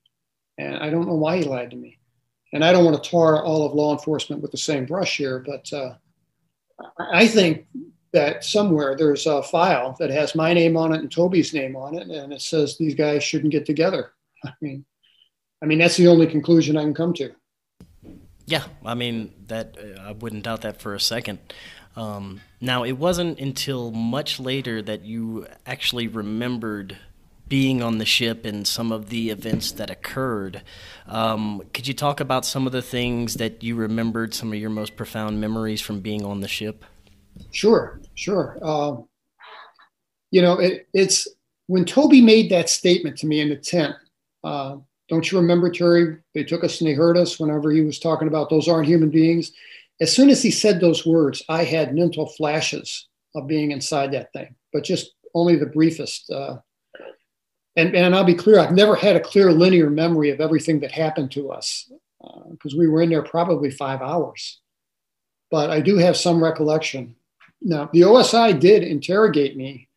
and 0.58 0.76
I 0.76 0.90
don't 0.90 1.06
know 1.06 1.14
why 1.14 1.38
he 1.38 1.44
lied 1.44 1.70
to 1.70 1.76
me. 1.76 1.98
And 2.54 2.64
I 2.64 2.72
don't 2.72 2.84
want 2.84 3.02
to 3.02 3.10
tar 3.10 3.44
all 3.44 3.66
of 3.66 3.74
law 3.74 3.92
enforcement 3.92 4.40
with 4.40 4.52
the 4.52 4.56
same 4.56 4.86
brush 4.86 5.18
here, 5.18 5.44
but 5.44 5.70
uh, 5.72 5.94
I 6.98 7.26
think 7.26 7.66
that 8.12 8.44
somewhere 8.44 8.96
there's 8.96 9.26
a 9.26 9.42
file 9.42 9.96
that 9.98 10.10
has 10.10 10.36
my 10.36 10.54
name 10.54 10.76
on 10.76 10.94
it 10.94 11.00
and 11.00 11.10
Toby's 11.10 11.52
name 11.52 11.74
on 11.74 11.96
it, 11.96 12.08
and 12.08 12.32
it 12.32 12.40
says 12.40 12.78
these 12.78 12.94
guys 12.94 13.24
shouldn't 13.24 13.52
get 13.52 13.66
together. 13.66 14.12
I 14.44 14.52
mean, 14.60 14.84
I 15.62 15.66
mean 15.66 15.78
that's 15.78 15.96
the 15.96 16.08
only 16.08 16.28
conclusion 16.28 16.76
I 16.76 16.82
can 16.82 16.94
come 16.94 17.12
to. 17.14 17.32
Yeah, 18.46 18.64
I 18.84 18.94
mean 18.94 19.34
that 19.48 19.76
uh, 19.76 20.00
I 20.00 20.12
wouldn't 20.12 20.44
doubt 20.44 20.62
that 20.62 20.80
for 20.80 20.94
a 20.94 21.00
second. 21.00 21.40
Um, 21.96 22.40
now, 22.60 22.84
it 22.84 22.92
wasn't 22.92 23.38
until 23.38 23.90
much 23.90 24.40
later 24.40 24.82
that 24.82 25.04
you 25.04 25.46
actually 25.66 26.08
remembered 26.08 26.98
being 27.48 27.82
on 27.82 27.98
the 27.98 28.04
ship 28.04 28.44
and 28.44 28.66
some 28.66 28.90
of 28.90 29.10
the 29.10 29.30
events 29.30 29.72
that 29.72 29.90
occurred. 29.90 30.62
Um, 31.06 31.62
could 31.72 31.86
you 31.86 31.94
talk 31.94 32.20
about 32.20 32.46
some 32.46 32.66
of 32.66 32.72
the 32.72 32.82
things 32.82 33.34
that 33.34 33.62
you 33.62 33.74
remembered, 33.76 34.34
some 34.34 34.52
of 34.52 34.58
your 34.58 34.70
most 34.70 34.96
profound 34.96 35.40
memories 35.40 35.80
from 35.80 36.00
being 36.00 36.24
on 36.24 36.40
the 36.40 36.48
ship? 36.48 36.84
Sure, 37.50 38.00
sure. 38.14 38.58
Uh, 38.62 38.96
you 40.30 40.40
know, 40.40 40.58
it, 40.58 40.88
it's 40.94 41.28
when 41.66 41.84
Toby 41.84 42.20
made 42.20 42.50
that 42.50 42.68
statement 42.68 43.18
to 43.18 43.26
me 43.26 43.40
in 43.40 43.50
the 43.50 43.56
tent. 43.56 43.94
Uh, 44.42 44.76
don't 45.08 45.30
you 45.30 45.38
remember, 45.38 45.70
Terry? 45.70 46.16
They 46.34 46.44
took 46.44 46.64
us 46.64 46.80
and 46.80 46.88
they 46.88 46.94
hurt 46.94 47.16
us 47.16 47.38
whenever 47.38 47.70
he 47.70 47.82
was 47.82 47.98
talking 47.98 48.28
about 48.28 48.48
those 48.48 48.68
aren't 48.68 48.88
human 48.88 49.10
beings. 49.10 49.52
As 50.00 50.14
soon 50.14 50.30
as 50.30 50.42
he 50.42 50.50
said 50.50 50.80
those 50.80 51.06
words, 51.06 51.42
I 51.48 51.64
had 51.64 51.94
mental 51.94 52.26
flashes 52.26 53.06
of 53.34 53.46
being 53.46 53.70
inside 53.70 54.12
that 54.12 54.32
thing, 54.32 54.54
but 54.72 54.82
just 54.82 55.12
only 55.34 55.56
the 55.56 55.66
briefest. 55.66 56.30
Uh, 56.30 56.56
and, 57.76 57.94
and 57.94 58.14
I'll 58.14 58.24
be 58.24 58.34
clear, 58.34 58.58
I've 58.58 58.72
never 58.72 58.94
had 58.94 59.16
a 59.16 59.20
clear 59.20 59.50
linear 59.52 59.90
memory 59.90 60.30
of 60.30 60.40
everything 60.40 60.80
that 60.80 60.92
happened 60.92 61.32
to 61.32 61.50
us 61.50 61.90
because 62.50 62.74
uh, 62.74 62.78
we 62.78 62.88
were 62.88 63.02
in 63.02 63.10
there 63.10 63.22
probably 63.22 63.70
five 63.70 64.00
hours. 64.00 64.60
But 65.50 65.70
I 65.70 65.80
do 65.80 65.96
have 65.98 66.16
some 66.16 66.42
recollection. 66.42 67.16
Now, 67.60 67.90
the 67.92 68.02
OSI 68.02 68.58
did 68.58 68.82
interrogate 68.82 69.56
me 69.56 69.88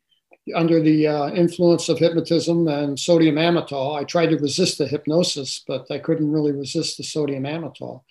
under 0.55 0.81
the 0.81 1.07
uh, 1.07 1.29
influence 1.29 1.89
of 1.89 1.99
hypnotism 1.99 2.67
and 2.67 2.99
sodium 2.99 3.35
amytal. 3.35 3.97
I 3.97 4.03
tried 4.03 4.27
to 4.27 4.37
resist 4.37 4.77
the 4.77 4.87
hypnosis, 4.87 5.63
but 5.67 5.89
I 5.91 5.99
couldn't 5.99 6.31
really 6.31 6.51
resist 6.51 6.97
the 6.97 7.03
sodium 7.03 7.43
amytal. 7.43 8.03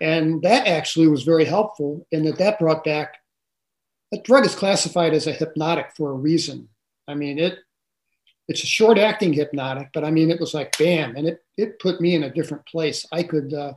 And 0.00 0.42
that 0.42 0.66
actually 0.66 1.08
was 1.08 1.22
very 1.22 1.44
helpful 1.44 2.06
in 2.10 2.24
that 2.24 2.38
that 2.38 2.58
brought 2.58 2.84
back, 2.84 3.16
that 4.12 4.24
drug 4.24 4.44
is 4.44 4.54
classified 4.54 5.14
as 5.14 5.26
a 5.26 5.32
hypnotic 5.32 5.92
for 5.96 6.10
a 6.10 6.14
reason. 6.14 6.68
I 7.08 7.14
mean, 7.14 7.38
it 7.38 7.58
it's 8.48 8.62
a 8.62 8.66
short 8.66 8.98
acting 8.98 9.32
hypnotic, 9.32 9.90
but 9.94 10.04
I 10.04 10.10
mean, 10.10 10.30
it 10.30 10.40
was 10.40 10.54
like 10.54 10.76
bam, 10.78 11.16
and 11.16 11.26
it 11.26 11.42
it 11.56 11.78
put 11.78 12.00
me 12.00 12.14
in 12.14 12.24
a 12.24 12.32
different 12.32 12.66
place. 12.66 13.06
I 13.10 13.22
could 13.22 13.54
uh, 13.54 13.74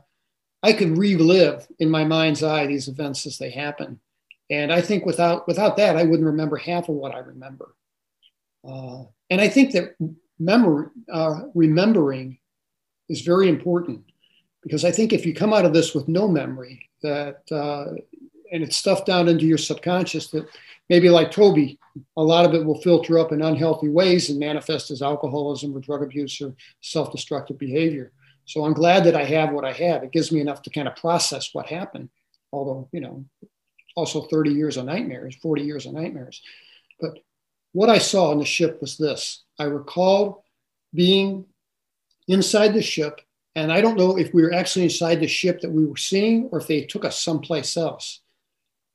I 0.62 0.72
could 0.72 0.98
relive 0.98 1.66
in 1.78 1.90
my 1.90 2.04
mind's 2.04 2.42
eye 2.42 2.66
these 2.66 2.88
events 2.88 3.26
as 3.26 3.38
they 3.38 3.50
happen, 3.50 4.00
and 4.50 4.72
I 4.72 4.80
think 4.80 5.06
without 5.06 5.46
without 5.46 5.76
that, 5.78 5.96
I 5.96 6.04
wouldn't 6.04 6.26
remember 6.26 6.56
half 6.56 6.88
of 6.88 6.96
what 6.96 7.14
I 7.14 7.18
remember. 7.18 7.74
Uh, 8.66 9.04
and 9.30 9.40
I 9.40 9.48
think 9.48 9.72
that 9.72 9.94
memory 10.38 10.88
uh, 11.10 11.42
remembering 11.54 12.38
is 13.08 13.22
very 13.22 13.48
important 13.48 14.04
because 14.62 14.84
I 14.84 14.90
think 14.90 15.12
if 15.12 15.24
you 15.24 15.34
come 15.34 15.54
out 15.54 15.64
of 15.64 15.72
this 15.72 15.94
with 15.94 16.08
no 16.08 16.28
memory, 16.28 16.88
that 17.02 17.40
uh, 17.50 17.94
and 18.52 18.62
it's 18.62 18.76
stuffed 18.76 19.06
down 19.06 19.28
into 19.28 19.46
your 19.46 19.58
subconscious 19.58 20.28
that 20.28 20.46
maybe 20.88 21.10
like 21.10 21.30
Toby, 21.30 21.78
a 22.16 22.22
lot 22.22 22.44
of 22.44 22.54
it 22.54 22.64
will 22.64 22.80
filter 22.80 23.18
up 23.18 23.32
in 23.32 23.42
unhealthy 23.42 23.88
ways 23.88 24.30
and 24.30 24.38
manifest 24.38 24.90
as 24.90 25.02
alcoholism 25.02 25.76
or 25.76 25.80
drug 25.80 26.02
abuse 26.02 26.40
or 26.40 26.54
self 26.80 27.12
destructive 27.12 27.58
behavior. 27.58 28.12
So 28.44 28.64
I'm 28.64 28.72
glad 28.72 29.04
that 29.04 29.14
I 29.14 29.24
have 29.24 29.52
what 29.52 29.64
I 29.64 29.72
have. 29.72 30.02
It 30.02 30.12
gives 30.12 30.32
me 30.32 30.40
enough 30.40 30.62
to 30.62 30.70
kind 30.70 30.88
of 30.88 30.96
process 30.96 31.50
what 31.52 31.66
happened. 31.66 32.08
Although, 32.50 32.88
you 32.92 33.00
know, 33.00 33.24
also 33.94 34.22
30 34.22 34.52
years 34.52 34.76
of 34.76 34.86
nightmares, 34.86 35.36
40 35.42 35.62
years 35.62 35.84
of 35.84 35.92
nightmares. 35.92 36.40
But 37.00 37.18
what 37.72 37.90
I 37.90 37.98
saw 37.98 38.30
on 38.30 38.38
the 38.38 38.44
ship 38.44 38.80
was 38.80 38.96
this 38.96 39.44
I 39.58 39.64
recall 39.64 40.44
being 40.94 41.44
inside 42.26 42.72
the 42.72 42.82
ship, 42.82 43.20
and 43.54 43.72
I 43.72 43.80
don't 43.80 43.98
know 43.98 44.16
if 44.16 44.32
we 44.32 44.42
were 44.42 44.54
actually 44.54 44.84
inside 44.84 45.20
the 45.20 45.28
ship 45.28 45.60
that 45.60 45.70
we 45.70 45.84
were 45.84 45.96
seeing 45.96 46.48
or 46.50 46.58
if 46.58 46.66
they 46.66 46.82
took 46.82 47.04
us 47.04 47.20
someplace 47.20 47.76
else. 47.76 48.20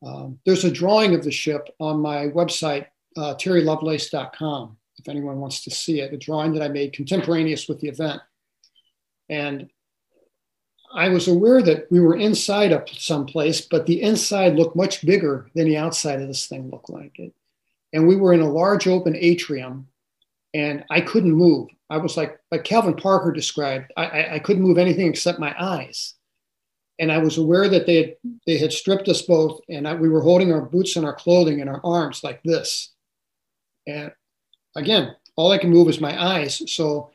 Um, 0.05 0.39
there's 0.45 0.65
a 0.65 0.71
drawing 0.71 1.15
of 1.15 1.23
the 1.23 1.31
ship 1.31 1.69
on 1.79 1.99
my 1.99 2.27
website, 2.27 2.87
uh, 3.15 3.35
terrylovelace.com, 3.35 4.77
if 4.99 5.07
anyone 5.07 5.39
wants 5.39 5.63
to 5.63 5.71
see 5.71 6.01
it, 6.01 6.13
a 6.13 6.17
drawing 6.17 6.53
that 6.53 6.63
I 6.63 6.67
made 6.67 6.93
contemporaneous 6.93 7.67
with 7.67 7.79
the 7.79 7.87
event. 7.87 8.21
And 9.29 9.69
I 10.93 11.09
was 11.09 11.27
aware 11.27 11.61
that 11.61 11.87
we 11.89 11.99
were 11.99 12.15
inside 12.15 12.71
of 12.71 12.87
someplace, 12.89 13.61
but 13.61 13.85
the 13.85 14.01
inside 14.01 14.55
looked 14.55 14.75
much 14.75 15.05
bigger 15.05 15.49
than 15.55 15.65
the 15.65 15.77
outside 15.77 16.21
of 16.21 16.27
this 16.27 16.47
thing 16.47 16.69
looked 16.69 16.89
like 16.89 17.17
it. 17.17 17.33
And 17.93 18.07
we 18.07 18.15
were 18.15 18.33
in 18.33 18.41
a 18.41 18.49
large 18.49 18.87
open 18.87 19.15
atrium, 19.15 19.87
and 20.53 20.83
I 20.89 21.01
couldn't 21.01 21.31
move. 21.31 21.69
I 21.89 21.97
was 21.97 22.17
like, 22.17 22.39
like 22.51 22.63
Calvin 22.63 22.95
Parker 22.95 23.31
described, 23.31 23.91
I, 23.95 24.05
I, 24.05 24.33
I 24.35 24.39
couldn't 24.39 24.63
move 24.63 24.77
anything 24.77 25.07
except 25.07 25.39
my 25.39 25.55
eyes 25.59 26.15
and 26.99 27.11
I 27.11 27.17
was 27.17 27.37
aware 27.37 27.67
that 27.69 27.85
they 27.85 27.95
had, 27.95 28.15
they 28.45 28.57
had 28.57 28.71
stripped 28.71 29.07
us 29.07 29.21
both, 29.21 29.61
and 29.69 29.87
I, 29.87 29.95
we 29.95 30.09
were 30.09 30.21
holding 30.21 30.51
our 30.51 30.61
boots 30.61 30.95
and 30.95 31.05
our 31.05 31.15
clothing 31.15 31.59
in 31.59 31.67
our 31.67 31.81
arms 31.83 32.23
like 32.23 32.41
this. 32.43 32.91
And 33.87 34.11
again, 34.75 35.15
all 35.35 35.51
I 35.51 35.57
can 35.57 35.71
move 35.71 35.89
is 35.89 35.99
my 35.99 36.21
eyes, 36.21 36.61
so 36.71 37.11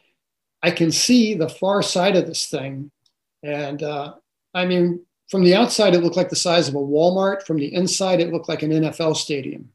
I 0.62 0.70
can 0.70 0.90
see 0.90 1.34
the 1.34 1.48
far 1.48 1.82
side 1.82 2.16
of 2.16 2.26
this 2.26 2.46
thing. 2.46 2.90
And 3.42 3.82
uh, 3.82 4.14
I 4.54 4.66
mean, 4.66 5.04
from 5.30 5.44
the 5.44 5.54
outside, 5.54 5.94
it 5.94 6.02
looked 6.02 6.16
like 6.16 6.30
the 6.30 6.36
size 6.36 6.68
of 6.68 6.74
a 6.74 6.78
Walmart. 6.78 7.42
From 7.42 7.58
the 7.58 7.72
inside, 7.72 8.20
it 8.20 8.32
looked 8.32 8.48
like 8.48 8.62
an 8.62 8.70
NFL 8.70 9.16
stadium. 9.16 9.70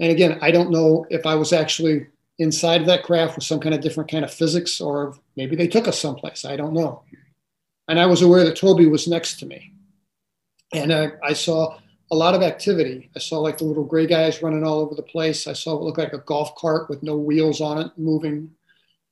And 0.00 0.10
again, 0.10 0.38
I 0.42 0.50
don't 0.50 0.72
know 0.72 1.06
if 1.10 1.26
I 1.26 1.36
was 1.36 1.52
actually 1.52 2.06
inside 2.38 2.80
of 2.80 2.88
that 2.88 3.04
craft 3.04 3.36
with 3.36 3.44
some 3.44 3.60
kind 3.60 3.74
of 3.74 3.80
different 3.80 4.10
kind 4.10 4.24
of 4.24 4.34
physics, 4.34 4.80
or 4.80 5.14
maybe 5.36 5.54
they 5.54 5.68
took 5.68 5.86
us 5.86 6.00
someplace. 6.00 6.44
I 6.44 6.56
don't 6.56 6.72
know. 6.74 7.04
And 7.88 8.00
I 8.00 8.06
was 8.06 8.22
aware 8.22 8.44
that 8.44 8.56
Toby 8.56 8.86
was 8.86 9.06
next 9.06 9.38
to 9.40 9.46
me. 9.46 9.74
And 10.72 10.92
I, 10.92 11.12
I 11.22 11.32
saw 11.34 11.78
a 12.10 12.16
lot 12.16 12.34
of 12.34 12.42
activity. 12.42 13.10
I 13.14 13.18
saw 13.18 13.38
like 13.38 13.58
the 13.58 13.64
little 13.64 13.84
gray 13.84 14.06
guys 14.06 14.42
running 14.42 14.64
all 14.64 14.80
over 14.80 14.94
the 14.94 15.02
place. 15.02 15.46
I 15.46 15.52
saw 15.52 15.74
what 15.74 15.84
looked 15.84 15.98
like 15.98 16.12
a 16.12 16.18
golf 16.18 16.54
cart 16.56 16.88
with 16.88 17.02
no 17.02 17.16
wheels 17.16 17.60
on 17.60 17.78
it 17.78 17.92
moving. 17.96 18.50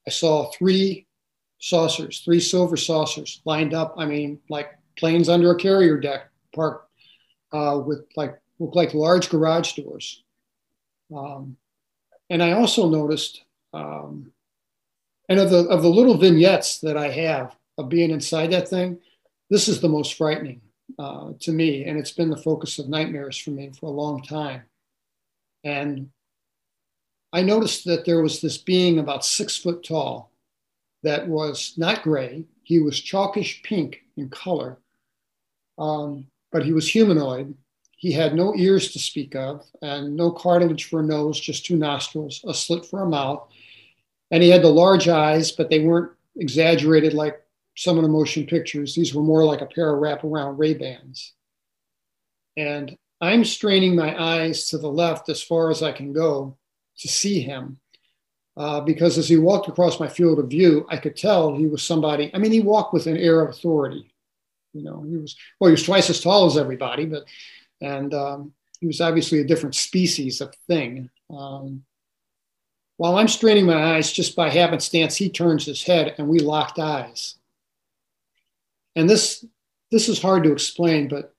I 0.06 0.10
saw 0.10 0.50
three 0.52 1.06
saucers, 1.58 2.20
three 2.20 2.40
silver 2.40 2.76
saucers 2.76 3.40
lined 3.44 3.74
up. 3.74 3.94
I 3.96 4.06
mean, 4.06 4.40
like 4.48 4.70
planes 4.96 5.28
under 5.28 5.52
a 5.52 5.58
carrier 5.58 5.98
deck 5.98 6.30
parked 6.54 6.90
uh, 7.52 7.80
with 7.84 8.04
like 8.16 8.38
look 8.58 8.74
like 8.74 8.94
large 8.94 9.30
garage 9.30 9.72
doors. 9.74 10.22
Um, 11.14 11.56
and 12.30 12.42
I 12.42 12.52
also 12.52 12.88
noticed, 12.88 13.44
um, 13.74 14.32
and 15.28 15.38
of 15.38 15.50
the 15.50 15.66
of 15.68 15.82
the 15.82 15.88
little 15.88 16.16
vignettes 16.16 16.80
that 16.80 16.96
I 16.96 17.10
have, 17.10 17.56
of 17.78 17.88
being 17.88 18.10
inside 18.10 18.50
that 18.52 18.68
thing, 18.68 18.98
this 19.50 19.68
is 19.68 19.80
the 19.80 19.88
most 19.88 20.14
frightening 20.14 20.60
uh, 20.98 21.32
to 21.40 21.52
me. 21.52 21.84
And 21.84 21.98
it's 21.98 22.12
been 22.12 22.30
the 22.30 22.36
focus 22.36 22.78
of 22.78 22.88
nightmares 22.88 23.36
for 23.36 23.50
me 23.50 23.70
for 23.78 23.86
a 23.86 23.90
long 23.90 24.22
time. 24.22 24.62
And 25.64 26.10
I 27.32 27.42
noticed 27.42 27.84
that 27.86 28.04
there 28.04 28.22
was 28.22 28.40
this 28.40 28.58
being 28.58 28.98
about 28.98 29.24
six 29.24 29.56
foot 29.56 29.84
tall 29.84 30.30
that 31.02 31.28
was 31.28 31.74
not 31.76 32.02
gray. 32.02 32.44
He 32.62 32.78
was 32.78 33.00
chalkish 33.00 33.62
pink 33.62 34.02
in 34.16 34.28
color, 34.28 34.78
um, 35.78 36.26
but 36.50 36.64
he 36.64 36.72
was 36.72 36.88
humanoid. 36.88 37.54
He 37.96 38.12
had 38.12 38.34
no 38.34 38.54
ears 38.56 38.92
to 38.92 38.98
speak 38.98 39.34
of 39.34 39.64
and 39.80 40.16
no 40.16 40.30
cartilage 40.32 40.84
for 40.84 41.00
a 41.00 41.04
nose, 41.04 41.38
just 41.38 41.64
two 41.64 41.76
nostrils, 41.76 42.40
a 42.46 42.52
slit 42.52 42.84
for 42.84 43.02
a 43.02 43.08
mouth. 43.08 43.48
And 44.30 44.42
he 44.42 44.50
had 44.50 44.62
the 44.62 44.68
large 44.68 45.08
eyes, 45.08 45.52
but 45.52 45.70
they 45.70 45.80
weren't 45.80 46.12
exaggerated 46.36 47.14
like 47.14 47.40
some 47.76 47.96
of 47.96 48.02
the 48.02 48.08
motion 48.08 48.46
pictures. 48.46 48.94
These 48.94 49.14
were 49.14 49.22
more 49.22 49.44
like 49.44 49.60
a 49.60 49.66
pair 49.66 49.94
of 49.94 50.00
wraparound 50.00 50.58
Ray 50.58 50.74
Bans. 50.74 51.32
And 52.56 52.96
I'm 53.20 53.44
straining 53.44 53.96
my 53.96 54.20
eyes 54.20 54.68
to 54.68 54.78
the 54.78 54.90
left 54.90 55.28
as 55.28 55.42
far 55.42 55.70
as 55.70 55.82
I 55.82 55.92
can 55.92 56.12
go 56.12 56.58
to 56.98 57.08
see 57.08 57.40
him. 57.40 57.78
Uh, 58.54 58.80
because 58.80 59.16
as 59.16 59.28
he 59.28 59.38
walked 59.38 59.68
across 59.68 59.98
my 59.98 60.08
field 60.08 60.38
of 60.38 60.50
view, 60.50 60.86
I 60.90 60.98
could 60.98 61.16
tell 61.16 61.54
he 61.54 61.66
was 61.66 61.82
somebody. 61.82 62.30
I 62.34 62.38
mean, 62.38 62.52
he 62.52 62.60
walked 62.60 62.92
with 62.92 63.06
an 63.06 63.16
air 63.16 63.40
of 63.40 63.48
authority. 63.48 64.14
You 64.74 64.82
know, 64.82 65.02
he 65.02 65.16
was 65.16 65.36
well, 65.58 65.68
he 65.68 65.72
was 65.72 65.84
twice 65.84 66.10
as 66.10 66.20
tall 66.20 66.46
as 66.46 66.58
everybody, 66.58 67.06
but 67.06 67.24
and 67.80 68.12
um, 68.12 68.52
he 68.80 68.86
was 68.86 69.00
obviously 69.00 69.40
a 69.40 69.44
different 69.44 69.74
species 69.74 70.42
of 70.42 70.54
thing. 70.66 71.08
Um, 71.30 71.84
while 72.98 73.16
I'm 73.16 73.28
straining 73.28 73.64
my 73.64 73.96
eyes, 73.96 74.12
just 74.12 74.36
by 74.36 74.50
happenstance, 74.50 75.16
he 75.16 75.30
turns 75.30 75.64
his 75.64 75.82
head 75.82 76.14
and 76.18 76.28
we 76.28 76.38
locked 76.38 76.78
eyes 76.78 77.36
and 78.96 79.08
this 79.08 79.44
this 79.90 80.08
is 80.08 80.20
hard 80.20 80.44
to 80.44 80.52
explain, 80.52 81.08
but 81.08 81.34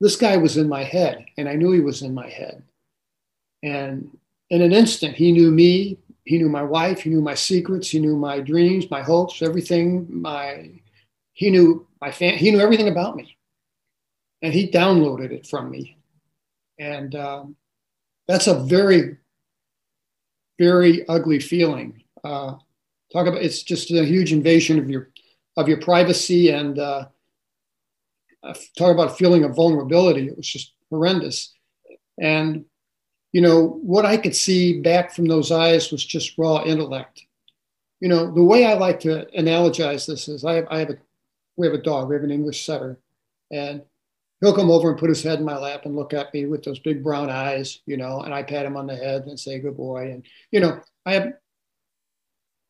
this 0.00 0.16
guy 0.16 0.36
was 0.36 0.56
in 0.56 0.68
my 0.68 0.82
head, 0.82 1.24
and 1.36 1.48
I 1.48 1.54
knew 1.54 1.70
he 1.70 1.80
was 1.80 2.02
in 2.02 2.14
my 2.14 2.28
head. 2.28 2.62
And 3.62 4.16
in 4.50 4.62
an 4.62 4.72
instant, 4.72 5.14
he 5.14 5.32
knew 5.32 5.50
me, 5.50 5.98
he 6.24 6.38
knew 6.38 6.48
my 6.48 6.62
wife, 6.62 7.00
he 7.00 7.10
knew 7.10 7.20
my 7.20 7.34
secrets, 7.34 7.90
he 7.90 7.98
knew 7.98 8.16
my 8.16 8.40
dreams, 8.40 8.90
my 8.90 9.02
hopes, 9.02 9.42
everything. 9.42 10.06
My 10.10 10.70
he 11.32 11.50
knew 11.50 11.86
my 12.00 12.10
fan, 12.10 12.38
he 12.38 12.50
knew 12.50 12.60
everything 12.60 12.88
about 12.88 13.16
me, 13.16 13.36
and 14.42 14.52
he 14.52 14.70
downloaded 14.70 15.30
it 15.32 15.46
from 15.46 15.70
me. 15.70 15.98
And 16.78 17.14
um, 17.14 17.56
that's 18.26 18.46
a 18.46 18.54
very, 18.64 19.16
very 20.58 21.06
ugly 21.08 21.40
feeling. 21.40 22.02
Uh, 22.22 22.56
talk 23.12 23.26
about 23.26 23.42
it's 23.42 23.62
just 23.62 23.90
a 23.90 24.04
huge 24.04 24.32
invasion 24.32 24.78
of 24.78 24.88
your 24.90 25.10
of 25.56 25.68
your 25.68 25.80
privacy 25.80 26.50
and 26.50 26.78
uh, 26.78 27.06
talk 28.76 28.92
about 28.92 29.12
a 29.12 29.14
feeling 29.14 29.44
of 29.44 29.54
vulnerability. 29.54 30.26
It 30.26 30.36
was 30.36 30.48
just 30.48 30.72
horrendous. 30.90 31.52
And, 32.20 32.64
you 33.32 33.40
know, 33.40 33.80
what 33.82 34.04
I 34.04 34.16
could 34.16 34.36
see 34.36 34.80
back 34.80 35.14
from 35.14 35.26
those 35.26 35.50
eyes 35.50 35.90
was 35.90 36.04
just 36.04 36.38
raw 36.38 36.62
intellect. 36.64 37.22
You 38.00 38.08
know, 38.08 38.32
the 38.32 38.42
way 38.42 38.66
I 38.66 38.74
like 38.74 39.00
to 39.00 39.26
analogize 39.36 40.06
this 40.06 40.28
is 40.28 40.44
I 40.44 40.54
have, 40.54 40.66
I 40.70 40.78
have 40.80 40.90
a, 40.90 40.98
we 41.56 41.66
have 41.66 41.74
a 41.74 41.82
dog, 41.82 42.08
we 42.08 42.16
have 42.16 42.24
an 42.24 42.30
English 42.30 42.66
setter, 42.66 42.98
and 43.50 43.82
he'll 44.40 44.54
come 44.54 44.70
over 44.70 44.90
and 44.90 44.98
put 44.98 45.08
his 45.08 45.22
head 45.22 45.38
in 45.38 45.44
my 45.44 45.56
lap 45.56 45.86
and 45.86 45.96
look 45.96 46.12
at 46.12 46.34
me 46.34 46.46
with 46.46 46.64
those 46.64 46.80
big 46.80 47.02
brown 47.02 47.30
eyes, 47.30 47.78
you 47.86 47.96
know, 47.96 48.20
and 48.20 48.34
I 48.34 48.42
pat 48.42 48.66
him 48.66 48.76
on 48.76 48.86
the 48.86 48.96
head 48.96 49.22
and 49.26 49.38
say, 49.38 49.58
good 49.60 49.76
boy. 49.76 50.10
And, 50.10 50.24
you 50.50 50.60
know, 50.60 50.80
I 51.06 51.14
have, 51.14 51.32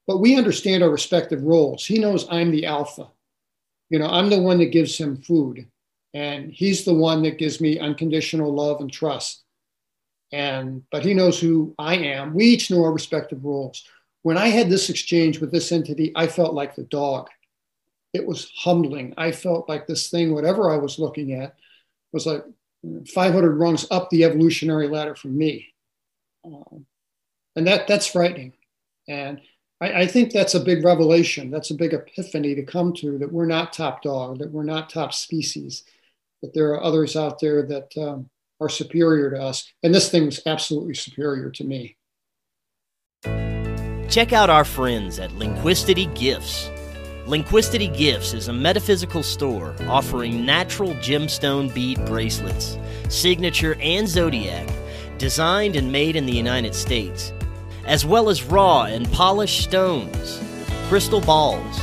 but 0.06 0.18
we 0.18 0.36
understand 0.36 0.82
our 0.82 0.90
respective 0.90 1.42
roles. 1.42 1.84
He 1.84 1.98
knows 1.98 2.26
I'm 2.30 2.50
the 2.50 2.66
alpha. 2.66 3.08
You 3.90 3.98
know, 3.98 4.08
I'm 4.08 4.30
the 4.30 4.40
one 4.40 4.58
that 4.58 4.72
gives 4.72 4.96
him 4.96 5.16
food, 5.22 5.66
and 6.14 6.50
he's 6.50 6.84
the 6.84 6.94
one 6.94 7.22
that 7.22 7.38
gives 7.38 7.60
me 7.60 7.78
unconditional 7.78 8.52
love 8.52 8.80
and 8.80 8.92
trust. 8.92 9.42
And, 10.32 10.82
but 10.90 11.04
he 11.04 11.14
knows 11.14 11.38
who 11.38 11.74
I 11.78 11.96
am. 11.96 12.34
We 12.34 12.46
each 12.46 12.70
know 12.70 12.82
our 12.82 12.92
respective 12.92 13.44
roles. 13.44 13.84
When 14.22 14.36
I 14.36 14.48
had 14.48 14.68
this 14.68 14.90
exchange 14.90 15.38
with 15.38 15.52
this 15.52 15.70
entity, 15.70 16.12
I 16.16 16.26
felt 16.26 16.54
like 16.54 16.74
the 16.74 16.84
dog. 16.84 17.28
It 18.12 18.26
was 18.26 18.50
humbling. 18.56 19.14
I 19.16 19.32
felt 19.32 19.68
like 19.68 19.86
this 19.86 20.08
thing, 20.08 20.34
whatever 20.34 20.70
I 20.70 20.76
was 20.76 20.98
looking 20.98 21.34
at, 21.34 21.54
was 22.12 22.26
like 22.26 22.44
500 23.12 23.56
rungs 23.56 23.86
up 23.90 24.08
the 24.10 24.24
evolutionary 24.24 24.88
ladder 24.88 25.14
from 25.14 25.36
me. 25.36 25.72
Um, 26.44 26.86
and 27.56 27.66
that 27.66 27.86
that's 27.86 28.06
frightening. 28.06 28.54
And 29.08 29.40
I, 29.80 30.02
I, 30.02 30.06
think 30.06 30.32
that's 30.32 30.54
a 30.54 30.60
big 30.60 30.84
revelation. 30.84 31.50
That's 31.50 31.70
a 31.70 31.74
big 31.74 31.92
epiphany 31.92 32.54
to 32.54 32.62
come 32.62 32.92
to 32.94 33.18
that 33.18 33.32
we're 33.32 33.46
not 33.46 33.72
top 33.72 34.02
dog, 34.02 34.38
that 34.38 34.50
we're 34.50 34.62
not 34.62 34.90
top 34.90 35.12
species, 35.12 35.84
that 36.42 36.54
there 36.54 36.72
are 36.72 36.82
others 36.82 37.16
out 37.16 37.40
there 37.40 37.62
that 37.62 37.92
um, 37.98 38.30
are 38.60 38.68
superior 38.68 39.30
to 39.30 39.42
us. 39.42 39.72
And 39.82 39.94
this 39.94 40.10
thing 40.10 40.26
was 40.26 40.40
absolutely 40.46 40.94
superior 40.94 41.50
to 41.50 41.64
me. 41.64 41.96
Check 44.08 44.32
out 44.32 44.50
our 44.50 44.64
friends 44.64 45.18
at 45.18 45.32
Lindquistity 45.32 46.06
Gifts. 46.14 46.70
Lindquistity 47.26 47.88
Gifts 47.88 48.34
is 48.34 48.48
a 48.48 48.52
metaphysical 48.52 49.22
store 49.22 49.74
offering 49.88 50.44
natural 50.44 50.90
gemstone 50.96 51.72
bead 51.74 52.04
bracelets, 52.04 52.78
signature 53.08 53.76
and 53.80 54.06
zodiac, 54.06 54.68
designed 55.16 55.74
and 55.74 55.90
made 55.90 56.16
in 56.16 56.26
the 56.26 56.37
United 56.37 56.74
States, 56.74 57.32
as 57.87 58.05
well 58.05 58.29
as 58.29 58.44
raw 58.44 58.85
and 58.85 59.11
polished 59.12 59.62
stones, 59.62 60.40
crystal 60.88 61.20
balls, 61.20 61.81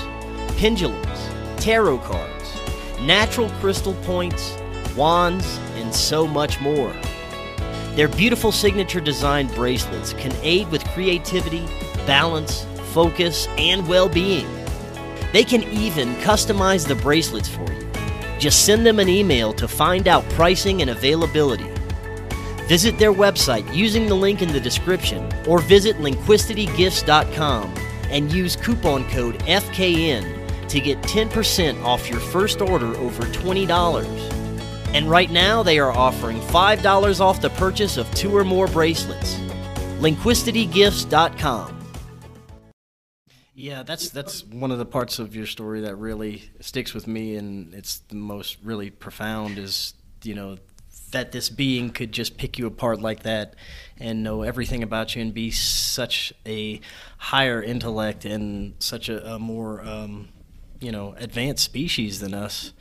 pendulums, 0.58 1.30
tarot 1.58 2.00
cards, 2.00 3.02
natural 3.02 3.50
crystal 3.62 3.94
points, 4.04 4.58
wands, 4.96 5.58
and 5.76 5.94
so 5.94 6.28
much 6.28 6.60
more. 6.60 6.94
Their 7.96 8.08
beautiful 8.08 8.52
signature 8.52 9.02
designed 9.02 9.54
bracelets 9.54 10.14
can 10.14 10.34
aid 10.42 10.70
with 10.70 10.84
creativity, 10.90 11.66
balance, 12.06 12.66
focus, 12.94 13.48
and 13.58 13.88
well 13.88 14.10
being. 14.10 14.48
They 15.34 15.44
can 15.44 15.64
even 15.64 16.16
customize 16.16 16.88
the 16.88 16.96
bracelets 16.96 17.48
for 17.48 17.72
you. 17.72 17.90
Just 18.40 18.66
send 18.66 18.86
them 18.86 19.00
an 19.00 19.08
email 19.08 19.54
to 19.54 19.68
find 19.68 20.08
out 20.08 20.28
pricing 20.32 20.82
and 20.82 20.90
availability. 20.90 21.71
Visit 22.72 22.98
their 22.98 23.12
website 23.12 23.76
using 23.76 24.06
the 24.06 24.16
link 24.16 24.42
in 24.42 24.54
the 24.54 24.60
description 24.62 25.30
or 25.46 25.60
visit 25.60 25.98
linguisticgifts.com 25.98 27.74
and 28.10 28.32
use 28.32 28.56
coupon 28.56 29.04
code 29.10 29.40
FKN 29.40 30.70
to 30.70 30.80
get 30.80 31.02
10% 31.02 31.84
off 31.84 32.10
your 32.10 32.22
first 32.22 32.62
order 32.62 32.96
over 32.96 33.24
$20. 33.24 33.70
And 34.94 35.10
right 35.10 35.30
now 35.30 35.62
they 35.64 35.80
are 35.80 35.92
offering 35.92 36.40
$5 36.40 37.20
off 37.20 37.42
the 37.42 37.50
purchase 37.50 37.98
of 37.98 38.10
two 38.12 38.34
or 38.34 38.46
more 38.46 38.68
bracelets. 38.68 39.36
linguisticgifts.com 40.00 41.78
yeah, 43.54 43.84
that's 43.84 44.10
that's 44.10 44.44
one 44.46 44.72
of 44.72 44.80
the 44.80 44.86
parts 44.86 45.20
of 45.20 45.36
your 45.36 45.46
story 45.46 45.82
that 45.82 45.98
really 45.98 46.50
sticks 46.62 46.96
with 46.96 47.06
me, 47.06 47.36
and 47.36 47.76
it's 47.76 48.00
the 48.08 48.16
most 48.16 48.58
really 48.64 48.90
profound. 48.90 49.60
Is 49.60 49.94
you 50.24 50.34
know 50.34 50.58
that 51.12 51.32
this 51.32 51.50
being 51.50 51.90
could 51.92 52.12
just 52.12 52.38
pick 52.38 52.58
you 52.58 52.66
apart 52.68 53.02
like 53.02 53.24
that 53.24 53.54
and 53.98 54.24
know 54.24 54.42
everything 54.42 54.82
about 54.82 55.16
you 55.16 55.22
and 55.22 55.34
be 55.34 55.52
such 55.52 56.34
a 56.46 56.80
higher 57.18 57.62
intellect 57.62 58.26
and 58.26 58.74
such 58.80 59.10
a, 59.10 59.34
a 59.34 59.40
more 59.40 59.82
um, 59.86 60.30
you 60.80 60.92
know 60.92 61.14
advanced 61.18 61.64
species 61.64 62.20
than 62.20 62.34
us. 62.34 62.74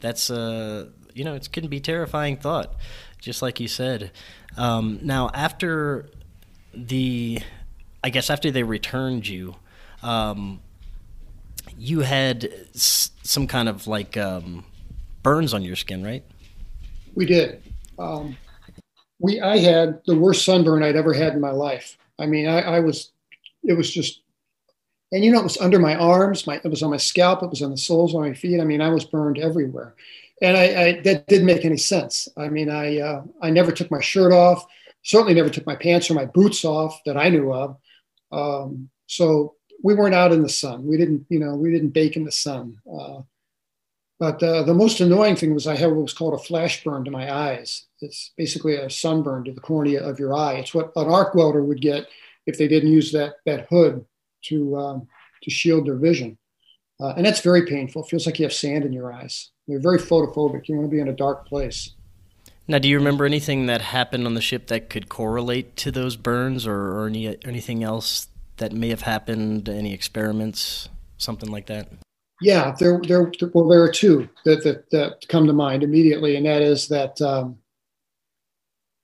That's 0.00 0.30
uh 0.30 0.88
you 1.14 1.24
know 1.24 1.34
it 1.34 1.50
can 1.52 1.68
be 1.68 1.80
terrifying 1.80 2.36
thought, 2.36 2.74
just 3.18 3.42
like 3.42 3.60
you 3.60 3.68
said. 3.68 4.12
Um, 4.56 4.98
now 5.02 5.30
after 5.34 6.08
the, 6.74 7.40
I 8.02 8.10
guess 8.10 8.30
after 8.30 8.50
they 8.50 8.62
returned 8.62 9.26
you 9.26 9.56
um, 10.02 10.60
you 11.78 12.00
had 12.00 12.48
s- 12.74 13.10
some 13.22 13.46
kind 13.46 13.68
of 13.68 13.86
like 13.86 14.16
um, 14.16 14.64
burns 15.22 15.54
on 15.54 15.62
your 15.62 15.76
skin, 15.76 16.02
right? 16.02 16.24
We 17.14 17.26
did. 17.26 17.62
Um, 18.00 18.36
we 19.18 19.40
I 19.40 19.58
had 19.58 20.00
the 20.06 20.16
worst 20.16 20.44
sunburn 20.44 20.82
I'd 20.82 20.96
ever 20.96 21.12
had 21.12 21.34
in 21.34 21.40
my 21.40 21.50
life. 21.50 21.98
I 22.18 22.26
mean, 22.26 22.48
I, 22.48 22.60
I 22.60 22.80
was, 22.80 23.12
it 23.62 23.74
was 23.74 23.90
just, 23.90 24.22
and 25.12 25.24
you 25.24 25.30
know, 25.30 25.40
it 25.40 25.44
was 25.44 25.58
under 25.58 25.78
my 25.78 25.94
arms, 25.94 26.46
my 26.46 26.60
it 26.64 26.68
was 26.68 26.82
on 26.82 26.90
my 26.90 26.96
scalp, 26.96 27.42
it 27.42 27.50
was 27.50 27.62
on 27.62 27.70
the 27.70 27.76
soles 27.76 28.14
of 28.14 28.20
my 28.20 28.32
feet. 28.32 28.60
I 28.60 28.64
mean, 28.64 28.80
I 28.80 28.88
was 28.88 29.04
burned 29.04 29.38
everywhere, 29.38 29.94
and 30.40 30.56
I, 30.56 30.62
I 30.62 31.00
that 31.02 31.26
didn't 31.26 31.46
make 31.46 31.64
any 31.64 31.76
sense. 31.76 32.28
I 32.36 32.48
mean, 32.48 32.70
I 32.70 33.00
uh, 33.00 33.22
I 33.42 33.50
never 33.50 33.72
took 33.72 33.90
my 33.90 34.00
shirt 34.00 34.32
off. 34.32 34.66
Certainly, 35.02 35.34
never 35.34 35.50
took 35.50 35.66
my 35.66 35.76
pants 35.76 36.10
or 36.10 36.14
my 36.14 36.26
boots 36.26 36.64
off 36.64 37.00
that 37.06 37.16
I 37.16 37.28
knew 37.28 37.52
of. 37.52 37.76
Um, 38.32 38.90
so 39.06 39.56
we 39.82 39.94
weren't 39.94 40.14
out 40.14 40.32
in 40.32 40.42
the 40.42 40.48
sun. 40.48 40.86
We 40.86 40.96
didn't, 40.96 41.26
you 41.28 41.40
know, 41.40 41.54
we 41.54 41.70
didn't 41.72 41.90
bake 41.90 42.16
in 42.16 42.24
the 42.24 42.32
sun. 42.32 42.76
Uh, 42.90 43.22
but 44.20 44.42
uh, 44.42 44.62
the 44.64 44.74
most 44.74 45.00
annoying 45.00 45.34
thing 45.34 45.54
was 45.54 45.66
I 45.66 45.76
had 45.76 45.90
what 45.90 46.02
was 46.02 46.12
called 46.12 46.34
a 46.34 46.44
flash 46.44 46.84
burn 46.84 47.04
to 47.04 47.10
my 47.10 47.34
eyes. 47.34 47.86
It's 48.02 48.32
basically 48.36 48.76
a 48.76 48.90
sunburn 48.90 49.44
to 49.44 49.52
the 49.52 49.62
cornea 49.62 50.06
of 50.06 50.18
your 50.18 50.34
eye. 50.34 50.54
It's 50.54 50.74
what 50.74 50.92
an 50.94 51.08
arc 51.08 51.34
welder 51.34 51.64
would 51.64 51.80
get 51.80 52.06
if 52.46 52.58
they 52.58 52.68
didn't 52.68 52.92
use 52.92 53.12
that 53.12 53.36
that 53.46 53.66
hood 53.70 54.04
to 54.44 54.76
um, 54.76 55.08
to 55.42 55.50
shield 55.50 55.86
their 55.86 55.96
vision. 55.96 56.36
Uh, 57.00 57.14
and 57.16 57.24
that's 57.24 57.40
very 57.40 57.64
painful. 57.64 58.04
It 58.04 58.10
feels 58.10 58.26
like 58.26 58.38
you 58.38 58.44
have 58.44 58.52
sand 58.52 58.84
in 58.84 58.92
your 58.92 59.10
eyes. 59.10 59.50
You're 59.66 59.80
very 59.80 59.98
photophobic. 59.98 60.68
You 60.68 60.76
want 60.76 60.90
to 60.90 60.94
be 60.94 61.00
in 61.00 61.08
a 61.08 61.14
dark 61.14 61.46
place. 61.46 61.94
Now, 62.68 62.78
do 62.78 62.88
you 62.88 62.98
remember 62.98 63.24
anything 63.24 63.66
that 63.66 63.80
happened 63.80 64.26
on 64.26 64.34
the 64.34 64.42
ship 64.42 64.66
that 64.66 64.90
could 64.90 65.08
correlate 65.08 65.76
to 65.76 65.90
those 65.90 66.16
burns, 66.16 66.66
or, 66.66 66.92
or 66.92 67.06
any 67.06 67.38
anything 67.46 67.82
else 67.82 68.28
that 68.58 68.72
may 68.72 68.90
have 68.90 69.02
happened? 69.02 69.66
Any 69.66 69.94
experiments, 69.94 70.90
something 71.16 71.50
like 71.50 71.66
that? 71.66 71.88
Yeah, 72.40 72.74
there, 72.78 73.00
there, 73.06 73.30
well, 73.52 73.68
there 73.68 73.82
are 73.82 73.90
two 73.90 74.28
that, 74.44 74.64
that, 74.64 74.90
that 74.90 75.28
come 75.28 75.46
to 75.46 75.52
mind 75.52 75.82
immediately, 75.82 76.36
and 76.36 76.46
that 76.46 76.62
is 76.62 76.88
that 76.88 77.20
um, 77.20 77.58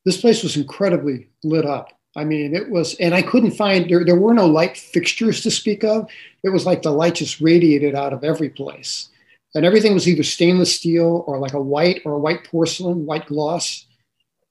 this 0.06 0.20
place 0.20 0.42
was 0.42 0.56
incredibly 0.56 1.28
lit 1.44 1.66
up. 1.66 1.92
I 2.16 2.24
mean, 2.24 2.56
it 2.56 2.70
was, 2.70 2.94
and 2.94 3.14
I 3.14 3.20
couldn't 3.20 3.50
find 3.50 3.90
there. 3.90 4.02
There 4.02 4.18
were 4.18 4.32
no 4.32 4.46
light 4.46 4.78
fixtures 4.78 5.42
to 5.42 5.50
speak 5.50 5.84
of. 5.84 6.08
It 6.42 6.48
was 6.48 6.64
like 6.64 6.80
the 6.80 6.90
light 6.90 7.16
just 7.16 7.42
radiated 7.42 7.94
out 7.94 8.14
of 8.14 8.24
every 8.24 8.48
place, 8.48 9.10
and 9.54 9.66
everything 9.66 9.92
was 9.92 10.08
either 10.08 10.22
stainless 10.22 10.74
steel 10.74 11.24
or 11.26 11.38
like 11.38 11.52
a 11.52 11.60
white 11.60 12.00
or 12.06 12.12
a 12.12 12.18
white 12.18 12.44
porcelain, 12.44 13.04
white 13.04 13.26
gloss. 13.26 13.84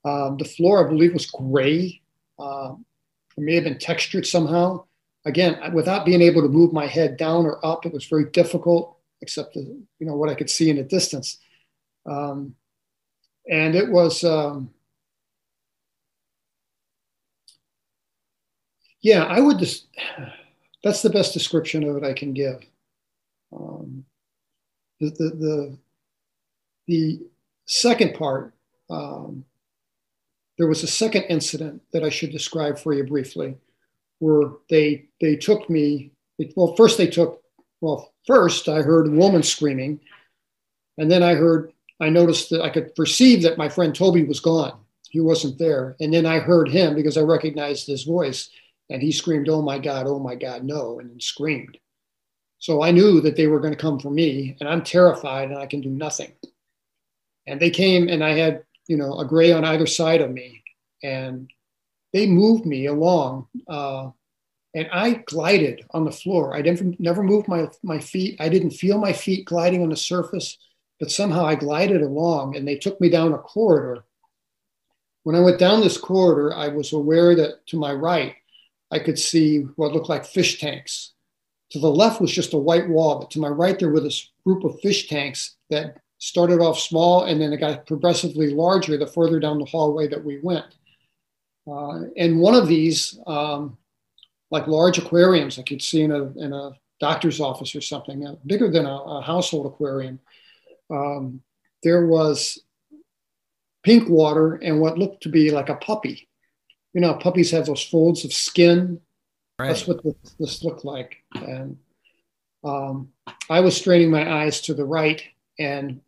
Um, 0.04 0.36
the 0.36 0.44
floor, 0.44 0.86
I 0.86 0.88
believe, 0.88 1.12
was 1.12 1.26
gray. 1.26 2.00
Um, 2.38 2.84
it 3.36 3.42
may 3.42 3.56
have 3.56 3.64
been 3.64 3.78
textured 3.78 4.26
somehow 4.26 4.84
again, 5.26 5.74
without 5.74 6.06
being 6.06 6.22
able 6.22 6.40
to 6.42 6.48
move 6.48 6.72
my 6.72 6.86
head 6.86 7.16
down 7.16 7.44
or 7.44 7.64
up, 7.66 7.84
it 7.84 7.92
was 7.92 8.06
very 8.06 8.30
difficult, 8.30 8.96
except 9.20 9.54
the, 9.54 9.60
you 9.60 10.06
know 10.06 10.16
what 10.16 10.30
I 10.30 10.34
could 10.34 10.48
see 10.48 10.70
in 10.70 10.76
the 10.76 10.84
distance. 10.84 11.38
Um, 12.06 12.54
and 13.50 13.74
it 13.74 13.90
was, 13.90 14.24
um, 14.24 14.70
yeah, 19.02 19.24
I 19.24 19.40
would 19.40 19.58
just. 19.58 19.88
That's 20.84 21.02
the 21.02 21.10
best 21.10 21.32
description 21.32 21.82
of 21.82 21.96
it 21.96 22.04
I 22.04 22.12
can 22.12 22.32
give. 22.32 22.64
Um, 23.52 24.04
the, 25.00 25.10
the, 25.10 25.30
the 25.30 25.78
the 26.86 27.20
second 27.64 28.14
part. 28.14 28.54
Um, 28.88 29.44
there 30.58 30.68
was 30.68 30.84
a 30.84 30.86
second 30.86 31.24
incident 31.24 31.82
that 31.92 32.04
I 32.04 32.08
should 32.08 32.30
describe 32.30 32.78
for 32.78 32.94
you 32.94 33.04
briefly 33.04 33.56
were 34.20 34.58
they 34.70 35.06
they 35.20 35.36
took 35.36 35.68
me 35.68 36.10
well 36.54 36.74
first 36.76 36.98
they 36.98 37.06
took 37.06 37.42
well 37.80 38.12
first 38.26 38.68
i 38.68 38.82
heard 38.82 39.06
a 39.06 39.10
woman 39.10 39.42
screaming 39.42 40.00
and 40.98 41.10
then 41.10 41.22
i 41.22 41.34
heard 41.34 41.72
i 42.00 42.08
noticed 42.08 42.50
that 42.50 42.62
i 42.62 42.70
could 42.70 42.94
perceive 42.94 43.42
that 43.42 43.58
my 43.58 43.68
friend 43.68 43.94
toby 43.94 44.24
was 44.24 44.40
gone. 44.40 44.78
He 45.08 45.20
wasn't 45.20 45.58
there. 45.58 45.96
And 46.00 46.12
then 46.12 46.26
i 46.26 46.38
heard 46.38 46.68
him 46.68 46.94
because 46.94 47.16
i 47.16 47.22
recognized 47.22 47.86
his 47.86 48.04
voice 48.04 48.50
and 48.90 49.02
he 49.02 49.12
screamed 49.12 49.48
oh 49.48 49.62
my 49.62 49.78
god 49.78 50.06
oh 50.06 50.18
my 50.18 50.34
god 50.34 50.64
no 50.64 50.98
and 51.00 51.22
screamed. 51.22 51.78
So 52.58 52.82
i 52.82 52.90
knew 52.90 53.20
that 53.20 53.36
they 53.36 53.46
were 53.46 53.60
going 53.60 53.74
to 53.74 53.80
come 53.80 53.98
for 53.98 54.10
me 54.10 54.56
and 54.60 54.68
i'm 54.68 54.82
terrified 54.82 55.50
and 55.50 55.58
i 55.58 55.66
can 55.66 55.80
do 55.80 55.90
nothing. 55.90 56.32
And 57.46 57.60
they 57.60 57.70
came 57.70 58.08
and 58.08 58.24
i 58.24 58.32
had 58.32 58.66
you 58.86 58.96
know, 58.96 59.18
a 59.18 59.24
gray 59.24 59.52
on 59.52 59.64
either 59.64 59.86
side 59.86 60.20
of 60.20 60.30
me, 60.30 60.62
and 61.02 61.50
they 62.16 62.26
moved 62.26 62.64
me 62.64 62.86
along. 62.86 63.46
Uh, 63.68 64.08
and 64.74 64.88
I 64.90 65.22
glided 65.26 65.84
on 65.90 66.06
the 66.06 66.10
floor. 66.10 66.56
I 66.56 66.62
didn't 66.62 66.98
never 66.98 67.22
moved 67.22 67.46
my 67.46 67.68
my 67.82 67.98
feet. 67.98 68.40
I 68.40 68.48
didn't 68.48 68.70
feel 68.70 68.98
my 68.98 69.12
feet 69.12 69.44
gliding 69.44 69.82
on 69.82 69.90
the 69.90 69.96
surface, 69.96 70.56
but 70.98 71.10
somehow 71.10 71.44
I 71.44 71.56
glided 71.56 72.00
along, 72.00 72.56
and 72.56 72.66
they 72.66 72.76
took 72.76 72.98
me 73.02 73.10
down 73.10 73.34
a 73.34 73.38
corridor. 73.38 74.04
When 75.24 75.36
I 75.36 75.40
went 75.40 75.58
down 75.58 75.80
this 75.80 75.98
corridor, 75.98 76.54
I 76.54 76.68
was 76.68 76.94
aware 76.94 77.34
that 77.34 77.66
to 77.66 77.78
my 77.78 77.92
right, 77.92 78.34
I 78.90 78.98
could 78.98 79.18
see 79.18 79.58
what 79.76 79.92
looked 79.92 80.08
like 80.08 80.24
fish 80.24 80.58
tanks. 80.58 81.12
To 81.72 81.80
the 81.80 81.90
left 81.90 82.22
was 82.22 82.32
just 82.32 82.54
a 82.54 82.58
white 82.68 82.88
wall, 82.88 83.18
but 83.18 83.30
to 83.32 83.40
my 83.40 83.48
right 83.48 83.78
there 83.78 83.90
were 83.90 84.00
this 84.00 84.30
group 84.44 84.64
of 84.64 84.80
fish 84.80 85.08
tanks 85.08 85.56
that 85.68 85.98
started 86.16 86.60
off 86.60 86.78
small 86.78 87.24
and 87.24 87.38
then 87.40 87.52
it 87.52 87.60
got 87.60 87.86
progressively 87.86 88.48
larger 88.54 88.96
the 88.96 89.06
further 89.06 89.38
down 89.38 89.58
the 89.58 89.66
hallway 89.66 90.08
that 90.08 90.24
we 90.24 90.38
went. 90.42 90.64
Uh, 91.66 92.02
and 92.16 92.38
one 92.38 92.54
of 92.54 92.68
these, 92.68 93.18
um, 93.26 93.76
like 94.50 94.66
large 94.66 94.98
aquariums 94.98 95.58
like 95.58 95.70
you'd 95.70 95.82
see 95.82 96.02
in 96.02 96.12
a, 96.12 96.24
in 96.38 96.52
a 96.52 96.72
doctor's 97.00 97.40
office 97.40 97.74
or 97.74 97.80
something, 97.80 98.26
uh, 98.26 98.36
bigger 98.46 98.70
than 98.70 98.86
a, 98.86 98.94
a, 98.94 99.20
household 99.20 99.66
aquarium, 99.66 100.20
um, 100.90 101.40
there 101.82 102.06
was 102.06 102.60
pink 103.82 104.08
water 104.08 104.54
and 104.54 104.80
what 104.80 104.98
looked 104.98 105.22
to 105.24 105.28
be 105.28 105.50
like 105.50 105.68
a 105.68 105.76
puppy. 105.76 106.28
You 106.94 107.00
know, 107.00 107.14
puppies 107.14 107.50
have 107.50 107.66
those 107.66 107.84
folds 107.84 108.24
of 108.24 108.32
skin. 108.32 109.00
Right. 109.58 109.68
That's 109.68 109.86
what 109.86 110.02
this 110.38 110.62
looked 110.62 110.84
like. 110.84 111.16
And 111.34 111.78
um, 112.64 113.10
I 113.50 113.60
was 113.60 113.76
straining 113.76 114.10
my 114.10 114.42
eyes 114.42 114.60
to 114.62 114.74
the 114.74 114.84
right 114.84 115.22
and 115.58 116.00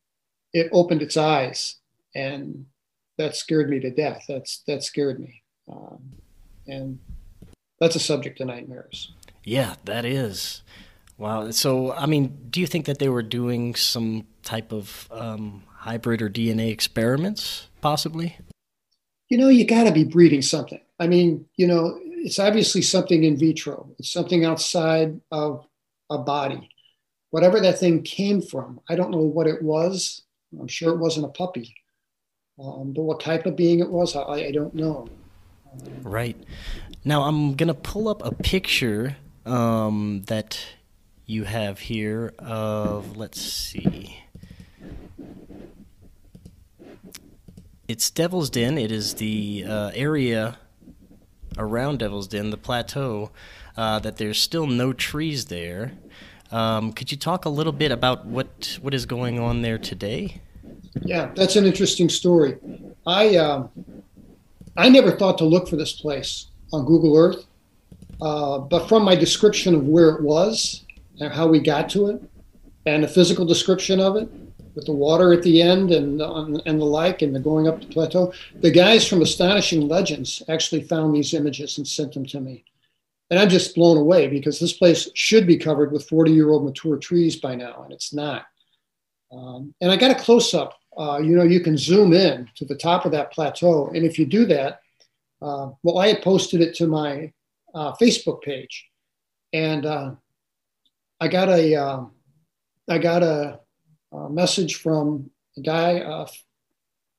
it 0.53 0.68
opened 0.73 1.03
its 1.03 1.16
eyes 1.16 1.77
and 2.14 2.66
that 3.16 3.37
scared 3.37 3.68
me 3.68 3.81
to 3.81 3.90
death. 3.90 4.25
That's 4.29 4.62
that 4.66 4.83
scared 4.83 5.21
me. 5.21 5.42
Um, 5.70 6.00
and 6.66 6.98
that's 7.81 7.96
a 7.96 8.00
subject 8.00 8.38
to 8.38 8.44
nightmares. 8.44 9.12
Yeah, 9.44 9.74
that 9.85 10.04
is. 10.04 10.62
Wow. 11.16 11.50
So, 11.50 11.92
I 11.92 12.07
mean, 12.07 12.48
do 12.50 12.61
you 12.61 12.66
think 12.66 12.87
that 12.87 12.98
they 12.98 13.09
were 13.09 13.22
doing 13.22 13.74
some 13.74 14.26
type 14.42 14.72
of 14.72 15.09
um, 15.11 15.64
hybrid 15.74 16.22
or 16.22 16.31
DNA 16.31 16.70
experiments, 16.70 17.68
possibly? 17.81 18.37
You 19.28 19.38
know, 19.38 19.48
you 19.48 19.66
got 19.66 19.85
to 19.85 19.92
be 19.92 20.04
breeding 20.04 20.42
something. 20.42 20.81
I 21.00 21.07
mean, 21.07 21.46
you 21.57 21.66
know, 21.66 21.98
it's 22.02 22.38
obviously 22.38 22.83
something 22.83 23.24
in 23.24 23.37
vitro. 23.37 23.90
It's 23.98 24.12
something 24.12 24.44
outside 24.44 25.20
of 25.31 25.66
a 26.11 26.18
body. 26.18 26.68
Whatever 27.31 27.61
that 27.61 27.78
thing 27.78 28.02
came 28.02 28.40
from, 28.40 28.81
I 28.88 28.94
don't 28.94 29.11
know 29.11 29.18
what 29.18 29.46
it 29.46 29.62
was. 29.62 30.22
I'm 30.59 30.68
sure 30.68 30.94
it 30.94 30.98
wasn't 30.98 31.26
a 31.26 31.31
puppy. 31.31 31.74
Um, 32.59 32.92
but 32.94 33.02
what 33.02 33.20
type 33.20 33.46
of 33.46 33.54
being 33.54 33.81
it 33.81 33.90
was, 33.90 34.16
I, 34.16 34.22
I 34.22 34.50
don't 34.50 34.74
know. 34.74 35.09
Right. 36.02 36.36
Now 37.04 37.22
I'm 37.22 37.54
gonna 37.54 37.74
pull 37.74 38.08
up 38.08 38.24
a 38.24 38.32
picture 38.32 39.16
um, 39.46 40.22
that 40.26 40.60
you 41.26 41.44
have 41.44 41.78
here 41.78 42.34
of 42.38 43.16
let's 43.16 43.40
see. 43.40 44.18
It's 47.86 48.10
Devil's 48.10 48.50
Den. 48.50 48.76
It 48.76 48.92
is 48.92 49.14
the 49.14 49.64
uh, 49.66 49.90
area 49.94 50.58
around 51.56 52.00
Devil's 52.00 52.28
Den, 52.28 52.50
the 52.50 52.56
plateau, 52.56 53.30
uh, 53.76 53.98
that 54.00 54.16
there's 54.16 54.38
still 54.38 54.66
no 54.66 54.92
trees 54.92 55.46
there. 55.46 55.92
Um, 56.50 56.92
could 56.92 57.10
you 57.10 57.18
talk 57.18 57.44
a 57.44 57.48
little 57.48 57.72
bit 57.72 57.92
about 57.92 58.26
what 58.26 58.78
what 58.80 58.94
is 58.94 59.06
going 59.06 59.38
on 59.38 59.62
there 59.62 59.78
today? 59.78 60.40
Yeah, 61.02 61.30
that's 61.34 61.56
an 61.56 61.66
interesting 61.66 62.08
story. 62.08 62.56
I 63.06 63.36
um, 63.36 63.70
I 64.78 64.88
never 64.88 65.10
thought 65.10 65.38
to 65.38 65.44
look 65.44 65.68
for 65.68 65.74
this 65.74 65.92
place 65.92 66.46
on 66.72 66.86
Google 66.86 67.16
Earth, 67.16 67.46
uh, 68.22 68.58
but 68.58 68.88
from 68.88 69.02
my 69.02 69.16
description 69.16 69.74
of 69.74 69.88
where 69.88 70.10
it 70.10 70.22
was 70.22 70.84
and 71.20 71.32
how 71.32 71.48
we 71.48 71.58
got 71.58 71.88
to 71.90 72.06
it, 72.06 72.22
and 72.86 73.02
the 73.02 73.08
physical 73.08 73.44
description 73.44 73.98
of 73.98 74.14
it, 74.14 74.28
with 74.76 74.86
the 74.86 74.92
water 74.92 75.32
at 75.32 75.42
the 75.42 75.60
end 75.60 75.90
and 75.90 76.22
and 76.22 76.80
the 76.80 76.84
like, 76.84 77.22
and 77.22 77.34
the 77.34 77.40
going 77.40 77.66
up 77.66 77.80
the 77.80 77.88
plateau, 77.88 78.32
the 78.60 78.70
guys 78.70 79.06
from 79.06 79.20
Astonishing 79.20 79.88
Legends 79.88 80.44
actually 80.48 80.84
found 80.84 81.12
these 81.12 81.34
images 81.34 81.78
and 81.78 81.88
sent 81.88 82.14
them 82.14 82.24
to 82.26 82.40
me, 82.40 82.64
and 83.30 83.40
I'm 83.40 83.48
just 83.48 83.74
blown 83.74 83.96
away 83.96 84.28
because 84.28 84.60
this 84.60 84.74
place 84.74 85.08
should 85.14 85.44
be 85.44 85.56
covered 85.56 85.90
with 85.90 86.08
40 86.08 86.30
year 86.30 86.50
old 86.50 86.64
mature 86.64 86.98
trees 86.98 87.34
by 87.34 87.56
now, 87.56 87.82
and 87.82 87.92
it's 87.92 88.14
not. 88.14 88.46
Um, 89.32 89.74
and 89.80 89.90
I 89.90 89.96
got 89.96 90.12
a 90.12 90.22
close 90.22 90.54
up 90.54 90.78
uh, 90.98 91.18
you 91.18 91.37
know, 91.37 91.44
you 91.44 91.61
can 91.61 91.78
zoom 91.78 92.12
in 92.12 92.50
to 92.56 92.64
the 92.64 92.74
top 92.74 93.04
of 93.04 93.12
that 93.12 93.32
plateau. 93.32 93.88
And 93.94 94.04
if 94.04 94.18
you 94.18 94.26
do 94.26 94.44
that, 94.46 94.80
uh, 95.40 95.70
well, 95.82 95.98
I 95.98 96.08
had 96.08 96.22
posted 96.22 96.61
it 96.61 96.74
to 96.76 96.88
my 96.88 97.32
uh, 97.72 97.92
Facebook 97.94 98.42
page, 98.42 98.87
and 99.52 99.87
uh, 99.87 100.14
I 101.20 101.28
got 101.28 101.48
a 101.48 101.76
um, 101.76 102.12
I 102.88 102.98
got 102.98 103.22
a, 103.22 103.61
a, 104.11 104.28
message 104.28 104.76
from 104.76 105.30
a 105.56 105.61
guy, 105.61 106.00
uh, 106.00 106.26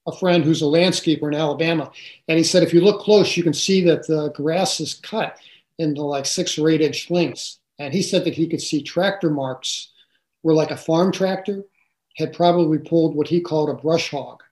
a 0.07 0.17
friend 0.17 0.43
who's 0.43 0.61
a 0.61 0.65
landscaper 0.65 1.29
in 1.29 1.39
Alabama, 1.39 1.91
and 2.27 2.37
he 2.37 2.43
said 2.43 2.61
if 2.61 2.73
you 2.73 2.81
look 2.81 2.99
close, 2.99 3.37
you 3.37 3.43
can 3.43 3.53
see 3.53 3.81
that 3.85 4.05
the 4.07 4.31
grass 4.31 4.81
is 4.81 4.95
cut 4.95 5.37
into 5.77 6.01
like 6.01 6.25
six 6.25 6.57
or 6.57 6.69
eight 6.69 6.81
inch 6.81 7.09
lengths, 7.09 7.59
and 7.77 7.93
he 7.93 8.01
said 8.01 8.25
that 8.25 8.33
he 8.33 8.47
could 8.47 8.61
see 8.61 8.83
tractor 8.83 9.29
marks 9.29 9.93
were 10.43 10.53
like 10.53 10.71
a 10.71 10.77
farm 10.77 11.13
tractor 11.13 11.63
had 12.19 12.33
probably 12.33 12.77
pulled 12.77 13.15
what 13.15 13.29
he 13.29 13.39
called 13.39 13.69
a 13.69 13.73
brush 13.73 14.11
hog. 14.11 14.43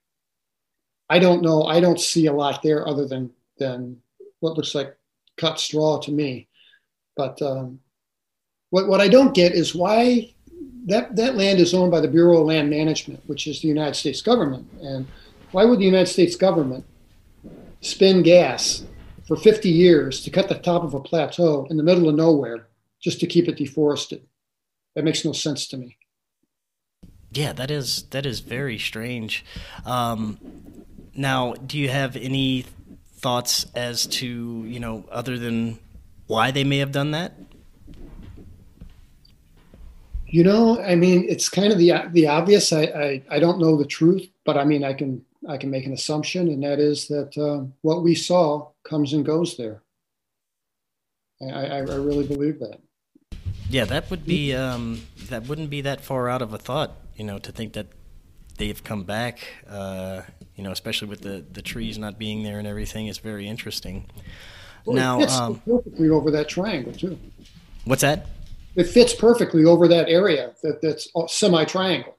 I 1.10 1.20
don't 1.20 1.42
know. 1.42 1.64
I 1.64 1.82
don't 1.82 2.00
see 2.00 2.28
a 2.28 2.34
lot 2.34 2.64
there 2.64 2.88
other 2.88 3.06
than 3.06 3.32
than 3.58 4.02
what 4.40 4.56
looks 4.56 4.74
like 4.74 4.96
cut 5.36 5.60
straw 5.60 6.00
to 6.00 6.12
me. 6.12 6.48
But 7.18 7.42
um, 7.42 7.80
what 8.70 8.88
what 8.88 9.02
I 9.02 9.10
don't 9.10 9.36
get 9.36 9.52
is 9.52 9.76
why 9.76 10.34
that 10.86 11.16
that 11.18 11.36
land 11.36 11.60
is 11.60 11.74
owned 11.74 11.92
by 11.92 12.00
the 12.00 12.08
Bureau 12.08 12.40
of 12.40 12.48
Land 12.48 12.70
Management, 12.70 13.22
which 13.28 13.48
is 13.48 13.62
the 13.62 13.68
United 13.68 13.96
States 13.96 14.22
government, 14.22 14.66
and 14.82 15.06
why 15.52 15.66
would 15.66 15.80
the 15.80 15.86
United 15.86 16.08
States 16.08 16.38
government 16.38 16.86
spend 17.82 18.24
gas 18.24 18.86
for 19.28 19.36
50 19.36 19.70
years 19.70 20.24
to 20.24 20.30
cut 20.30 20.48
the 20.48 20.56
top 20.56 20.84
of 20.84 20.94
a 20.94 21.02
plateau 21.02 21.68
in 21.70 21.76
the 21.76 21.84
middle 21.84 22.08
of 22.08 22.16
nowhere 22.16 22.68
just 23.02 23.20
to 23.20 23.28
keep 23.28 23.50
it 23.50 23.58
deforested? 23.58 24.26
That 24.96 25.04
makes 25.04 25.26
no 25.26 25.34
sense 25.34 25.68
to 25.68 25.78
me. 25.78 25.97
Yeah, 27.32 27.54
that 27.54 27.70
is 27.70 28.04
that 28.12 28.26
is 28.26 28.40
very 28.40 28.78
strange. 28.78 29.44
Um, 29.86 30.38
now, 31.14 31.54
do 31.54 31.78
you 31.78 31.90
have 31.90 32.16
any 32.16 32.66
thoughts 33.18 33.66
as 33.76 34.06
to 34.08 34.64
you 34.66 34.80
know 34.80 35.06
other 35.12 35.38
than 35.38 35.80
why 36.28 36.52
they 36.52 36.64
may 36.64 36.78
have 36.78 36.92
done 36.92 37.12
that? 37.12 37.34
You 40.28 40.44
know, 40.44 40.82
I 40.82 40.96
mean, 40.96 41.26
it's 41.28 41.50
kind 41.50 41.72
of 41.72 41.80
the 41.80 41.94
the 42.12 42.28
obvious. 42.28 42.72
I, 42.72 42.84
I, 42.84 43.24
I 43.30 43.40
don't 43.40 43.60
know 43.60 43.78
the 43.78 43.86
truth, 43.86 44.28
but 44.46 44.58
I 44.58 44.64
mean, 44.64 44.84
I 44.84 44.94
can 44.94 45.24
I 45.50 45.58
can 45.58 45.70
make 45.70 45.86
an 45.86 45.94
assumption, 45.94 46.48
and 46.48 46.64
that 46.64 46.80
is 46.80 47.08
that 47.08 47.38
uh, 47.38 47.66
what 47.82 48.04
we 48.04 48.16
saw 48.16 48.70
comes 48.84 49.14
and 49.14 49.26
goes 49.26 49.58
there. 49.58 49.82
I, 51.42 51.46
I, 51.46 51.78
I 51.78 51.96
really 51.96 52.26
believe 52.26 52.60
that. 52.60 52.80
Yeah, 53.70 53.86
that 53.86 54.10
would 54.10 54.26
be 54.26 54.54
um, 54.54 55.02
that 55.30 55.48
wouldn't 55.48 55.70
be 55.70 55.82
that 55.82 56.02
far 56.02 56.30
out 56.30 56.42
of 56.42 56.54
a 56.54 56.58
thought 56.58 56.92
you 57.18 57.26
know, 57.26 57.40
to 57.40 57.52
think 57.52 57.74
that 57.74 57.88
they've 58.58 58.82
come 58.84 59.04
back, 59.04 59.40
uh, 59.70 60.22
you 60.56 60.64
know, 60.64 60.72
especially 60.72 61.10
with 61.10 61.22
the, 61.22 61.44
the 61.52 61.62
trees 61.62 61.98
not 61.98 62.18
being 62.18 62.44
there 62.44 62.60
and 62.60 62.68
everything, 62.68 63.08
is 63.08 63.18
very 63.18 63.48
interesting. 63.48 64.06
Well, 64.86 64.96
now, 64.96 65.18
it 65.18 65.24
fits 65.24 65.38
um, 65.38 65.62
perfectly 65.66 66.10
over 66.10 66.32
that 66.32 66.48
triangle 66.48 66.94
too. 66.94 67.20
What's 67.86 68.02
that? 68.02 68.28
It 68.76 68.86
fits 68.86 69.14
perfectly 69.14 69.66
over 69.66 69.88
that 69.88 70.08
area 70.08 70.54
that, 70.62 70.82
that's 70.82 71.10
semi-triangle. 71.28 72.16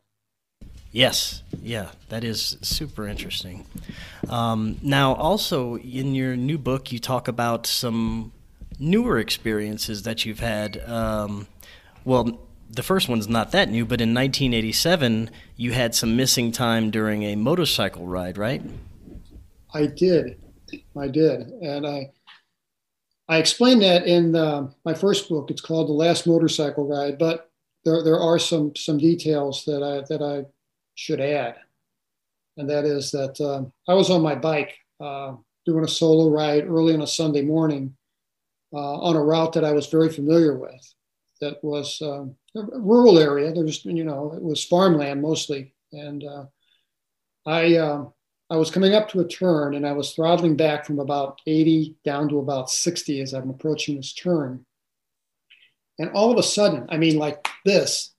Yes, 0.90 1.42
yeah, 1.62 1.90
that 2.08 2.24
is 2.24 2.56
super 2.62 3.06
interesting. 3.06 3.66
Um, 4.28 4.78
now, 4.82 5.14
also 5.14 5.76
in 5.76 6.14
your 6.14 6.34
new 6.36 6.58
book, 6.58 6.90
you 6.90 6.98
talk 6.98 7.28
about 7.28 7.66
some 7.66 8.32
newer 8.78 9.18
experiences 9.18 10.02
that 10.02 10.24
you've 10.24 10.40
had. 10.40 10.82
Um, 10.88 11.46
well, 12.04 12.40
the 12.70 12.82
first 12.82 13.08
one's 13.08 13.28
not 13.28 13.52
that 13.52 13.70
new, 13.70 13.84
but 13.84 14.00
in 14.00 14.14
1987, 14.14 15.30
you 15.56 15.72
had 15.72 15.94
some 15.94 16.16
missing 16.16 16.52
time 16.52 16.90
during 16.90 17.22
a 17.22 17.36
motorcycle 17.36 18.06
ride, 18.06 18.36
right? 18.36 18.62
I 19.74 19.86
did. 19.86 20.38
I 20.96 21.08
did. 21.08 21.40
And 21.40 21.86
I 21.86 22.10
I 23.28 23.36
explained 23.36 23.82
that 23.82 24.06
in 24.06 24.32
the, 24.32 24.72
my 24.86 24.94
first 24.94 25.28
book. 25.28 25.50
It's 25.50 25.60
called 25.60 25.88
The 25.88 25.92
Last 25.92 26.26
Motorcycle 26.26 26.88
Ride, 26.88 27.18
but 27.18 27.50
there, 27.84 28.02
there 28.02 28.18
are 28.18 28.38
some, 28.38 28.74
some 28.74 28.96
details 28.96 29.64
that 29.66 29.82
I, 29.82 30.02
that 30.08 30.22
I 30.22 30.46
should 30.94 31.20
add. 31.20 31.56
And 32.56 32.68
that 32.70 32.86
is 32.86 33.10
that 33.10 33.38
um, 33.40 33.72
I 33.86 33.94
was 33.94 34.10
on 34.10 34.22
my 34.22 34.34
bike 34.34 34.78
uh, 34.98 35.34
doing 35.66 35.84
a 35.84 35.88
solo 35.88 36.30
ride 36.30 36.66
early 36.66 36.94
on 36.94 37.02
a 37.02 37.06
Sunday 37.06 37.42
morning 37.42 37.94
uh, 38.72 38.96
on 39.00 39.14
a 39.14 39.22
route 39.22 39.52
that 39.52 39.64
I 39.64 39.72
was 39.72 39.86
very 39.86 40.10
familiar 40.10 40.56
with 40.56 40.94
that 41.40 41.62
was 41.62 42.00
um, 42.02 42.34
rural 42.64 43.18
area. 43.18 43.52
There 43.52 43.64
was, 43.64 43.84
you 43.84 44.04
know, 44.04 44.32
it 44.34 44.42
was 44.42 44.64
farmland 44.64 45.22
mostly. 45.22 45.74
And 45.92 46.24
uh, 46.24 46.44
I, 47.46 47.76
uh, 47.76 48.06
I 48.50 48.56
was 48.56 48.70
coming 48.70 48.94
up 48.94 49.08
to 49.10 49.20
a 49.20 49.28
turn 49.28 49.74
and 49.74 49.86
I 49.86 49.92
was 49.92 50.12
throttling 50.12 50.56
back 50.56 50.86
from 50.86 50.98
about 50.98 51.40
80 51.46 51.96
down 52.04 52.28
to 52.28 52.38
about 52.38 52.70
60 52.70 53.20
as 53.20 53.32
I'm 53.34 53.50
approaching 53.50 53.96
this 53.96 54.14
turn. 54.14 54.64
And 55.98 56.10
all 56.10 56.30
of 56.30 56.38
a 56.38 56.42
sudden, 56.42 56.86
I 56.88 56.96
mean, 56.96 57.18
like 57.18 57.46
this, 57.64 58.14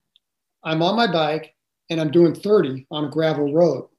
I'm 0.63 0.81
on 0.81 0.95
my 0.95 1.11
bike 1.11 1.55
and 1.89 1.99
I'm 1.99 2.11
doing 2.11 2.35
30 2.35 2.87
on 2.91 3.05
a 3.05 3.09
gravel 3.09 3.53
road. 3.53 3.89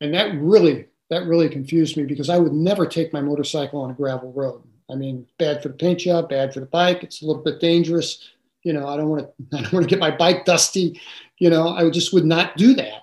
And 0.00 0.14
that 0.14 0.34
really, 0.34 0.86
that 1.10 1.26
really 1.26 1.48
confused 1.48 1.96
me 1.96 2.04
because 2.04 2.28
I 2.28 2.38
would 2.38 2.52
never 2.52 2.86
take 2.86 3.12
my 3.12 3.20
motorcycle 3.20 3.82
on 3.82 3.90
a 3.90 3.94
gravel 3.94 4.32
road. 4.32 4.62
I 4.90 4.96
mean, 4.96 5.26
bad 5.38 5.62
for 5.62 5.68
the 5.68 5.74
paint 5.74 6.00
job, 6.00 6.28
bad 6.28 6.52
for 6.52 6.60
the 6.60 6.66
bike. 6.66 7.04
It's 7.04 7.22
a 7.22 7.26
little 7.26 7.42
bit 7.42 7.60
dangerous. 7.60 8.30
You 8.62 8.72
know, 8.72 8.86
I 8.86 8.96
don't 8.96 9.08
want 9.08 9.26
to, 9.26 9.32
I 9.58 9.62
don't 9.62 9.72
want 9.72 9.84
to 9.84 9.90
get 9.90 9.98
my 9.98 10.10
bike 10.10 10.44
dusty. 10.44 11.00
You 11.38 11.50
know, 11.50 11.68
I 11.68 11.88
just 11.90 12.12
would 12.12 12.24
not 12.24 12.56
do 12.56 12.74
that. 12.74 13.02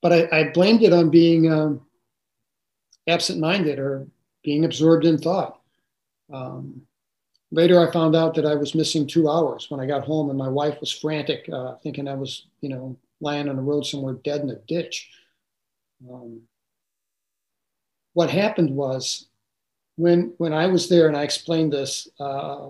But 0.00 0.12
I, 0.12 0.40
I 0.40 0.50
blamed 0.50 0.82
it 0.82 0.92
on 0.92 1.10
being 1.10 1.50
um, 1.52 1.80
absent-minded 3.08 3.78
or 3.78 4.06
being 4.44 4.64
absorbed 4.64 5.04
in 5.04 5.18
thought. 5.18 5.60
Um, 6.32 6.82
later, 7.50 7.80
I 7.80 7.90
found 7.90 8.14
out 8.14 8.34
that 8.34 8.46
I 8.46 8.54
was 8.54 8.74
missing 8.74 9.06
two 9.06 9.28
hours 9.28 9.66
when 9.70 9.80
I 9.80 9.86
got 9.86 10.04
home, 10.04 10.28
and 10.30 10.38
my 10.38 10.48
wife 10.48 10.78
was 10.80 10.92
frantic, 10.92 11.48
uh, 11.52 11.74
thinking 11.82 12.06
I 12.06 12.14
was, 12.14 12.46
you 12.60 12.68
know, 12.68 12.96
lying 13.20 13.48
on 13.48 13.56
the 13.56 13.62
road 13.62 13.84
somewhere 13.86 14.14
dead 14.14 14.42
in 14.42 14.50
a 14.50 14.56
ditch. 14.68 15.10
Um, 16.08 16.42
what 18.12 18.30
happened 18.30 18.70
was 18.70 19.26
when 19.96 20.34
when 20.38 20.52
I 20.52 20.66
was 20.66 20.88
there 20.88 21.08
and 21.08 21.16
I 21.16 21.24
explained 21.24 21.72
this, 21.72 22.08
uh, 22.20 22.68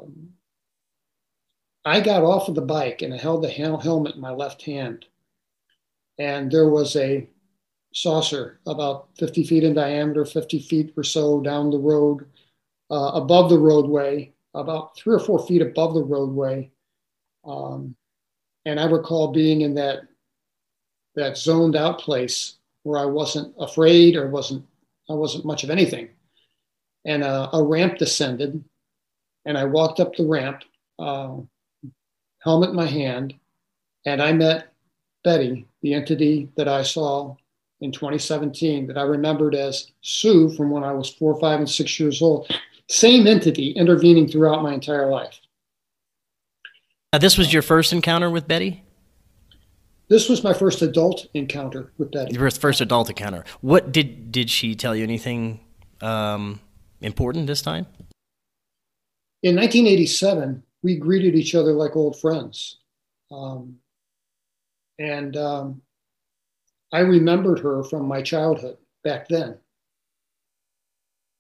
I 1.85 2.01
got 2.01 2.23
off 2.23 2.49
of 2.49 2.55
the 2.55 2.63
bike 2.63 3.03
and 3.03 3.15
I 3.15 3.19
held 3.19 3.43
the 3.43 3.49
helmet 3.49 4.15
in 4.15 4.21
my 4.21 4.33
left 4.33 4.63
hand, 4.63 5.07
and 6.19 6.51
there 6.51 6.69
was 6.69 6.97
a 6.97 7.29
saucer 7.95 8.61
about 8.67 9.09
50 9.19 9.45
feet 9.45 9.65
in 9.65 9.75
diameter, 9.75 10.25
50 10.25 10.61
feet 10.61 10.93
or 10.97 11.03
so 11.03 11.41
down 11.41 11.71
the 11.71 11.79
road, 11.79 12.27
uh, 12.91 13.13
above 13.15 13.51
the 13.51 13.59
roadway, 13.59 14.33
about 14.55 14.97
three 14.97 15.15
or 15.15 15.21
four 15.21 15.45
feet 15.47 15.63
above 15.63 15.95
the 15.95 16.03
roadway. 16.03 16.71
Um, 17.45 17.97
and 18.65 18.79
I 18.79 18.87
recall 18.87 19.33
being 19.33 19.63
in 19.63 19.75
that 19.75 20.01
that 21.15 21.37
zoned 21.37 21.75
out 21.75 21.99
place 21.99 22.57
where 22.83 22.99
I 22.99 23.05
wasn't 23.05 23.55
afraid 23.59 24.15
or 24.15 24.29
wasn't 24.29 24.65
I 25.11 25.15
wasn't 25.15 25.47
much 25.47 25.65
of 25.65 25.71
anything. 25.71 26.11
And 27.05 27.23
uh, 27.23 27.49
a 27.53 27.63
ramp 27.63 27.99
descended, 27.99 28.63
and 29.45 29.57
I 29.57 29.65
walked 29.65 30.01
up 30.01 30.15
the 30.15 30.27
ramp, 30.27 30.63
uh, 30.99 31.37
helmet 32.39 32.71
in 32.71 32.77
my 32.77 32.87
hand, 32.87 33.35
and 34.05 34.23
I 34.23 34.33
met 34.33 34.73
Betty, 35.25 35.67
the 35.83 35.95
entity 35.95 36.49
that 36.57 36.69
I 36.69 36.83
saw 36.83 37.37
in 37.81 37.93
2017 37.93 38.87
that 38.87 38.99
I 38.99 39.03
remembered 39.03 39.55
as 39.55 39.93
Sue 40.03 40.51
from 40.51 40.71
when 40.71 40.85
I 40.85 40.93
was 40.93 41.11
four, 41.11 41.39
five, 41.41 41.59
and 41.59 41.69
six 41.69 41.99
years 42.01 42.23
old. 42.23 42.51
Same 42.89 43.27
entity 43.27 43.71
intervening 43.73 44.29
throughout 44.29 44.63
my 44.63 44.73
entire 44.73 45.11
life. 45.11 45.41
Now, 47.13 47.19
this 47.19 47.39
was 47.39 47.53
your 47.53 47.63
first 47.63 47.93
encounter 47.93 48.31
with 48.31 48.49
Betty? 48.49 48.83
This 50.09 50.29
was 50.29 50.43
my 50.43 50.55
first 50.55 50.81
adult 50.81 51.27
encounter 51.35 51.93
with 51.99 52.11
Betty. 52.11 52.35
Your 52.35 52.51
first 52.51 52.81
adult 52.81 53.11
encounter. 53.11 53.45
What 53.61 53.93
did 53.93 54.33
did 54.33 54.49
she 54.49 54.75
tell 54.75 54.97
you 54.97 55.03
anything 55.03 55.61
um, 56.01 56.61
important 57.01 57.47
this 57.47 57.61
time? 57.61 57.87
In 59.43 59.55
1987, 59.55 60.63
we 60.83 60.97
greeted 60.97 61.35
each 61.35 61.55
other 61.55 61.73
like 61.73 61.97
old 61.97 62.19
friends, 62.21 62.79
um, 63.31 63.77
and 64.99 65.37
um, 65.37 65.83
I 66.93 67.01
remembered 67.01 67.59
her 67.61 67.83
from 67.85 68.07
my 68.07 68.23
childhood 68.23 68.79
back 69.05 69.29
then. 69.29 69.59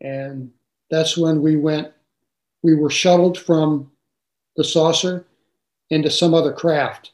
And 0.01 0.51
that's 0.91 1.16
when 1.16 1.43
we 1.43 1.57
went. 1.57 1.93
We 2.62 2.74
were 2.74 2.91
shuttled 2.91 3.39
from 3.39 3.91
the 4.57 4.64
saucer 4.64 5.26
into 5.91 6.11
some 6.11 6.34
other 6.34 6.53
craft 6.53 7.12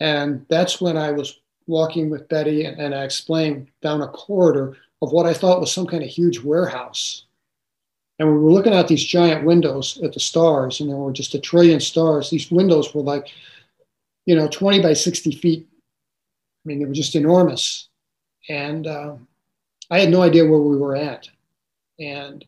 and 0.00 0.44
that's 0.48 0.80
when 0.80 0.96
I 0.96 1.10
was 1.10 1.40
walking 1.66 2.10
with 2.10 2.28
Betty 2.28 2.64
and, 2.64 2.80
and 2.80 2.94
I 2.94 3.04
explained 3.04 3.68
down 3.82 4.02
a 4.02 4.08
corridor 4.08 4.76
of 5.02 5.12
what 5.12 5.26
I 5.26 5.34
thought 5.34 5.60
was 5.60 5.72
some 5.72 5.86
kind 5.86 6.02
of 6.02 6.08
huge 6.08 6.40
warehouse. 6.40 7.25
And 8.18 8.28
we 8.28 8.38
were 8.38 8.52
looking 8.52 8.72
at 8.72 8.88
these 8.88 9.04
giant 9.04 9.44
windows 9.44 10.00
at 10.02 10.12
the 10.12 10.20
stars, 10.20 10.80
and 10.80 10.88
there 10.88 10.96
were 10.96 11.12
just 11.12 11.34
a 11.34 11.40
trillion 11.40 11.80
stars. 11.80 12.30
These 12.30 12.50
windows 12.50 12.94
were 12.94 13.02
like, 13.02 13.28
you 14.24 14.34
know, 14.34 14.48
20 14.48 14.80
by 14.80 14.94
60 14.94 15.32
feet. 15.32 15.66
I 15.70 16.62
mean, 16.64 16.78
they 16.78 16.86
were 16.86 16.94
just 16.94 17.14
enormous. 17.14 17.88
And 18.48 18.86
uh, 18.86 19.16
I 19.90 20.00
had 20.00 20.10
no 20.10 20.22
idea 20.22 20.46
where 20.46 20.60
we 20.60 20.76
were 20.76 20.96
at. 20.96 21.28
And 21.98 22.44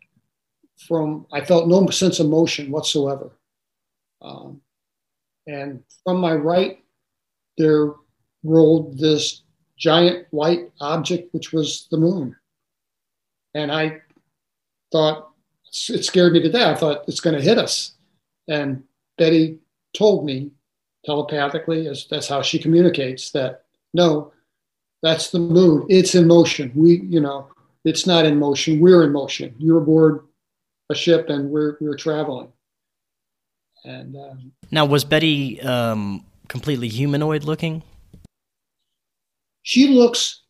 from, 0.86 1.26
I 1.32 1.44
felt 1.44 1.68
no 1.68 1.86
sense 1.88 2.18
of 2.18 2.28
motion 2.28 2.70
whatsoever. 2.70 3.30
Um, 4.22 4.62
and 5.46 5.82
from 6.04 6.18
my 6.18 6.34
right 6.34 6.82
there 7.56 7.92
rolled 8.42 8.98
this 8.98 9.42
giant 9.76 10.26
white 10.30 10.70
object, 10.80 11.32
which 11.32 11.52
was 11.52 11.88
the 11.90 11.96
moon. 11.96 12.36
And 13.54 13.70
I 13.72 14.02
thought, 14.92 15.30
it 15.88 16.04
scared 16.04 16.32
me 16.32 16.42
to 16.42 16.50
death. 16.50 16.76
I 16.76 16.80
thought 16.80 17.04
it's 17.08 17.20
going 17.20 17.36
to 17.36 17.42
hit 17.42 17.58
us. 17.58 17.92
And 18.48 18.82
Betty 19.16 19.58
told 19.96 20.24
me 20.24 20.50
telepathically, 21.04 21.86
as 21.86 22.06
that's 22.10 22.28
how 22.28 22.42
she 22.42 22.58
communicates, 22.58 23.30
that 23.32 23.64
no, 23.94 24.32
that's 25.02 25.30
the 25.30 25.38
moon. 25.38 25.86
It's 25.88 26.14
in 26.14 26.26
motion. 26.26 26.72
We, 26.74 27.00
you 27.02 27.20
know, 27.20 27.48
it's 27.84 28.06
not 28.06 28.26
in 28.26 28.38
motion. 28.38 28.80
We're 28.80 29.04
in 29.04 29.12
motion. 29.12 29.54
You're 29.58 29.78
aboard 29.78 30.24
a 30.90 30.94
ship 30.94 31.28
and 31.28 31.50
we're, 31.50 31.76
we're 31.80 31.96
traveling. 31.96 32.52
And 33.84 34.16
um, 34.16 34.52
now, 34.70 34.84
was 34.84 35.04
Betty 35.04 35.60
um, 35.60 36.24
completely 36.48 36.88
humanoid 36.88 37.44
looking? 37.44 37.82
She 39.62 39.88
looks 39.88 40.42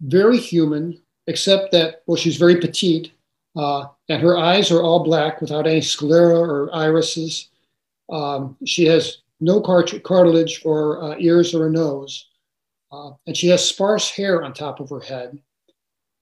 very 0.00 0.38
human, 0.38 1.00
except 1.26 1.72
that, 1.72 2.02
well, 2.06 2.16
she's 2.16 2.36
very 2.36 2.56
petite, 2.56 3.12
uh, 3.56 3.86
and 4.08 4.20
her 4.20 4.36
eyes 4.36 4.70
are 4.70 4.82
all 4.82 5.04
black 5.04 5.40
without 5.40 5.66
any 5.66 5.80
sclera 5.80 6.38
or 6.38 6.74
irises. 6.74 7.48
Um, 8.10 8.56
she 8.64 8.84
has 8.86 9.18
no 9.40 9.60
cart- 9.60 10.02
cartilage 10.02 10.60
for 10.60 11.02
uh, 11.02 11.16
ears 11.18 11.54
or 11.54 11.66
a 11.66 11.70
nose, 11.70 12.28
uh, 12.92 13.10
and 13.26 13.36
she 13.36 13.48
has 13.48 13.68
sparse 13.68 14.10
hair 14.10 14.44
on 14.44 14.52
top 14.52 14.80
of 14.80 14.90
her 14.90 15.00
head. 15.00 15.38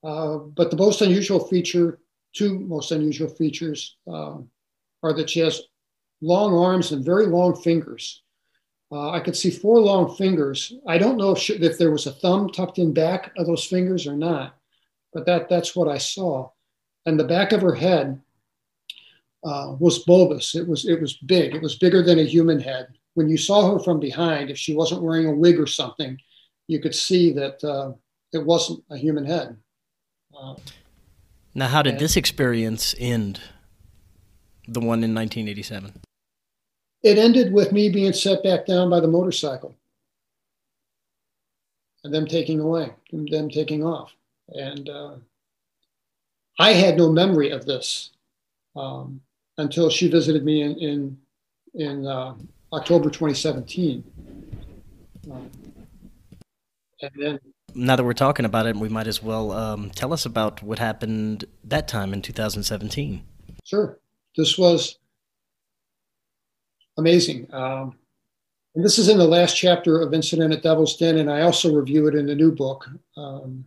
Uh, 0.05 0.39
but 0.39 0.71
the 0.71 0.77
most 0.77 1.01
unusual 1.01 1.47
feature, 1.47 2.01
two 2.35 2.59
most 2.59 2.91
unusual 2.91 3.29
features, 3.29 3.97
uh, 4.13 4.37
are 5.03 5.13
that 5.13 5.31
she 5.31 5.41
has 5.41 5.63
long 6.21 6.55
arms 6.55 6.93
and 6.93 7.05
very 7.05 7.27
long 7.27 7.55
fingers. 7.55 8.23
Uh, 8.91 9.11
I 9.11 9.21
could 9.21 9.37
see 9.37 9.51
four 9.51 9.81
long 9.81 10.15
fingers. 10.17 10.73
I 10.87 10.99
don't 10.99 11.17
know 11.17 11.33
if, 11.33 11.39
she, 11.39 11.55
if 11.55 11.79
there 11.79 11.91
was 11.91 12.07
a 12.07 12.13
thumb 12.13 12.51
tucked 12.51 12.79
in 12.79 12.93
back 12.93 13.33
of 13.39 13.47
those 13.47 13.65
fingers 13.65 14.07
or 14.07 14.17
not, 14.17 14.55
but 15.13 15.25
that, 15.27 15.49
that's 15.49 15.75
what 15.75 15.89
I 15.89 15.99
saw. 15.99 16.51
And 17.07 17.19
the 17.19 17.25
back 17.25 17.53
of 17.53 17.63
her 17.63 17.75
head 17.75 18.21
uh, 19.45 19.75
was 19.79 20.01
bulbous. 20.01 20.55
It 20.55 20.67
was, 20.67 20.87
it 20.87 21.01
was 21.01 21.15
big. 21.15 21.55
It 21.55 21.63
was 21.63 21.77
bigger 21.77 22.03
than 22.03 22.19
a 22.19 22.25
human 22.25 22.61
head. 22.61 22.89
When 23.15 23.29
you 23.29 23.37
saw 23.37 23.73
her 23.73 23.79
from 23.79 24.01
behind, 24.01 24.51
if 24.51 24.59
she 24.59 24.75
wasn't 24.75 25.03
wearing 25.03 25.27
a 25.27 25.35
wig 25.35 25.59
or 25.61 25.67
something, 25.67 26.19
you 26.69 26.81
could 26.81 26.95
see 26.95 27.33
that 27.33 27.63
uh, 27.65 27.93
it 28.33 28.45
wasn't 28.45 28.83
a 28.91 28.97
human 28.97 29.27
head. 29.27 29.57
Uh, 30.37 30.55
now, 31.55 31.69
how 31.69 31.83
did 31.83 31.95
and, 31.95 32.01
this 32.01 32.17
experience 32.17 32.95
end? 32.99 33.41
The 34.69 34.81
one 34.81 35.03
in 35.03 35.15
1987 35.15 35.93
it 37.03 37.19
ended 37.19 37.53
with 37.53 37.73
me 37.73 37.89
being 37.89 38.13
set 38.13 38.43
back 38.43 38.67
down 38.67 38.89
by 38.89 39.01
the 39.01 39.09
motorcycle 39.09 39.75
and 42.05 42.15
them 42.15 42.27
taking 42.27 42.61
away, 42.61 42.93
them 43.13 43.51
taking 43.51 43.85
off. 43.85 44.13
And 44.49 44.89
uh, 44.89 45.15
I 46.59 46.73
had 46.73 46.97
no 46.97 47.11
memory 47.11 47.51
of 47.51 47.65
this 47.65 48.11
um, 48.77 49.21
until 49.59 49.91
she 49.91 50.09
visited 50.09 50.45
me 50.45 50.63
in 50.63 50.77
in, 50.79 51.19
in 51.75 52.07
uh, 52.07 52.35
October 52.73 53.11
2017. 53.11 54.05
Um, 55.31 55.51
and 57.01 57.11
then 57.17 57.39
now 57.75 57.97
that 57.97 58.05
we're 58.05 58.13
talking 58.13 58.45
about 58.45 58.67
it, 58.67 58.77
we 58.77 58.89
might 58.89 59.07
as 59.07 59.23
well 59.23 59.53
um, 59.53 59.91
tell 59.91 60.13
us 60.13 60.27
about 60.27 60.63
what 60.63 60.79
happened 60.79 61.45
that 61.65 61.89
time 61.89 62.13
in 62.13 62.23
2017. 62.23 63.23
Sure. 63.65 63.99
This 64.37 64.59
was 64.59 64.99
amazing. 66.99 67.49
Um, 67.53 67.97
and 68.75 68.85
this 68.85 68.99
is 68.99 69.09
in 69.09 69.19
the 69.19 69.27
last 69.27 69.57
chapter 69.57 70.01
of 70.01 70.15
Incident 70.15 70.53
at 70.53 70.63
Devil's 70.63 70.97
Den, 70.97 71.19
and 71.19 71.31
I 71.31 71.43
also 71.43 71.75
review 71.75 72.07
it 72.09 72.15
in 72.15 72.27
the 72.27 72.35
new 72.35 72.53
book. 72.53 72.89
Um, 73.17 73.65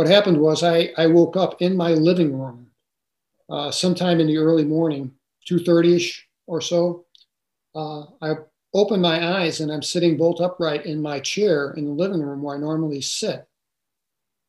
what 0.00 0.08
happened 0.08 0.40
was 0.40 0.62
I, 0.62 0.92
I 0.96 1.08
woke 1.08 1.36
up 1.36 1.60
in 1.60 1.76
my 1.76 1.90
living 1.90 2.34
room 2.40 2.68
uh, 3.50 3.70
sometime 3.70 4.18
in 4.18 4.28
the 4.28 4.38
early 4.38 4.64
morning, 4.64 5.12
2.30ish 5.46 6.20
or 6.46 6.62
so. 6.62 7.04
Uh, 7.74 8.04
I 8.22 8.36
open 8.72 9.02
my 9.02 9.40
eyes 9.40 9.60
and 9.60 9.70
I'm 9.70 9.82
sitting 9.82 10.16
bolt 10.16 10.40
upright 10.40 10.86
in 10.86 11.02
my 11.02 11.20
chair 11.20 11.72
in 11.72 11.84
the 11.84 11.90
living 11.90 12.22
room 12.22 12.40
where 12.40 12.56
I 12.56 12.58
normally 12.58 13.02
sit. 13.02 13.46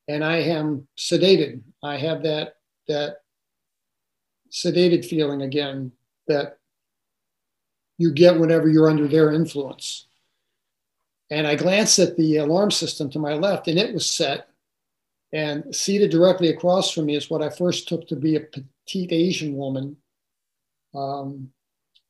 And 0.08 0.24
I 0.24 0.38
am 0.38 0.88
sedated. 0.98 1.60
I 1.84 1.98
have 1.98 2.24
that 2.24 2.56
that 2.88 3.18
sedated 4.50 5.04
feeling 5.04 5.42
again 5.42 5.92
that 6.30 6.60
you 7.98 8.14
get 8.14 8.40
whenever 8.40 8.70
you're 8.70 8.90
under 8.90 9.10
their 9.10 9.34
influence. 9.34 10.08
And 11.30 11.46
I 11.46 11.56
glanced 11.56 12.00
at 12.00 12.16
the 12.16 12.38
alarm 12.38 12.72
system 12.72 13.10
to 13.10 13.20
my 13.20 13.34
left 13.34 13.68
and 13.68 13.78
it 13.78 13.94
was 13.94 14.10
set. 14.10 14.48
And 15.34 15.74
seated 15.74 16.12
directly 16.12 16.50
across 16.50 16.92
from 16.92 17.06
me 17.06 17.16
is 17.16 17.30
what 17.30 17.42
I 17.42 17.50
first 17.50 17.88
took 17.88 18.08
to 18.08 18.16
be 18.16 18.36
a 18.36 18.42
petite 18.42 19.12
Asian 19.12 19.56
woman 19.56 19.96
um, 20.94 21.50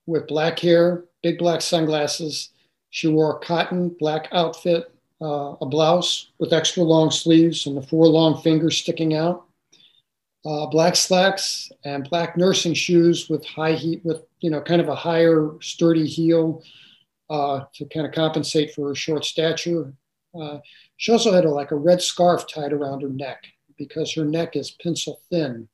with 0.08 0.28
black 0.28 0.58
hair, 0.60 1.06
big 1.22 1.38
black 1.38 1.62
sunglasses. 1.62 2.50
She 2.90 3.08
wore 3.08 3.36
a 3.36 3.40
cotton 3.40 3.90
black 4.00 4.28
outfit, 4.32 4.92
uh, 5.22 5.56
a 5.62 5.66
blouse 5.66 6.32
with 6.40 6.52
extra 6.52 6.84
long 6.84 7.12
sleeves 7.12 7.68
and 7.68 7.78
the 7.78 7.82
four 7.84 8.08
long 8.08 8.42
fingers 8.42 8.78
sticking 8.78 9.14
out 9.14 9.46
uh, 10.46 10.66
black 10.68 10.96
slacks 10.96 11.72
and 11.86 12.10
black 12.10 12.36
nursing 12.36 12.74
shoes 12.74 13.30
with 13.30 13.46
high 13.46 13.74
heat, 13.74 14.04
with 14.04 14.24
you 14.40 14.50
know, 14.50 14.62
kind 14.62 14.82
of 14.82 14.90
a 14.90 14.96
higher 14.96 15.52
sturdy 15.62 16.08
heel 16.08 16.64
uh, 17.30 17.62
to 17.74 17.86
kind 17.86 18.06
of 18.06 18.14
compensate 18.14 18.74
for 18.74 18.90
her 18.90 18.96
short 18.96 19.24
stature. 19.24 19.94
She 21.02 21.12
also 21.12 21.32
had 21.34 21.46
a, 21.46 21.50
like 21.50 21.72
a 21.72 21.76
red 21.76 22.00
scarf 22.00 22.46
tied 22.48 22.72
around 22.72 23.02
her 23.02 23.10
neck 23.10 23.46
because 23.76 24.14
her 24.14 24.24
neck 24.24 24.56
is 24.56 24.70
pencil 24.70 25.20
thin. 25.32 25.68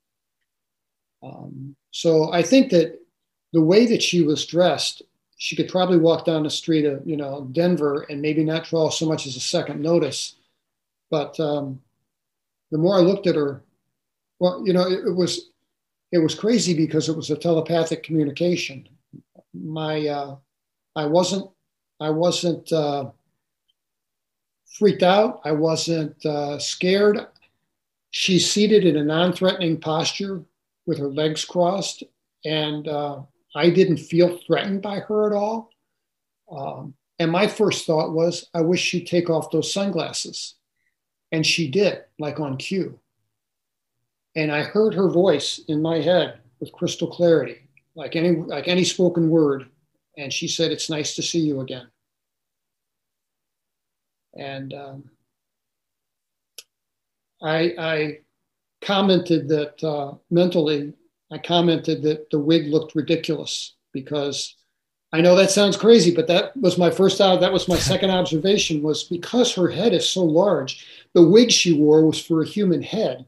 Um, 1.22 1.76
so 1.92 2.32
I 2.32 2.42
think 2.42 2.72
that 2.72 2.98
the 3.52 3.62
way 3.62 3.86
that 3.88 4.02
she 4.02 4.22
was 4.22 4.46
dressed, 4.46 5.02
she 5.36 5.58
could 5.58 5.68
probably 5.68 5.98
walk 5.98 6.24
down 6.24 6.44
the 6.44 6.50
street 6.50 6.86
of 6.86 7.06
you 7.06 7.18
know 7.18 7.50
Denver 7.52 8.06
and 8.10 8.22
maybe 8.22 8.46
not 8.46 8.64
draw 8.64 8.90
so 8.90 9.06
much 9.06 9.28
as 9.28 9.36
a 9.36 9.42
second 9.42 9.82
notice. 9.82 10.38
But 11.12 11.38
um, 11.42 11.82
the 12.72 12.78
more 12.78 12.96
I 12.96 13.02
looked 13.02 13.28
at 13.28 13.36
her, 13.36 13.62
well, 14.40 14.64
you 14.66 14.72
know, 14.72 14.88
it, 14.88 15.08
it, 15.08 15.14
was 15.14 15.50
it 16.14 16.20
was 16.20 16.36
crazy 16.36 16.74
because 16.74 17.10
it 17.10 17.18
was 17.18 17.32
a 17.32 17.36
telepathic 17.36 18.02
communication. 18.02 18.88
My 19.54 20.08
uh, 20.08 20.38
I 20.96 21.06
wasn't 21.06 21.52
I 22.00 22.12
wasn't 22.12 22.72
uh, 22.72 23.12
freaked 24.78 25.04
out. 25.04 25.42
I 25.44 25.52
wasn't 25.52 26.24
uh, 26.26 26.60
scared. 26.60 27.26
She's 28.12 28.50
seated 28.50 28.86
in 28.86 28.98
a 28.98 29.04
non-threatening 29.04 29.80
posture 29.80 30.44
with 30.86 31.00
her 31.00 31.10
legs 31.10 31.44
crossed, 31.46 32.04
and 32.46 32.88
uh, 32.88 33.22
I 33.56 33.70
didn't 33.70 33.98
feel 33.98 34.38
threatened 34.46 34.82
by 34.82 35.00
her 35.00 35.28
at 35.28 35.36
all. 35.36 35.70
Um, 36.50 36.94
and 37.20 37.32
my 37.32 37.48
first 37.48 37.86
thought 37.86 38.14
was, 38.14 38.50
I 38.54 38.62
wish 38.62 38.82
she'd 38.82 39.08
take 39.08 39.30
off 39.30 39.52
those 39.52 39.74
sunglasses. 39.74 40.56
And 41.32 41.46
she 41.46 41.70
did, 41.70 42.04
like 42.20 42.40
on 42.40 42.58
cue. 42.58 43.00
And 44.36 44.52
I 44.52 44.64
heard 44.64 44.94
her 44.94 45.10
voice 45.10 45.60
in 45.68 45.82
my 45.82 46.00
head 46.00 46.40
with 46.60 46.72
crystal 46.72 47.08
clarity, 47.08 47.68
like 47.96 48.16
any 48.16 48.36
like 48.36 48.68
any 48.68 48.84
spoken 48.84 49.30
word. 49.30 49.68
And 50.18 50.32
she 50.32 50.48
said, 50.48 50.72
"It's 50.72 50.90
nice 50.90 51.16
to 51.16 51.24
see 51.24 51.40
you 51.40 51.60
again." 51.60 51.88
And 54.38 54.74
um, 54.74 55.04
I, 57.42 57.74
I, 57.78 58.18
commented 58.82 59.50
that 59.50 59.84
uh, 59.84 60.14
mentally, 60.30 60.94
I 61.32 61.40
commented 61.40 62.04
that 62.04 62.30
the 62.30 62.40
wig 62.40 62.68
looked 62.68 62.94
ridiculous 62.94 63.76
because 63.92 64.56
I 65.12 65.20
know 65.22 65.36
that 65.36 65.50
sounds 65.50 65.76
crazy, 65.76 66.14
but 66.14 66.28
that 66.28 66.56
was 66.56 66.78
my 66.78 66.92
first 66.92 67.20
out. 67.20 67.42
That 67.42 67.52
was 67.52 67.68
my 67.68 67.78
second 67.78 68.12
observation 68.12 68.84
was 68.84 69.06
because 69.06 69.54
her 69.56 69.68
head 69.68 69.94
is 69.94 70.08
so 70.08 70.24
large, 70.24 70.86
the 71.14 71.28
wig 71.28 71.52
she 71.52 71.74
wore 71.74 72.06
was 72.06 72.24
for 72.24 72.42
a 72.44 72.48
human 72.48 72.84
head 72.84 73.26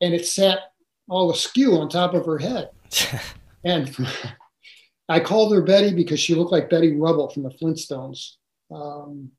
and 0.00 0.14
it 0.14 0.26
sat 0.26 0.72
all 1.08 1.30
askew 1.30 1.78
on 1.78 1.88
top 1.88 2.14
of 2.14 2.26
her 2.26 2.38
head. 2.38 2.70
and 3.64 3.94
I 5.08 5.20
called 5.20 5.54
her 5.54 5.62
Betty 5.62 5.94
because 5.94 6.20
she 6.20 6.34
looked 6.34 6.52
like 6.52 6.70
Betty 6.70 6.96
Rubble 6.96 7.30
from 7.30 7.44
the 7.44 7.50
Flintstones. 7.50 8.32
Um, 8.72 9.30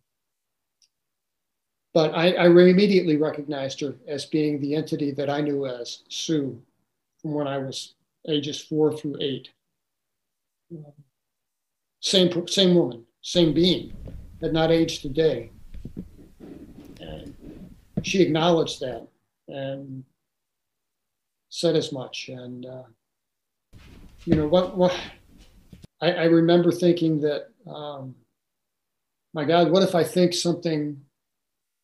but 1.97 2.13
I, 2.13 2.33
I, 2.33 2.45
immediately 2.45 3.17
recognized 3.17 3.81
her 3.81 3.95
as 4.07 4.23
being 4.23 4.61
the 4.61 4.75
entity 4.75 5.09
that 5.13 5.31
I 5.31 5.41
knew 5.41 5.65
as 5.65 6.03
Sue 6.09 6.61
from 7.19 7.33
when 7.33 7.47
I 7.47 7.57
was 7.57 7.95
ages 8.29 8.61
four 8.61 8.95
through 8.95 9.15
eight. 9.19 9.49
Same, 12.01 12.47
same 12.47 12.75
woman, 12.75 13.03
same 13.23 13.51
being, 13.51 13.93
had 14.41 14.53
not 14.53 14.69
aged 14.71 15.05
a 15.05 15.09
day. 15.09 15.49
And 17.01 17.35
she 18.03 18.21
acknowledged 18.21 18.79
that. 18.81 19.07
And 19.47 20.03
said 21.49 21.75
as 21.75 21.91
much. 21.91 22.29
And, 22.29 22.67
uh, 22.67 22.83
you 24.23 24.35
know, 24.35 24.47
what, 24.47 24.77
what 24.77 24.95
I, 25.99 26.11
I 26.11 26.23
remember 26.25 26.71
thinking 26.71 27.21
that, 27.21 27.47
um, 27.65 28.13
my 29.33 29.45
God, 29.45 29.71
what 29.71 29.81
if 29.81 29.95
I 29.95 30.03
think 30.03 30.35
something, 30.35 31.01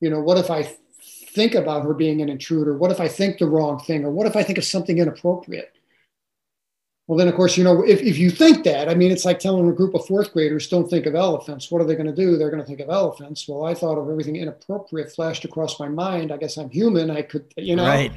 you 0.04 0.10
know, 0.10 0.20
what 0.20 0.38
if 0.38 0.52
I 0.52 0.64
think 1.34 1.56
about 1.56 1.84
her 1.84 1.94
being 1.94 2.22
an 2.22 2.28
intruder? 2.28 2.78
What 2.78 2.92
if 2.92 3.00
I 3.00 3.08
think 3.08 3.38
the 3.38 3.48
wrong 3.48 3.80
thing? 3.80 4.04
Or 4.04 4.12
what 4.12 4.28
if 4.28 4.36
I 4.36 4.44
think 4.44 4.58
of 4.58 4.66
something 4.66 4.98
inappropriate? 4.98 5.72
Well, 7.08 7.18
then, 7.18 7.28
of 7.28 7.36
course, 7.36 7.58
you 7.58 7.64
know, 7.64 7.84
if, 7.84 8.02
if 8.02 8.18
you 8.18 8.30
think 8.30 8.64
that, 8.64 8.90
I 8.90 8.96
mean, 8.96 9.12
it's 9.12 9.26
like 9.26 9.40
telling 9.40 9.68
a 9.70 9.74
group 9.74 9.94
of 9.94 10.06
fourth 10.06 10.32
graders, 10.34 10.70
don't 10.70 10.90
think 10.90 11.06
of 11.06 11.16
elephants. 11.16 11.72
What 11.72 11.82
are 11.82 11.86
they 11.86 11.96
going 11.96 12.14
to 12.14 12.16
do? 12.16 12.38
They're 12.38 12.50
going 12.50 12.62
to 12.62 12.68
think 12.68 12.80
of 12.80 12.90
elephants. 12.90 13.48
Well, 13.48 13.66
I 13.66 13.74
thought 13.74 13.98
of 13.98 14.10
everything 14.10 14.36
inappropriate 14.36 15.12
flashed 15.12 15.46
across 15.46 15.80
my 15.80 15.90
mind. 15.90 16.32
I 16.32 16.38
guess 16.38 16.58
I'm 16.58 16.70
human. 16.70 17.10
I 17.10 17.22
could, 17.22 17.54
you 17.58 17.76
know, 17.76 17.86
right. 17.86 18.12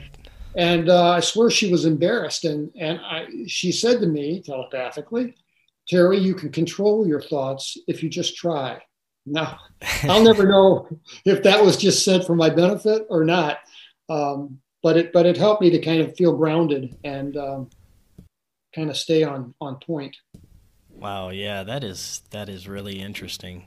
And 0.57 0.89
uh, 0.89 1.11
I 1.11 1.20
swear 1.20 1.51
she 1.51 1.70
was 1.70 1.84
embarrassed. 1.84 2.45
And, 2.45 2.70
and 2.76 3.01
I, 3.01 3.26
she 3.47 3.72
said 3.72 4.01
to 4.01 4.07
me 4.07 4.41
telepathically, 4.41 5.37
Terry, 5.89 6.18
you 6.18 6.34
can 6.34 6.51
control 6.51 7.07
your 7.07 7.20
thoughts 7.20 7.76
if 7.87 8.03
you 8.03 8.09
just 8.09 8.37
try. 8.37 8.80
Now, 9.27 9.59
I'll 10.05 10.22
never 10.22 10.47
know 10.47 10.89
if 11.24 11.43
that 11.43 11.62
was 11.64 11.77
just 11.77 12.05
said 12.05 12.24
for 12.24 12.35
my 12.35 12.49
benefit 12.49 13.07
or 13.11 13.24
not. 13.24 13.59
Um, 14.09 14.61
but 14.83 14.97
it 14.97 15.12
but 15.12 15.27
it 15.27 15.37
helped 15.37 15.62
me 15.62 15.70
to 15.70 15.81
kind 15.81 16.01
of 16.01 16.16
feel 16.16 16.37
grounded 16.37 16.97
and 17.03 17.37
um, 17.37 17.70
kind 18.72 18.89
of 18.89 18.97
stay 18.97 19.24
on 19.24 19.53
on 19.61 19.77
point. 19.77 20.16
Wow, 20.91 21.31
yeah, 21.31 21.64
that 21.64 21.83
is 21.83 22.22
that 22.31 22.49
is 22.49 22.68
really 22.68 23.01
interesting. 23.01 23.66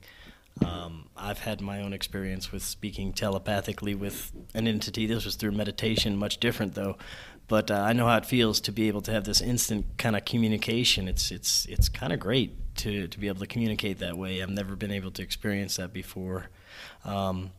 Um, 0.66 1.10
I've 1.16 1.40
had 1.40 1.62
my 1.62 1.82
own 1.82 1.94
experience 1.94 2.52
with 2.52 2.64
speaking 2.64 3.14
telepathically 3.14 3.96
with 3.96 4.32
an 4.54 4.68
entity. 4.68 5.06
This 5.06 5.26
was 5.26 5.36
through 5.36 5.52
meditation, 5.52 6.18
much 6.18 6.40
different 6.40 6.76
though. 6.76 6.98
But 7.48 7.72
uh, 7.72 7.76
I 7.76 7.94
know 7.94 8.06
how 8.06 8.18
it 8.18 8.26
feels 8.26 8.62
to 8.62 8.72
be 8.72 8.88
able 8.88 9.02
to 9.02 9.12
have 9.12 9.24
this 9.24 9.42
instant 9.42 9.86
kind 9.98 10.16
of 10.16 10.24
communication. 10.24 11.08
It's 11.08 11.32
it's 11.32 11.66
it's 11.66 11.90
kind 11.90 12.14
of 12.14 12.20
great 12.20 12.56
to 12.80 13.08
to 13.08 13.20
be 13.20 13.28
able 13.28 13.40
to 13.40 13.48
communicate 13.48 14.00
that 14.00 14.18
way. 14.18 14.42
I've 14.42 14.50
never 14.50 14.76
been 14.76 14.92
able 14.92 15.12
to 15.12 15.22
experience 15.22 15.78
that 15.78 15.94
before. 15.94 16.50
Um, 17.06 17.52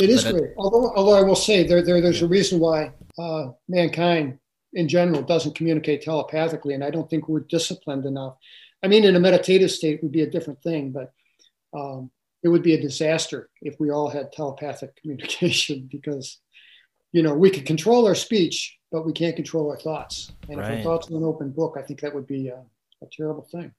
it 0.00 0.10
is 0.10 0.24
great. 0.24 0.50
I, 0.50 0.54
although 0.56 0.92
although 0.94 1.16
I 1.16 1.22
will 1.22 1.36
say 1.36 1.66
there, 1.66 1.82
there 1.82 2.00
there's 2.00 2.20
yeah. 2.20 2.26
a 2.26 2.30
reason 2.30 2.58
why 2.58 2.92
uh, 3.18 3.48
mankind 3.68 4.38
in 4.72 4.88
general 4.88 5.22
doesn't 5.22 5.54
communicate 5.54 6.02
telepathically, 6.02 6.74
and 6.74 6.84
I 6.84 6.90
don't 6.90 7.08
think 7.08 7.28
we're 7.28 7.40
disciplined 7.40 8.04
enough. 8.04 8.36
I 8.82 8.88
mean, 8.88 9.04
in 9.04 9.16
a 9.16 9.20
meditative 9.20 9.70
state 9.70 10.02
would 10.02 10.12
be 10.12 10.22
a 10.22 10.30
different 10.30 10.62
thing, 10.62 10.92
but 10.92 11.12
um, 11.74 12.10
it 12.42 12.48
would 12.48 12.62
be 12.62 12.74
a 12.74 12.80
disaster 12.80 13.50
if 13.62 13.80
we 13.80 13.90
all 13.90 14.08
had 14.08 14.32
telepathic 14.32 14.94
communication 15.02 15.88
because 15.90 16.38
you 17.12 17.22
know 17.22 17.34
we 17.34 17.50
could 17.50 17.66
control 17.66 18.06
our 18.06 18.14
speech 18.14 18.78
but 18.92 19.04
we 19.04 19.12
can't 19.12 19.36
control 19.36 19.70
our 19.70 19.78
thoughts 19.78 20.32
and 20.48 20.58
right. 20.58 20.70
if 20.70 20.78
our 20.78 20.82
thoughts 20.82 21.10
were 21.10 21.18
an 21.18 21.24
open 21.24 21.50
book 21.50 21.76
i 21.78 21.82
think 21.82 22.00
that 22.00 22.14
would 22.14 22.26
be 22.26 22.48
a, 22.48 22.62
a 23.02 23.06
terrible 23.12 23.46
thing 23.50 23.72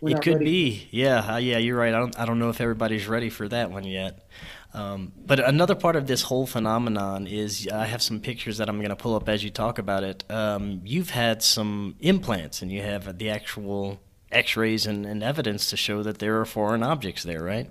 We're 0.00 0.16
it 0.16 0.22
could 0.22 0.34
ready. 0.34 0.44
be 0.44 0.88
yeah 0.90 1.34
uh, 1.34 1.36
yeah 1.36 1.58
you're 1.58 1.76
right 1.76 1.94
I 1.94 1.98
don't, 1.98 2.18
I 2.18 2.24
don't 2.24 2.38
know 2.38 2.48
if 2.48 2.60
everybody's 2.60 3.06
ready 3.06 3.30
for 3.30 3.48
that 3.48 3.70
one 3.70 3.84
yet 3.84 4.26
um, 4.72 5.12
but 5.26 5.40
another 5.40 5.74
part 5.74 5.96
of 5.96 6.06
this 6.06 6.22
whole 6.22 6.46
phenomenon 6.46 7.26
is 7.26 7.68
I 7.68 7.86
have 7.86 8.02
some 8.02 8.20
pictures 8.20 8.58
that 8.58 8.68
I'm 8.68 8.78
going 8.78 8.90
to 8.90 8.96
pull 8.96 9.16
up 9.16 9.28
as 9.28 9.42
you 9.42 9.50
talk 9.50 9.78
about 9.78 10.04
it. 10.04 10.24
Um, 10.30 10.80
you've 10.84 11.10
had 11.10 11.42
some 11.42 11.96
implants, 12.00 12.62
and 12.62 12.70
you 12.70 12.82
have 12.82 13.18
the 13.18 13.30
actual 13.30 14.00
X-rays 14.30 14.86
and, 14.86 15.04
and 15.04 15.22
evidence 15.22 15.70
to 15.70 15.76
show 15.76 16.02
that 16.04 16.18
there 16.18 16.40
are 16.40 16.44
foreign 16.44 16.82
objects 16.82 17.24
there, 17.24 17.42
right? 17.42 17.68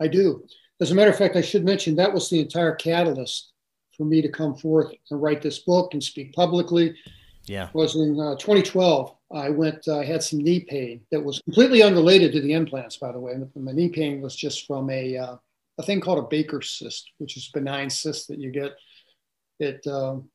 I 0.00 0.08
do. 0.08 0.44
As 0.80 0.90
a 0.90 0.94
matter 0.94 1.10
of 1.10 1.16
fact, 1.16 1.36
I 1.36 1.42
should 1.42 1.64
mention 1.64 1.94
that 1.96 2.12
was 2.12 2.28
the 2.28 2.40
entire 2.40 2.74
catalyst 2.74 3.52
for 3.96 4.04
me 4.04 4.20
to 4.20 4.28
come 4.28 4.56
forth 4.56 4.92
and 5.10 5.22
write 5.22 5.42
this 5.42 5.60
book 5.60 5.94
and 5.94 6.02
speak 6.02 6.34
publicly. 6.34 6.94
Yeah. 7.46 7.68
It 7.68 7.74
was 7.74 7.94
in 7.94 8.18
uh, 8.20 8.34
2012. 8.34 9.15
I 9.32 9.50
went, 9.50 9.88
I 9.88 9.92
uh, 9.92 10.02
had 10.04 10.22
some 10.22 10.38
knee 10.38 10.60
pain 10.60 11.00
that 11.10 11.22
was 11.22 11.40
completely 11.40 11.82
unrelated 11.82 12.32
to 12.32 12.40
the 12.40 12.52
implants, 12.52 12.96
by 12.96 13.10
the 13.10 13.18
way. 13.18 13.34
My 13.56 13.72
knee 13.72 13.88
pain 13.88 14.20
was 14.20 14.36
just 14.36 14.66
from 14.66 14.88
a, 14.88 15.16
uh, 15.16 15.36
a 15.78 15.82
thing 15.82 16.00
called 16.00 16.20
a 16.20 16.28
Baker's 16.28 16.70
cyst, 16.70 17.10
which 17.18 17.36
is 17.36 17.50
benign 17.52 17.90
cyst 17.90 18.28
that 18.28 18.38
you 18.38 18.50
get. 18.50 18.72
It 19.58 19.84
um, 19.86 20.28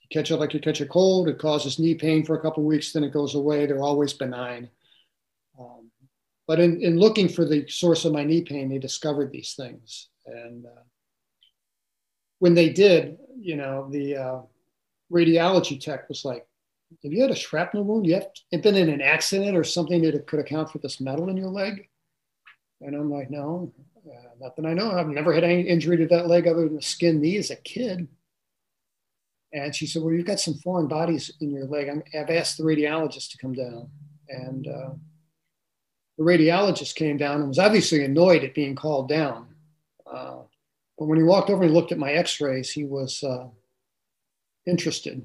you 0.00 0.08
catch 0.10 0.30
it 0.30 0.36
like 0.36 0.52
you 0.52 0.60
catch 0.60 0.80
a 0.80 0.86
cold. 0.86 1.28
It 1.28 1.38
causes 1.38 1.78
knee 1.78 1.94
pain 1.94 2.24
for 2.24 2.36
a 2.36 2.40
couple 2.40 2.64
weeks, 2.64 2.92
then 2.92 3.04
it 3.04 3.12
goes 3.12 3.34
away. 3.34 3.66
They're 3.66 3.82
always 3.82 4.12
benign. 4.12 4.68
Um, 5.58 5.90
but 6.46 6.60
in, 6.60 6.80
in 6.82 6.98
looking 6.98 7.28
for 7.28 7.44
the 7.44 7.66
source 7.68 8.04
of 8.04 8.12
my 8.12 8.24
knee 8.24 8.42
pain, 8.42 8.68
they 8.68 8.78
discovered 8.78 9.32
these 9.32 9.54
things. 9.54 10.08
And 10.26 10.66
uh, 10.66 10.82
when 12.38 12.54
they 12.54 12.70
did, 12.70 13.18
you 13.38 13.56
know, 13.56 13.88
the 13.90 14.16
uh, 14.16 14.40
radiology 15.12 15.80
tech 15.80 16.08
was 16.08 16.24
like, 16.24 16.46
have 17.02 17.12
you 17.12 17.22
had 17.22 17.30
a 17.30 17.36
shrapnel 17.36 17.84
wound? 17.84 18.06
You 18.06 18.14
have 18.14 18.62
been 18.62 18.74
in 18.74 18.88
an 18.88 19.00
accident 19.00 19.56
or 19.56 19.64
something 19.64 20.02
that 20.02 20.26
could 20.26 20.40
account 20.40 20.70
for 20.70 20.78
this 20.78 21.00
metal 21.00 21.28
in 21.28 21.36
your 21.36 21.50
leg? 21.50 21.88
And 22.80 22.94
I'm 22.94 23.10
like, 23.10 23.30
no, 23.30 23.72
uh, 24.06 24.28
not 24.40 24.56
that 24.56 24.66
I 24.66 24.72
know. 24.72 24.92
I've 24.92 25.08
never 25.08 25.32
had 25.32 25.44
any 25.44 25.62
injury 25.62 25.96
to 25.98 26.06
that 26.08 26.28
leg 26.28 26.46
other 26.46 26.68
than 26.68 26.78
a 26.78 26.82
skin 26.82 27.20
knee 27.20 27.36
as 27.36 27.50
a 27.50 27.56
kid. 27.56 28.08
And 29.52 29.74
she 29.74 29.86
said, 29.86 30.02
well, 30.02 30.12
you've 30.12 30.26
got 30.26 30.40
some 30.40 30.54
foreign 30.54 30.88
bodies 30.88 31.32
in 31.40 31.50
your 31.50 31.64
leg. 31.64 31.88
i 31.88 32.18
have 32.18 32.30
asked 32.30 32.58
the 32.58 32.64
radiologist 32.64 33.30
to 33.30 33.38
come 33.38 33.54
down. 33.54 33.88
And 34.28 34.66
uh, 34.66 34.90
the 36.16 36.24
radiologist 36.24 36.94
came 36.94 37.16
down 37.16 37.40
and 37.40 37.48
was 37.48 37.58
obviously 37.58 38.04
annoyed 38.04 38.44
at 38.44 38.54
being 38.54 38.74
called 38.74 39.08
down. 39.08 39.48
Uh, 40.06 40.38
but 40.98 41.06
when 41.06 41.18
he 41.18 41.24
walked 41.24 41.50
over 41.50 41.62
and 41.62 41.72
looked 41.72 41.92
at 41.92 41.98
my 41.98 42.12
x-rays, 42.12 42.70
he 42.70 42.84
was 42.84 43.22
uh, 43.22 43.46
interested. 44.66 45.24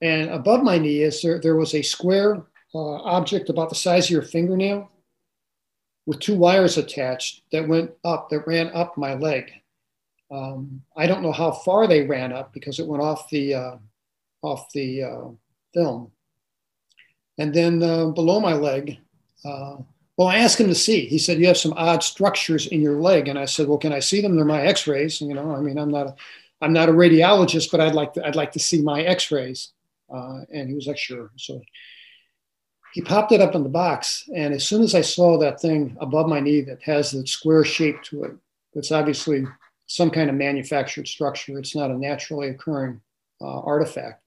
And 0.00 0.30
above 0.30 0.62
my 0.62 0.78
knee 0.78 1.02
is 1.02 1.22
there, 1.22 1.40
there 1.40 1.56
was 1.56 1.74
a 1.74 1.82
square 1.82 2.42
uh, 2.74 2.96
object 3.02 3.48
about 3.48 3.68
the 3.68 3.74
size 3.74 4.06
of 4.06 4.10
your 4.10 4.22
fingernail 4.22 4.90
with 6.04 6.20
two 6.20 6.36
wires 6.36 6.76
attached 6.76 7.42
that 7.52 7.66
went 7.66 7.90
up, 8.04 8.28
that 8.30 8.46
ran 8.46 8.70
up 8.74 8.96
my 8.96 9.14
leg. 9.14 9.50
Um, 10.30 10.82
I 10.96 11.06
don't 11.06 11.22
know 11.22 11.32
how 11.32 11.52
far 11.52 11.86
they 11.86 12.06
ran 12.06 12.32
up 12.32 12.52
because 12.52 12.78
it 12.78 12.86
went 12.86 13.02
off 13.02 13.28
the, 13.30 13.54
uh, 13.54 13.76
off 14.42 14.70
the 14.72 15.02
uh, 15.02 15.28
film. 15.72 16.10
And 17.38 17.54
then 17.54 17.82
uh, 17.82 18.06
below 18.06 18.40
my 18.40 18.54
leg, 18.54 18.98
uh, 19.44 19.76
well, 20.16 20.28
I 20.28 20.38
asked 20.38 20.60
him 20.60 20.68
to 20.68 20.74
see. 20.74 21.06
He 21.06 21.18
said, 21.18 21.38
You 21.38 21.46
have 21.46 21.58
some 21.58 21.74
odd 21.76 22.02
structures 22.02 22.66
in 22.66 22.80
your 22.80 23.00
leg. 23.00 23.28
And 23.28 23.38
I 23.38 23.44
said, 23.44 23.68
Well, 23.68 23.78
can 23.78 23.92
I 23.92 24.00
see 24.00 24.22
them? 24.22 24.34
They're 24.34 24.44
my 24.44 24.62
x 24.62 24.86
rays. 24.86 25.20
You 25.20 25.34
know, 25.34 25.54
I 25.54 25.60
mean, 25.60 25.78
I'm 25.78 25.90
not 25.90 26.06
a, 26.06 26.14
I'm 26.62 26.72
not 26.72 26.88
a 26.88 26.92
radiologist, 26.92 27.70
but 27.70 27.80
I'd 27.80 27.94
like 27.94 28.14
to, 28.14 28.26
I'd 28.26 28.36
like 28.36 28.52
to 28.52 28.58
see 28.58 28.80
my 28.80 29.02
x 29.02 29.30
rays. 29.30 29.72
Uh, 30.12 30.40
and 30.52 30.68
he 30.68 30.74
was 30.74 30.86
like, 30.86 30.98
Sure. 30.98 31.30
So 31.36 31.60
he 32.94 33.02
popped 33.02 33.32
it 33.32 33.40
up 33.40 33.54
in 33.54 33.62
the 33.62 33.68
box. 33.68 34.28
And 34.34 34.54
as 34.54 34.66
soon 34.66 34.82
as 34.82 34.94
I 34.94 35.02
saw 35.02 35.38
that 35.38 35.60
thing 35.60 35.96
above 36.00 36.28
my 36.28 36.40
knee 36.40 36.62
that 36.62 36.82
has 36.82 37.10
the 37.10 37.26
square 37.26 37.64
shape 37.64 38.02
to 38.04 38.24
it, 38.24 38.32
it's 38.72 38.92
obviously 38.92 39.44
some 39.86 40.10
kind 40.10 40.30
of 40.30 40.36
manufactured 40.36 41.06
structure, 41.06 41.58
it's 41.58 41.76
not 41.76 41.90
a 41.90 41.98
naturally 41.98 42.48
occurring 42.48 43.00
uh, 43.40 43.60
artifact. 43.60 44.22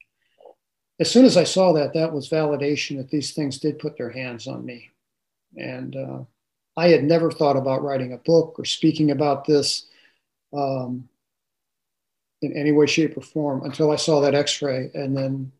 As 0.98 1.10
soon 1.10 1.24
as 1.24 1.36
I 1.36 1.44
saw 1.44 1.72
that, 1.72 1.94
that 1.94 2.12
was 2.12 2.28
validation 2.28 2.96
that 2.98 3.10
these 3.10 3.32
things 3.32 3.58
did 3.58 3.78
put 3.78 3.96
their 3.96 4.10
hands 4.10 4.46
on 4.46 4.64
me. 4.64 4.90
And 5.56 5.96
uh, 5.96 6.20
I 6.76 6.88
had 6.88 7.04
never 7.04 7.30
thought 7.30 7.56
about 7.56 7.82
writing 7.82 8.12
a 8.12 8.18
book 8.18 8.54
or 8.58 8.64
speaking 8.64 9.10
about 9.10 9.44
this 9.44 9.86
um, 10.52 11.08
in 12.42 12.56
any 12.56 12.72
way, 12.72 12.86
shape, 12.86 13.16
or 13.16 13.22
form 13.22 13.64
until 13.64 13.90
I 13.90 13.96
saw 13.96 14.20
that 14.20 14.34
x 14.34 14.62
ray. 14.62 14.90
And 14.94 15.16
then 15.16 15.52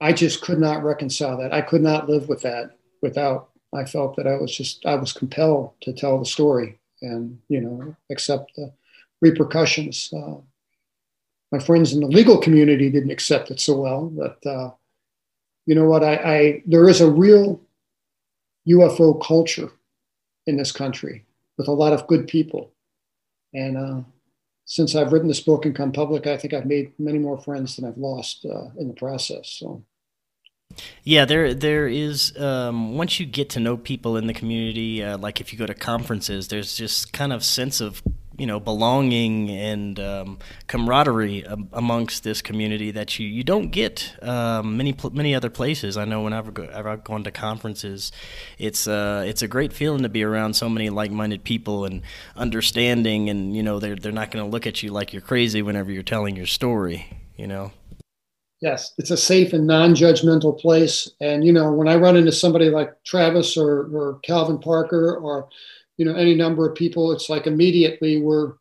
I 0.00 0.12
just 0.12 0.42
could 0.42 0.58
not 0.58 0.84
reconcile 0.84 1.38
that. 1.38 1.52
I 1.52 1.62
could 1.62 1.82
not 1.82 2.08
live 2.08 2.28
with 2.28 2.42
that 2.42 2.76
without, 3.02 3.50
I 3.74 3.84
felt 3.84 4.16
that 4.16 4.26
I 4.26 4.36
was 4.36 4.54
just, 4.54 4.84
I 4.84 4.94
was 4.94 5.12
compelled 5.12 5.72
to 5.82 5.92
tell 5.92 6.18
the 6.18 6.26
story 6.26 6.78
and, 7.02 7.38
you 7.48 7.60
know, 7.60 7.96
accept 8.10 8.52
the 8.56 8.72
repercussions. 9.20 10.12
Uh, 10.12 10.36
my 11.52 11.58
friends 11.58 11.92
in 11.92 12.00
the 12.00 12.06
legal 12.06 12.38
community 12.38 12.90
didn't 12.90 13.10
accept 13.10 13.50
it 13.50 13.60
so 13.60 13.80
well, 13.80 14.06
but 14.06 14.44
uh, 14.46 14.70
you 15.66 15.74
know 15.74 15.84
what? 15.84 16.02
I, 16.02 16.14
I 16.14 16.62
there 16.66 16.88
is 16.88 17.00
a 17.00 17.10
real 17.10 17.60
UFO 18.68 19.22
culture 19.24 19.70
in 20.46 20.56
this 20.56 20.72
country 20.72 21.24
with 21.58 21.68
a 21.68 21.72
lot 21.72 21.92
of 21.92 22.06
good 22.06 22.26
people. 22.26 22.72
And 23.54 23.76
uh, 23.76 24.00
since 24.66 24.96
I've 24.96 25.12
written 25.12 25.28
this 25.28 25.40
book 25.40 25.64
and 25.64 25.74
come 25.74 25.92
public, 25.92 26.26
I 26.26 26.36
think 26.36 26.52
I've 26.52 26.66
made 26.66 26.92
many 26.98 27.18
more 27.18 27.38
friends 27.38 27.76
than 27.76 27.84
I've 27.84 27.96
lost 27.96 28.44
uh, 28.44 28.66
in 28.76 28.88
the 28.88 28.94
process. 28.94 29.48
So. 29.48 29.84
Yeah, 31.04 31.24
there 31.24 31.54
there 31.54 31.86
is. 31.86 32.36
Um, 32.36 32.96
once 32.96 33.20
you 33.20 33.26
get 33.26 33.48
to 33.50 33.60
know 33.60 33.76
people 33.76 34.16
in 34.16 34.26
the 34.26 34.34
community, 34.34 35.02
uh, 35.02 35.16
like 35.16 35.40
if 35.40 35.52
you 35.52 35.58
go 35.58 35.66
to 35.66 35.74
conferences, 35.74 36.48
there's 36.48 36.74
just 36.74 37.12
kind 37.12 37.32
of 37.32 37.44
sense 37.44 37.80
of 37.80 38.02
you 38.38 38.46
know 38.46 38.60
belonging 38.60 39.50
and 39.50 39.98
um, 39.98 40.38
camaraderie 40.66 41.44
amongst 41.72 42.24
this 42.24 42.42
community 42.42 42.90
that 42.90 43.18
you, 43.18 43.26
you 43.26 43.42
don't 43.42 43.70
get 43.70 44.14
um, 44.22 44.76
many 44.76 44.94
many 45.12 45.34
other 45.34 45.50
places. 45.50 45.96
I 45.96 46.04
know 46.04 46.22
whenever 46.22 46.70
I've 46.72 47.04
gone 47.04 47.24
to 47.24 47.30
conferences, 47.30 48.12
it's 48.58 48.86
uh, 48.86 49.24
it's 49.26 49.42
a 49.42 49.48
great 49.48 49.72
feeling 49.72 50.02
to 50.02 50.08
be 50.08 50.22
around 50.22 50.54
so 50.54 50.68
many 50.68 50.90
like 50.90 51.10
minded 51.10 51.44
people 51.44 51.84
and 51.84 52.02
understanding, 52.36 53.30
and 53.30 53.56
you 53.56 53.62
know 53.62 53.78
they're 53.78 53.96
they're 53.96 54.12
not 54.12 54.30
going 54.30 54.44
to 54.44 54.50
look 54.50 54.66
at 54.66 54.82
you 54.82 54.90
like 54.90 55.12
you're 55.12 55.22
crazy 55.22 55.62
whenever 55.62 55.90
you're 55.90 56.02
telling 56.02 56.36
your 56.36 56.46
story. 56.46 57.06
You 57.36 57.46
know. 57.46 57.72
Yes, 58.62 58.94
it's 58.96 59.10
a 59.10 59.18
safe 59.18 59.52
and 59.52 59.66
non-judgmental 59.66 60.58
place, 60.58 61.10
and 61.20 61.44
you 61.44 61.52
know 61.52 61.70
when 61.72 61.88
I 61.88 61.96
run 61.96 62.16
into 62.16 62.32
somebody 62.32 62.70
like 62.70 63.04
Travis 63.04 63.56
or, 63.56 63.86
or 63.94 64.18
Calvin 64.22 64.58
Parker 64.58 65.14
or 65.16 65.48
you 65.96 66.04
know 66.04 66.14
any 66.14 66.34
number 66.34 66.68
of 66.68 66.74
people 66.74 67.12
it's 67.12 67.28
like 67.28 67.46
immediately 67.46 68.20
we're 68.20 68.54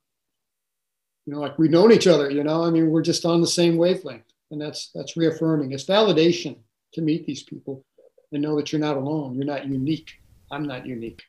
you 1.25 1.33
know 1.33 1.39
like 1.39 1.57
we've 1.57 1.71
known 1.71 1.91
each 1.91 2.07
other 2.07 2.29
you 2.29 2.43
know? 2.43 2.63
I 2.63 2.69
mean 2.69 2.89
we're 2.89 3.01
just 3.01 3.25
on 3.25 3.41
the 3.41 3.47
same 3.47 3.77
wavelength 3.77 4.25
and 4.51 4.61
that's 4.61 4.91
that's 4.93 5.17
reaffirming. 5.17 5.71
It's 5.71 5.86
validation 5.86 6.57
to 6.93 7.01
meet 7.01 7.25
these 7.25 7.43
people 7.43 7.83
and 8.31 8.41
know 8.41 8.55
that 8.55 8.71
you're 8.71 8.81
not 8.81 8.97
alone. 8.97 9.36
You're 9.36 9.45
not 9.45 9.65
unique. 9.67 10.11
I'm 10.51 10.63
not 10.63 10.86
unique. 10.86 11.23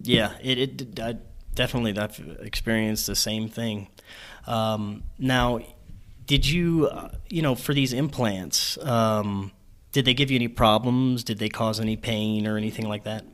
Yeah 0.00 0.32
it, 0.42 0.58
it 0.58 1.00
I 1.00 1.18
definitely 1.54 1.96
i've 1.98 2.18
experienced 2.40 3.06
the 3.06 3.16
same 3.16 3.48
thing. 3.48 3.88
Um, 4.46 5.04
now 5.18 5.60
did 6.26 6.46
you 6.46 6.90
you 7.28 7.42
know 7.42 7.54
for 7.54 7.74
these 7.74 7.92
implants 7.92 8.78
um, 8.78 9.52
did 9.92 10.06
they 10.06 10.14
give 10.14 10.30
you 10.30 10.36
any 10.36 10.48
problems? 10.48 11.22
Did 11.22 11.38
they 11.38 11.50
cause 11.50 11.78
any 11.78 11.96
pain 11.96 12.46
or 12.46 12.56
anything 12.56 12.88
like 12.88 13.04
that 13.04 13.24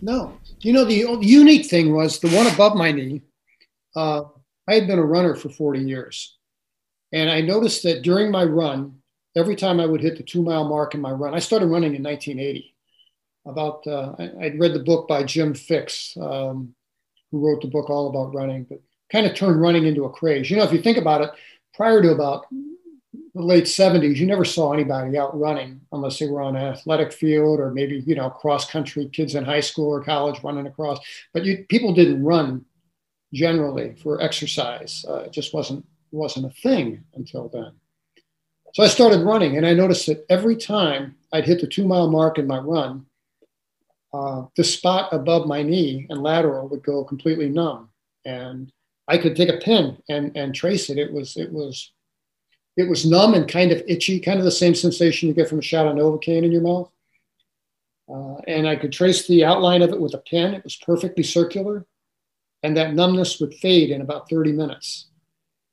no. 0.00 0.38
You 0.60 0.72
know, 0.72 0.84
the 0.84 1.06
unique 1.20 1.66
thing 1.66 1.94
was 1.94 2.18
the 2.18 2.30
one 2.30 2.46
above 2.46 2.76
my 2.76 2.92
knee. 2.92 3.22
Uh, 3.94 4.22
I 4.68 4.74
had 4.74 4.86
been 4.86 4.98
a 4.98 5.04
runner 5.04 5.34
for 5.34 5.48
40 5.48 5.80
years. 5.80 6.36
And 7.12 7.28
I 7.28 7.40
noticed 7.40 7.82
that 7.82 8.02
during 8.02 8.30
my 8.30 8.44
run, 8.44 9.00
every 9.36 9.56
time 9.56 9.80
I 9.80 9.86
would 9.86 10.00
hit 10.00 10.16
the 10.16 10.22
two 10.22 10.42
mile 10.42 10.68
mark 10.68 10.94
in 10.94 11.00
my 11.00 11.10
run, 11.10 11.34
I 11.34 11.38
started 11.38 11.66
running 11.66 11.94
in 11.94 12.02
1980. 12.02 12.74
About, 13.46 13.86
uh, 13.86 14.14
I, 14.18 14.32
would 14.44 14.60
read 14.60 14.74
the 14.74 14.80
book 14.80 15.08
by 15.08 15.24
Jim 15.24 15.54
Fixx, 15.54 16.16
um, 16.22 16.74
who 17.30 17.38
wrote 17.38 17.62
the 17.62 17.68
book 17.68 17.88
all 17.88 18.08
about 18.08 18.34
running, 18.34 18.64
but 18.64 18.80
kind 19.10 19.26
of 19.26 19.34
turned 19.34 19.60
running 19.60 19.86
into 19.86 20.04
a 20.04 20.10
craze. 20.10 20.50
You 20.50 20.58
know, 20.58 20.62
if 20.62 20.72
you 20.72 20.82
think 20.82 20.98
about 20.98 21.22
it, 21.22 21.30
prior 21.74 22.02
to 22.02 22.12
about 22.12 22.46
the 23.34 23.42
late 23.42 23.64
70s, 23.64 24.16
you 24.16 24.26
never 24.26 24.44
saw 24.44 24.72
anybody 24.72 25.16
out 25.16 25.38
running 25.38 25.80
unless 25.92 26.18
they 26.18 26.26
were 26.26 26.42
on 26.42 26.56
an 26.56 26.66
athletic 26.66 27.12
field 27.12 27.60
or 27.60 27.70
maybe, 27.70 28.02
you 28.06 28.14
know, 28.14 28.30
cross 28.30 28.68
country 28.68 29.08
kids 29.12 29.34
in 29.34 29.44
high 29.44 29.60
school 29.60 29.88
or 29.88 30.02
college 30.02 30.42
running 30.42 30.66
across. 30.66 30.98
But 31.32 31.44
you, 31.44 31.64
people 31.68 31.94
didn't 31.94 32.24
run 32.24 32.64
generally 33.32 33.94
for 34.02 34.20
exercise. 34.20 35.04
Uh, 35.08 35.18
it 35.20 35.32
just 35.32 35.54
wasn't, 35.54 35.86
wasn't 36.10 36.46
a 36.46 36.60
thing 36.60 37.04
until 37.14 37.48
then. 37.48 37.72
So 38.74 38.82
I 38.82 38.88
started 38.88 39.24
running 39.24 39.56
and 39.56 39.66
I 39.66 39.74
noticed 39.74 40.06
that 40.06 40.24
every 40.28 40.56
time 40.56 41.16
I'd 41.32 41.46
hit 41.46 41.60
the 41.60 41.66
two 41.66 41.86
mile 41.86 42.10
mark 42.10 42.38
in 42.38 42.46
my 42.46 42.58
run, 42.58 43.06
uh, 44.12 44.46
the 44.56 44.64
spot 44.64 45.12
above 45.12 45.46
my 45.46 45.62
knee 45.62 46.06
and 46.10 46.22
lateral 46.22 46.68
would 46.68 46.82
go 46.82 47.04
completely 47.04 47.48
numb. 47.48 47.90
And 48.24 48.72
I 49.06 49.18
could 49.18 49.36
take 49.36 49.48
a 49.48 49.58
pen 49.58 49.98
and, 50.08 50.36
and 50.36 50.54
trace 50.54 50.90
it. 50.90 50.98
It 50.98 51.12
was, 51.12 51.36
it 51.36 51.52
was 51.52 51.92
it 52.80 52.88
was 52.88 53.06
numb 53.06 53.34
and 53.34 53.48
kind 53.48 53.72
of 53.72 53.82
itchy, 53.86 54.18
kind 54.18 54.38
of 54.38 54.44
the 54.44 54.50
same 54.50 54.74
sensation 54.74 55.28
you 55.28 55.34
get 55.34 55.48
from 55.48 55.58
a 55.58 55.62
shot 55.62 55.86
of 55.86 55.96
Novocaine 55.96 56.44
in 56.44 56.52
your 56.52 56.62
mouth. 56.62 56.90
Uh, 58.08 58.36
and 58.48 58.66
I 58.66 58.74
could 58.76 58.92
trace 58.92 59.26
the 59.26 59.44
outline 59.44 59.82
of 59.82 59.90
it 59.90 60.00
with 60.00 60.14
a 60.14 60.18
pen. 60.18 60.54
It 60.54 60.64
was 60.64 60.76
perfectly 60.76 61.22
circular. 61.22 61.86
And 62.62 62.76
that 62.76 62.94
numbness 62.94 63.40
would 63.40 63.54
fade 63.54 63.90
in 63.90 64.00
about 64.00 64.28
30 64.28 64.52
minutes. 64.52 65.06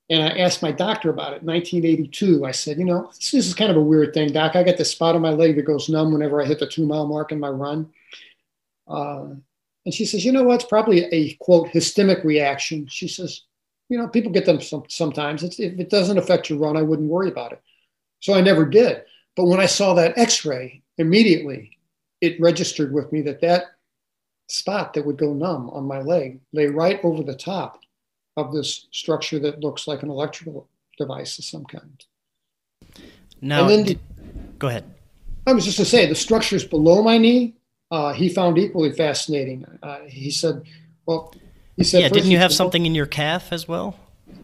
And 0.09 0.23
I 0.23 0.37
asked 0.37 0.61
my 0.61 0.71
doctor 0.71 1.09
about 1.09 1.33
it 1.33 1.41
in 1.41 1.47
1982. 1.47 2.45
I 2.45 2.51
said, 2.51 2.77
you 2.77 2.85
know, 2.85 3.11
this, 3.13 3.33
is 3.33 3.53
kind 3.53 3.71
of 3.71 3.77
a 3.77 3.81
weird 3.81 4.13
thing, 4.13 4.31
doc. 4.31 4.55
I 4.55 4.63
got 4.63 4.77
this 4.77 4.91
spot 4.91 5.15
on 5.15 5.21
my 5.21 5.31
leg 5.31 5.55
that 5.55 5.63
goes 5.63 5.89
numb 5.89 6.13
whenever 6.13 6.41
I 6.41 6.45
hit 6.45 6.59
the 6.59 6.67
two 6.67 6.85
mile 6.85 7.07
mark 7.07 7.31
in 7.31 7.39
my 7.39 7.49
run. 7.49 7.89
Uh, 8.87 9.31
and 9.85 9.93
she 9.93 10.05
says, 10.05 10.23
you 10.23 10.31
know 10.31 10.43
what? 10.43 10.61
It's 10.61 10.69
probably 10.69 11.05
a 11.05 11.33
quote, 11.35 11.69
histemic 11.69 12.23
reaction. 12.23 12.87
She 12.87 13.07
says, 13.07 13.41
you 13.89 13.97
know, 13.97 14.07
people 14.07 14.31
get 14.31 14.45
them 14.45 14.61
some, 14.61 14.83
sometimes. 14.89 15.43
It's, 15.43 15.59
if 15.59 15.79
it 15.79 15.89
doesn't 15.89 16.17
affect 16.17 16.49
your 16.49 16.59
run, 16.59 16.77
I 16.77 16.81
wouldn't 16.81 17.09
worry 17.09 17.29
about 17.29 17.53
it. 17.53 17.61
So 18.19 18.33
I 18.33 18.41
never 18.41 18.65
did. 18.65 19.03
But 19.35 19.45
when 19.45 19.59
I 19.59 19.65
saw 19.65 19.93
that 19.93 20.17
X-ray, 20.17 20.81
immediately 20.97 21.77
it 22.21 22.39
registered 22.41 22.91
with 22.91 23.11
me 23.11 23.21
that 23.21 23.41
that 23.41 23.65
spot 24.49 24.93
that 24.93 25.05
would 25.05 25.17
go 25.17 25.33
numb 25.33 25.69
on 25.69 25.85
my 25.85 26.01
leg 26.01 26.39
lay 26.53 26.67
right 26.67 26.99
over 27.03 27.21
the 27.21 27.35
top 27.35 27.79
of 28.35 28.53
this 28.53 28.87
structure 28.91 29.39
that 29.39 29.59
looks 29.59 29.87
like 29.87 30.03
an 30.03 30.09
electrical 30.09 30.67
device 30.97 31.37
of 31.37 31.45
some 31.45 31.65
kind. 31.65 32.05
Now, 33.41 33.67
the, 33.67 33.99
go 34.57 34.67
ahead. 34.67 34.85
I 35.45 35.53
was 35.53 35.65
just 35.65 35.77
to 35.77 35.85
say 35.85 36.07
the 36.07 36.15
structures 36.15 36.65
below 36.65 37.03
my 37.03 37.17
knee 37.17 37.57
uh, 37.91 38.13
he 38.13 38.29
found 38.29 38.57
equally 38.57 38.91
fascinating. 38.91 39.65
Uh, 39.81 39.99
he 40.07 40.29
said, 40.29 40.63
"Well, 41.05 41.33
he 41.77 41.83
said, 41.83 42.01
yeah, 42.01 42.09
didn't 42.09 42.31
you 42.31 42.39
have 42.39 42.51
something 42.51 42.85
in 42.85 42.93
your 42.93 43.05
calf 43.05 43.53
as 43.53 43.67
well?" 43.67 43.97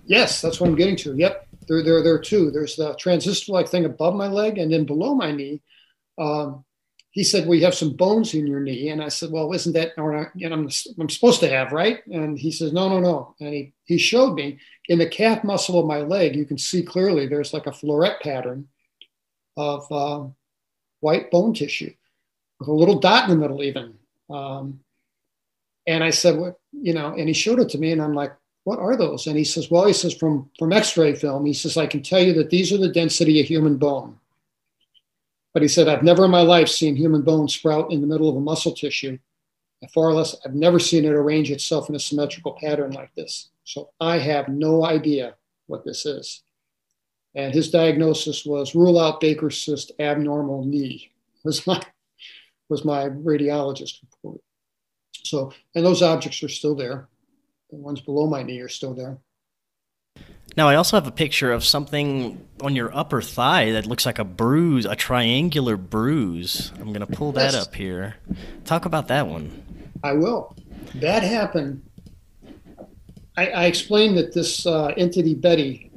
Yes, 0.06 0.42
that's 0.42 0.60
what 0.60 0.70
I'm 0.70 0.76
getting 0.76 0.96
to. 0.98 1.16
Yep, 1.16 1.48
there, 1.68 1.84
there, 1.84 2.04
there 2.04 2.14
are 2.14 2.20
two. 2.20 2.52
There's 2.52 2.76
the 2.76 2.94
transistor-like 2.96 3.68
thing 3.68 3.86
above 3.86 4.16
my 4.16 4.28
leg, 4.28 4.58
and 4.58 4.72
then 4.72 4.86
below 4.86 5.16
my 5.16 5.32
knee. 5.32 5.62
Um, 6.18 6.64
he 7.12 7.24
said, 7.24 7.46
"Well, 7.46 7.58
you 7.58 7.66
have 7.66 7.76
some 7.76 7.96
bones 7.96 8.34
in 8.34 8.48
your 8.48 8.60
knee," 8.60 8.90
and 8.90 9.04
I 9.04 9.10
said, 9.10 9.32
"Well, 9.32 9.54
isn't 9.54 9.74
that 9.74 9.94
or 9.98 10.32
you 10.36 10.50
know, 10.50 10.56
I'm, 10.56 10.70
I'm 11.00 11.10
supposed 11.10 11.40
to 11.42 11.50
have, 11.50 11.72
right?" 11.72 12.06
And 12.08 12.38
he 12.38 12.52
says, 12.52 12.74
"No, 12.74 12.90
no, 12.90 13.00
no." 13.00 13.36
And 13.40 13.54
he 13.54 13.74
he 13.84 13.98
showed 13.98 14.34
me 14.34 14.60
in 14.88 15.00
the 15.00 15.08
calf 15.08 15.44
muscle 15.44 15.80
of 15.80 15.86
my 15.86 16.00
leg. 16.00 16.36
You 16.36 16.46
can 16.46 16.58
see 16.58 16.84
clearly 16.84 17.28
there's 17.28 17.54
like 17.54 17.68
a 17.68 17.72
floret 17.72 18.20
pattern 18.22 18.68
of 19.58 19.92
uh, 19.92 20.28
white 21.00 21.30
bone 21.32 21.54
tissue 21.54 21.94
with 22.60 22.68
a 22.68 22.74
little 22.74 23.00
dot 23.00 23.26
in 23.26 23.30
the 23.30 23.42
middle, 23.42 23.64
even. 23.64 23.96
Um, 24.30 24.80
and 25.88 26.04
I 26.04 26.10
said, 26.10 26.38
"What?" 26.38 26.60
You 26.72 26.94
know, 26.94 27.14
and 27.14 27.28
he 27.28 27.34
showed 27.34 27.60
it 27.60 27.70
to 27.70 27.78
me, 27.78 27.92
and 27.92 28.02
I'm 28.02 28.14
like, 28.14 28.34
"What 28.64 28.80
are 28.80 28.96
those?" 28.96 29.28
And 29.28 29.38
he 29.38 29.44
says, 29.44 29.70
"Well, 29.70 29.86
he 29.86 29.94
says 29.94 30.14
from 30.14 30.50
from 30.58 30.74
X-ray 30.74 31.16
film. 31.16 31.46
He 31.46 31.54
says 31.54 31.78
I 31.78 31.88
can 31.88 32.02
tell 32.04 32.22
you 32.22 32.34
that 32.34 32.50
these 32.50 32.72
are 32.72 32.78
the 32.78 32.92
density 32.92 33.40
of 33.40 33.48
human 33.48 33.78
bone." 33.78 34.20
But 35.54 35.62
he 35.62 35.68
said, 35.68 35.88
I've 35.88 36.04
never 36.04 36.26
in 36.26 36.32
my 36.32 36.42
life 36.42 36.68
seen 36.68 36.96
human 36.96 37.22
bone 37.22 37.48
sprout 37.48 37.92
in 37.92 38.02
the 38.02 38.08
middle 38.08 38.28
of 38.28 38.36
a 38.36 38.42
muscle 38.42 38.74
tissue. 38.74 39.20
And 39.82 39.92
far 39.92 40.12
less, 40.12 40.36
I've 40.44 40.56
never 40.56 40.80
seen 40.80 41.06
it 41.06 41.12
arrange 41.12 41.52
itself 41.52 41.90
in 41.90 41.96
a 41.96 42.00
symmetrical 42.00 42.58
pattern 42.60 42.92
like 42.92 43.14
this. 43.16 43.50
So 43.64 43.92
I 44.00 44.18
have 44.18 44.48
no 44.48 44.84
idea 44.84 45.36
what 45.68 45.86
this 45.86 46.06
is. 46.06 46.42
And 47.36 47.54
his 47.54 47.70
diagnosis 47.70 48.46
was 48.46 48.76
rule 48.76 49.00
out 49.00 49.20
Baker's 49.20 49.64
cyst 49.64 49.92
abnormal 50.00 50.66
knee 50.66 51.12
was 51.44 51.66
my, 51.68 51.82
was 52.70 52.84
my 52.84 53.10
radiologist 53.10 54.02
report. 54.02 54.42
So, 55.24 55.54
and 55.76 55.86
those 55.86 56.02
objects 56.02 56.44
are 56.44 56.50
still 56.50 56.76
there. 56.76 57.08
The 57.70 57.78
ones 57.78 58.02
below 58.02 58.28
my 58.28 58.44
knee 58.44 58.60
are 58.60 58.70
still 58.70 58.94
there. 58.94 59.18
Now, 60.56 60.68
I 60.70 60.76
also 60.76 60.98
have 60.98 61.08
a 61.08 61.12
picture 61.12 61.52
of 61.52 61.64
something 61.64 62.46
on 62.62 62.76
your 62.76 62.96
upper 62.96 63.22
thigh 63.22 63.72
that 63.72 63.88
looks 63.88 64.06
like 64.06 64.20
a 64.20 64.24
bruise, 64.24 64.86
a 64.86 64.96
triangular 64.96 65.78
bruise. 65.78 66.72
I'm 66.76 66.94
going 66.94 67.00
to 67.00 67.08
pull 67.08 67.32
that 67.32 67.54
yes. 67.54 67.68
up 67.68 67.74
here. 67.74 68.16
Talk 68.64 68.86
about 68.86 69.08
that 69.08 69.28
one. 69.28 69.64
I 70.04 70.14
will. 70.14 70.56
That 70.96 71.24
happened. 71.24 71.82
I, 73.36 73.48
I 73.48 73.66
explained 73.66 74.18
that 74.18 74.34
this 74.34 74.68
uh, 74.68 74.94
entity, 74.96 75.34
Betty, 75.34 75.92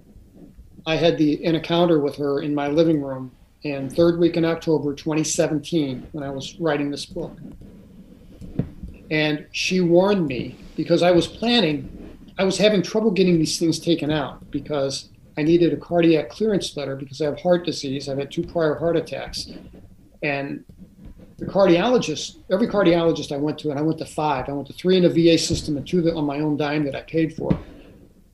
I 0.87 0.97
had 0.97 1.19
the, 1.19 1.45
an 1.45 1.55
encounter 1.55 2.01
with 2.01 2.17
her 2.17 2.41
in 2.41 2.55
my 2.55 2.69
living 2.69 3.03
room 3.03 3.33
in 3.63 3.91
third 3.91 4.19
week 4.19 4.37
in 4.37 4.45
October 4.45 4.95
2017 4.95 6.07
when 6.13 6.25
I 6.25 6.31
was 6.31 6.59
writing 6.59 6.91
this 6.91 7.05
book. 7.05 7.37
And 9.11 9.47
she 9.53 9.81
warned 9.81 10.27
me 10.27 10.57
because 10.77 11.03
I 11.03 11.11
was 11.11 11.27
planning 11.27 12.07
I 12.39 12.45
was 12.45 12.59
having 12.59 12.83
trouble 12.83 13.11
getting 13.11 13.39
these 13.39 13.59
things 13.59 13.79
taken 13.79 14.11
out 14.11 14.51
because 14.51 15.09
I 15.39 15.43
needed 15.43 15.73
a 15.73 15.77
cardiac 15.77 16.29
clearance 16.29 16.77
letter 16.77 16.95
because 16.95 17.21
I 17.21 17.27
have 17.27 17.41
heart 17.41 17.65
disease. 17.65 18.09
I've 18.09 18.19
had 18.19 18.31
two 18.31 18.43
prior 18.43 18.75
heart 18.75 18.97
attacks. 18.97 19.51
And 20.23 20.65
the 21.39 21.47
cardiologist, 21.47 22.39
every 22.51 22.69
cardiologist 22.69 23.33
I 23.33 23.39
went 23.39 23.59
to, 23.61 23.71
and 23.71 23.79
I 23.79 23.83
went 23.83 23.99
to 23.99 24.07
five, 24.07 24.49
I 24.49 24.53
went 24.53 24.67
to 24.69 24.75
three 24.75 24.97
in 24.97 25.03
the 25.03 25.09
VA 25.09 25.39
system 25.39 25.77
and 25.77 25.87
two 25.87 26.11
on 26.11 26.25
my 26.25 26.41
own 26.41 26.57
dime 26.57 26.85
that 26.85 26.95
I 26.95 27.03
paid 27.03 27.35
for. 27.35 27.59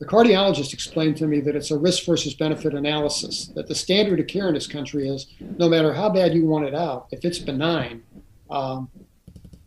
The 0.01 0.07
cardiologist 0.07 0.73
explained 0.73 1.17
to 1.19 1.29
me 1.29 1.41
that 1.41 1.55
it's 1.55 1.71
a 1.71 1.79
risk 1.79 2.05
versus 2.05 2.35
benefit 2.35 2.75
analysis, 2.75 3.53
that 3.55 3.69
the 3.69 3.75
standard 3.75 4.19
of 4.19 4.27
care 4.27 4.49
in 4.49 4.55
this 4.55 4.67
country 4.67 5.09
is 5.09 5.29
no 5.41 5.69
matter 5.69 5.93
how 5.93 6.11
bad 6.11 6.35
you 6.35 6.45
want 6.45 6.65
it 6.65 6.75
out, 6.75 7.07
if 7.13 7.25
it's 7.25 7.39
benign, 7.39 8.03
um, 8.51 8.91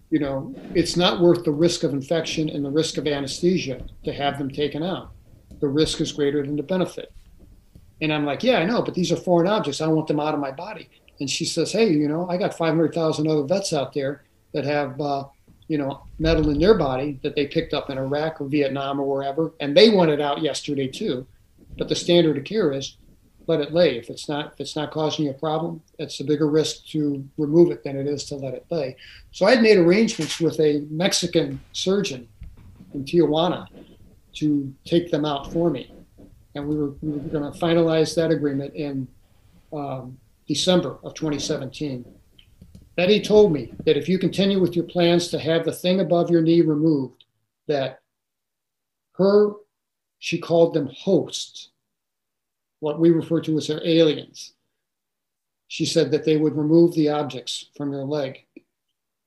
you 0.09 0.19
know, 0.19 0.53
it's 0.73 0.95
not 0.95 1.19
worth 1.19 1.43
the 1.43 1.51
risk 1.51 1.83
of 1.83 1.93
infection 1.93 2.49
and 2.49 2.63
the 2.63 2.69
risk 2.69 2.97
of 2.97 3.07
anesthesia 3.07 3.83
to 4.03 4.13
have 4.13 4.37
them 4.37 4.49
taken 4.49 4.83
out. 4.83 5.11
The 5.59 5.67
risk 5.67 6.01
is 6.01 6.11
greater 6.11 6.43
than 6.43 6.55
the 6.55 6.63
benefit. 6.63 7.11
And 8.01 8.13
I'm 8.13 8.25
like, 8.25 8.43
yeah, 8.43 8.59
I 8.59 8.65
know, 8.65 8.81
but 8.81 8.93
these 8.93 9.11
are 9.11 9.17
foreign 9.17 9.47
objects. 9.47 9.81
I 9.81 9.87
want 9.87 10.07
them 10.07 10.19
out 10.19 10.33
of 10.33 10.39
my 10.39 10.51
body. 10.51 10.89
And 11.19 11.29
she 11.29 11.45
says, 11.45 11.71
hey, 11.71 11.89
you 11.89 12.07
know, 12.07 12.29
I 12.29 12.37
got 12.37 12.57
500,000 12.57 13.27
other 13.27 13.43
vets 13.43 13.73
out 13.73 13.93
there 13.93 14.23
that 14.53 14.65
have, 14.65 14.99
uh, 14.99 15.25
you 15.67 15.77
know, 15.77 16.03
metal 16.19 16.49
in 16.49 16.59
their 16.59 16.77
body 16.77 17.19
that 17.23 17.35
they 17.35 17.47
picked 17.47 17.73
up 17.73 17.89
in 17.89 17.97
Iraq 17.97 18.41
or 18.41 18.47
Vietnam 18.47 18.99
or 18.99 19.07
wherever, 19.07 19.53
and 19.59 19.75
they 19.75 19.89
want 19.89 20.11
it 20.11 20.21
out 20.21 20.41
yesterday 20.41 20.87
too. 20.87 21.25
But 21.77 21.89
the 21.89 21.95
standard 21.95 22.37
of 22.37 22.43
care 22.43 22.71
is 22.71 22.97
let 23.47 23.61
it 23.61 23.73
lay. 23.73 23.97
If 23.97 24.09
it's 24.09 24.27
not 24.27 24.53
if 24.53 24.61
it's 24.61 24.75
not 24.75 24.91
causing 24.91 25.25
you 25.25 25.31
a 25.31 25.35
problem, 25.35 25.81
it's 25.99 26.19
a 26.19 26.23
bigger 26.23 26.49
risk 26.49 26.85
to 26.87 27.27
remove 27.37 27.71
it 27.71 27.83
than 27.83 27.97
it 27.97 28.07
is 28.07 28.23
to 28.25 28.35
let 28.35 28.53
it 28.53 28.65
lay. 28.69 28.95
So 29.31 29.45
I 29.45 29.51
had 29.51 29.61
made 29.61 29.77
arrangements 29.77 30.39
with 30.39 30.59
a 30.59 30.85
Mexican 30.89 31.59
surgeon 31.73 32.27
in 32.93 33.05
Tijuana 33.05 33.67
to 34.35 34.73
take 34.85 35.11
them 35.11 35.25
out 35.25 35.51
for 35.51 35.69
me, 35.69 35.91
and 36.55 36.67
we 36.67 36.75
were, 36.75 36.91
we 37.01 37.11
were 37.11 37.29
going 37.29 37.51
to 37.51 37.57
finalize 37.57 38.15
that 38.15 38.31
agreement 38.31 38.73
in 38.75 39.07
um, 39.71 40.17
December 40.47 40.97
of 41.03 41.13
2017. 41.13 42.05
Betty 42.95 43.21
told 43.21 43.51
me 43.51 43.73
that 43.85 43.97
if 43.97 44.07
you 44.07 44.17
continue 44.17 44.59
with 44.59 44.75
your 44.75 44.85
plans 44.85 45.27
to 45.29 45.39
have 45.39 45.65
the 45.65 45.71
thing 45.71 45.99
above 45.99 46.29
your 46.29 46.41
knee 46.41 46.61
removed, 46.61 47.25
that 47.67 47.99
her, 49.13 49.51
she 50.19 50.37
called 50.37 50.73
them 50.73 50.89
hosts, 50.95 51.71
what 52.79 52.99
we 52.99 53.09
refer 53.09 53.41
to 53.41 53.57
as 53.57 53.67
their 53.67 53.85
aliens. 53.85 54.53
She 55.67 55.85
said 55.85 56.11
that 56.11 56.25
they 56.25 56.37
would 56.37 56.55
remove 56.55 56.93
the 56.93 57.09
objects 57.09 57.69
from 57.75 57.91
your 57.91 58.05
leg. 58.05 58.45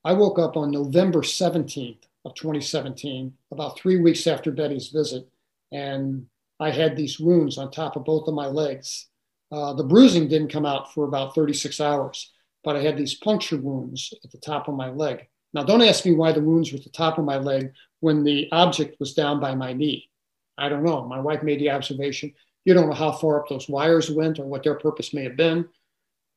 I 0.03 0.13
woke 0.13 0.39
up 0.39 0.55
on 0.55 0.71
November 0.71 1.21
17th 1.21 2.03
of 2.25 2.35
2017, 2.35 3.33
about 3.51 3.77
three 3.77 3.99
weeks 3.99 4.27
after 4.27 4.51
Betty's 4.51 4.89
visit, 4.89 5.27
and 5.71 6.25
I 6.59 6.71
had 6.71 6.95
these 6.95 7.19
wounds 7.19 7.57
on 7.57 7.71
top 7.71 7.95
of 7.95 8.05
both 8.05 8.27
of 8.27 8.33
my 8.33 8.47
legs. 8.47 9.07
Uh, 9.51 9.73
the 9.73 9.83
bruising 9.83 10.27
didn't 10.27 10.51
come 10.51 10.65
out 10.65 10.93
for 10.93 11.05
about 11.05 11.35
36 11.35 11.79
hours, 11.81 12.31
but 12.63 12.75
I 12.75 12.81
had 12.81 12.97
these 12.97 13.15
puncture 13.15 13.57
wounds 13.57 14.13
at 14.23 14.31
the 14.31 14.37
top 14.37 14.67
of 14.67 14.75
my 14.75 14.89
leg. 14.89 15.27
Now, 15.53 15.63
don't 15.63 15.81
ask 15.81 16.05
me 16.05 16.13
why 16.13 16.31
the 16.31 16.41
wounds 16.41 16.71
were 16.71 16.77
at 16.77 16.83
the 16.83 16.89
top 16.91 17.17
of 17.17 17.25
my 17.25 17.37
leg 17.37 17.71
when 18.01 18.23
the 18.23 18.47
object 18.51 18.99
was 18.99 19.13
down 19.13 19.39
by 19.39 19.55
my 19.55 19.73
knee. 19.73 20.09
I 20.57 20.69
don't 20.69 20.83
know. 20.83 21.05
My 21.05 21.19
wife 21.19 21.41
made 21.41 21.59
the 21.59 21.71
observation 21.71 22.33
you 22.65 22.73
don't 22.73 22.87
know 22.87 22.95
how 22.95 23.11
far 23.11 23.39
up 23.39 23.49
those 23.49 23.69
wires 23.69 24.09
went 24.09 24.39
or 24.39 24.45
what 24.45 24.63
their 24.63 24.75
purpose 24.75 25.13
may 25.13 25.23
have 25.23 25.35
been. 25.35 25.67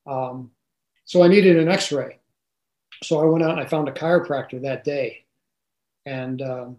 Um, 0.06 0.50
so 1.04 1.22
I 1.22 1.28
needed 1.28 1.56
an 1.56 1.68
x 1.68 1.92
ray. 1.92 2.18
So 3.02 3.20
I 3.20 3.24
went 3.24 3.44
out 3.44 3.52
and 3.52 3.60
I 3.60 3.66
found 3.66 3.88
a 3.88 3.92
chiropractor 3.92 4.62
that 4.62 4.84
day. 4.84 5.24
And 6.06 6.40
um, 6.42 6.76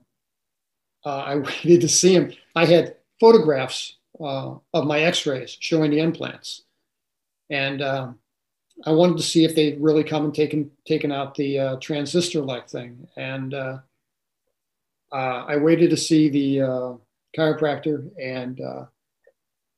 uh, 1.05 1.17
I 1.17 1.35
waited 1.63 1.81
to 1.81 1.89
see 1.89 2.13
him. 2.13 2.33
I 2.55 2.65
had 2.65 2.95
photographs 3.19 3.97
uh, 4.19 4.55
of 4.73 4.85
my 4.85 5.01
x 5.01 5.25
rays 5.25 5.55
showing 5.59 5.91
the 5.91 5.99
implants. 5.99 6.63
And 7.49 7.81
um, 7.81 8.19
I 8.85 8.91
wanted 8.91 9.17
to 9.17 9.23
see 9.23 9.43
if 9.43 9.55
they'd 9.55 9.79
really 9.79 10.03
come 10.03 10.25
and 10.25 10.33
taken, 10.33 10.71
taken 10.87 11.11
out 11.11 11.35
the 11.35 11.59
uh, 11.59 11.75
transistor 11.77 12.41
like 12.41 12.69
thing. 12.69 13.07
And 13.17 13.53
uh, 13.53 13.79
uh, 15.11 15.45
I 15.47 15.57
waited 15.57 15.89
to 15.91 15.97
see 15.97 16.29
the 16.29 16.61
uh, 16.61 16.93
chiropractor 17.37 18.09
and 18.19 18.59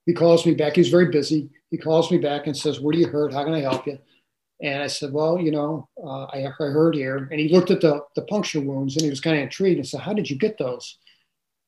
he 0.06 0.14
calls 0.14 0.46
me 0.46 0.54
back. 0.54 0.76
He's 0.76 0.90
very 0.90 1.10
busy. 1.10 1.50
He 1.72 1.78
calls 1.78 2.12
me 2.12 2.18
back 2.18 2.48
and 2.48 2.56
says, 2.56 2.80
"What 2.80 2.94
do 2.94 3.00
you 3.00 3.08
hurt? 3.08 3.34
How 3.34 3.44
can 3.44 3.54
I 3.54 3.62
help 3.62 3.88
you?" 3.88 3.98
And 4.62 4.82
I 4.82 4.88
said, 4.88 5.12
"Well, 5.12 5.40
you 5.40 5.52
know, 5.52 5.90
uh, 6.02 6.26
I, 6.26 6.46
I 6.46 6.50
heard 6.52 6.96
here." 6.96 7.28
And 7.32 7.40
he 7.40 7.50
looked 7.50 7.72
at 7.72 7.82
the 7.82 8.02
the 8.16 8.22
puncture 8.24 8.62
wounds 8.62 8.96
and 8.96 9.04
he 9.04 9.10
was 9.10 9.20
kind 9.22 9.36
of 9.36 9.44
intrigued 9.44 9.78
and 9.78 9.88
said, 9.88 10.02
"How 10.02 10.14
did 10.14 10.30
you 10.30 10.38
get 10.38 10.58
those?" 10.58 10.98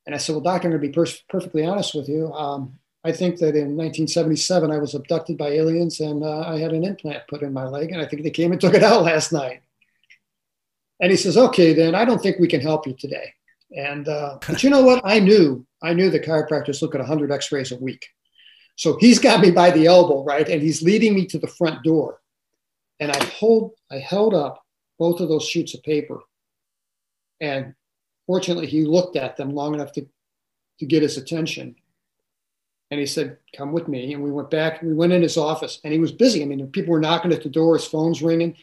And 0.06 0.14
I 0.14 0.20
said, 0.20 0.34
"Well, 0.34 0.44
doctor, 0.44 0.68
I'm 0.68 0.72
going 0.72 0.82
to 0.82 0.88
be 0.88 0.94
per- 0.94 1.20
perfectly 1.30 1.66
honest 1.66 1.96
with 1.96 2.08
you. 2.08 2.32
Um, 2.34 2.80
I 3.04 3.12
think 3.12 3.38
that 3.40 3.56
in 3.56 3.76
1977 3.78 4.72
I 4.72 4.78
was 4.78 4.94
abducted 4.94 5.38
by 5.38 5.50
aliens 5.50 6.00
and 6.00 6.24
uh, 6.24 6.42
I 6.42 6.60
had 6.60 6.74
an 6.74 6.84
implant 6.84 7.28
put 7.28 7.42
in 7.42 7.54
my 7.54 7.66
leg, 7.68 7.92
and 7.92 8.02
I 8.02 8.06
think 8.06 8.24
they 8.24 8.30
came 8.30 8.52
and 8.52 8.62
took 8.62 8.76
it 8.76 8.84
out 8.84 9.04
last 9.04 9.34
night." 9.34 9.62
And 11.00 11.10
he 11.12 11.18
says, 11.18 11.38
"Okay, 11.38 11.74
then 11.74 11.96
I 11.96 12.06
don't 12.06 12.22
think 12.22 12.38
we 12.40 12.48
can 12.48 12.62
help 12.62 12.86
you 12.86 12.94
today." 12.94 13.34
And 13.76 14.08
uh, 14.08 14.38
but 14.48 14.64
you 14.64 14.70
know 14.70 14.84
what? 14.84 15.02
I 15.04 15.20
knew 15.20 15.66
I 15.82 15.94
knew 15.94 16.10
the 16.10 16.20
chiropractors 16.20 16.82
look 16.82 16.96
at 16.96 17.00
100 17.00 17.32
X-rays 17.32 17.72
a 17.72 17.78
week. 17.78 18.08
So 18.78 18.96
he's 19.00 19.20
got 19.20 19.42
me 19.42 19.52
by 19.52 19.72
the 19.72 19.88
elbow, 19.88 20.24
right? 20.24 20.48
And 20.48 20.62
he's 20.62 20.84
leading 20.84 21.16
me 21.16 21.26
to 21.28 21.40
the 21.40 21.48
front 21.48 21.84
door. 21.84 22.22
And 23.00 23.12
I 23.12 23.24
hold, 23.26 23.74
I 23.92 23.98
held 23.98 24.34
up 24.34 24.64
both 24.98 25.20
of 25.20 25.30
those 25.30 25.46
sheets 25.46 25.74
of 25.74 25.84
paper. 25.84 26.20
And 27.42 27.74
fortunately, 28.28 28.68
he 28.68 28.86
looked 28.86 29.16
at 29.16 29.36
them 29.36 29.54
long 29.54 29.74
enough 29.74 29.92
to, 29.94 30.08
to 30.80 30.86
get 30.86 31.02
his 31.02 31.18
attention. 31.18 31.76
And 32.90 33.00
he 33.00 33.06
said, 33.06 33.38
Come 33.56 33.74
with 33.74 33.88
me. 33.88 34.14
And 34.14 34.24
we 34.24 34.32
went 34.32 34.50
back, 34.52 34.82
we 34.82 34.94
went 34.94 35.12
in 35.12 35.22
his 35.22 35.38
office, 35.38 35.80
and 35.84 35.92
he 35.92 36.00
was 36.00 36.12
busy. 36.12 36.42
I 36.42 36.46
mean, 36.46 36.66
people 36.68 36.94
were 36.94 37.00
knocking 37.00 37.34
at 37.34 37.44
the 37.44 37.50
door, 37.50 37.76
his 37.76 37.86
phone's 37.86 38.22
ringing. 38.22 38.56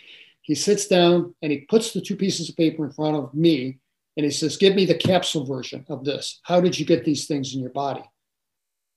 He 0.43 0.55
sits 0.55 0.87
down 0.87 1.35
and 1.43 1.51
he 1.51 1.61
puts 1.62 1.93
the 1.93 2.01
two 2.01 2.17
pieces 2.17 2.49
of 2.49 2.57
paper 2.57 2.85
in 2.85 2.93
front 2.93 3.17
of 3.17 3.33
me 3.35 3.79
and 4.17 4.25
he 4.25 4.31
says, 4.31 4.57
Give 4.57 4.75
me 4.75 4.85
the 4.85 4.95
capsule 4.95 5.45
version 5.45 5.85
of 5.89 6.05
this. 6.05 6.41
How 6.45 6.61
did 6.61 6.79
you 6.79 6.87
get 6.87 7.05
these 7.05 7.27
things 7.27 7.55
in 7.55 7.61
your 7.61 7.71
body? 7.71 8.05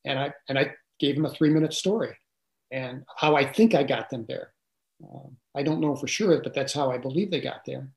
And 0.05 0.19
I 0.19 0.33
and 0.47 0.59
I 0.59 0.73
gave 0.99 1.15
him 1.15 1.25
a 1.25 1.29
three 1.29 1.49
minute 1.49 1.73
story 1.73 2.15
and 2.71 3.03
how 3.15 3.35
I 3.35 3.45
think 3.45 3.75
I 3.75 3.83
got 3.83 4.09
them 4.09 4.25
there. 4.27 4.53
Um, 5.03 5.37
I 5.55 5.63
don't 5.63 5.81
know 5.81 5.95
for 5.95 6.07
sure, 6.07 6.41
but 6.41 6.53
that's 6.53 6.73
how 6.73 6.91
I 6.91 6.97
believe 6.97 7.31
they 7.31 7.41
got 7.41 7.65
there. 7.65 7.89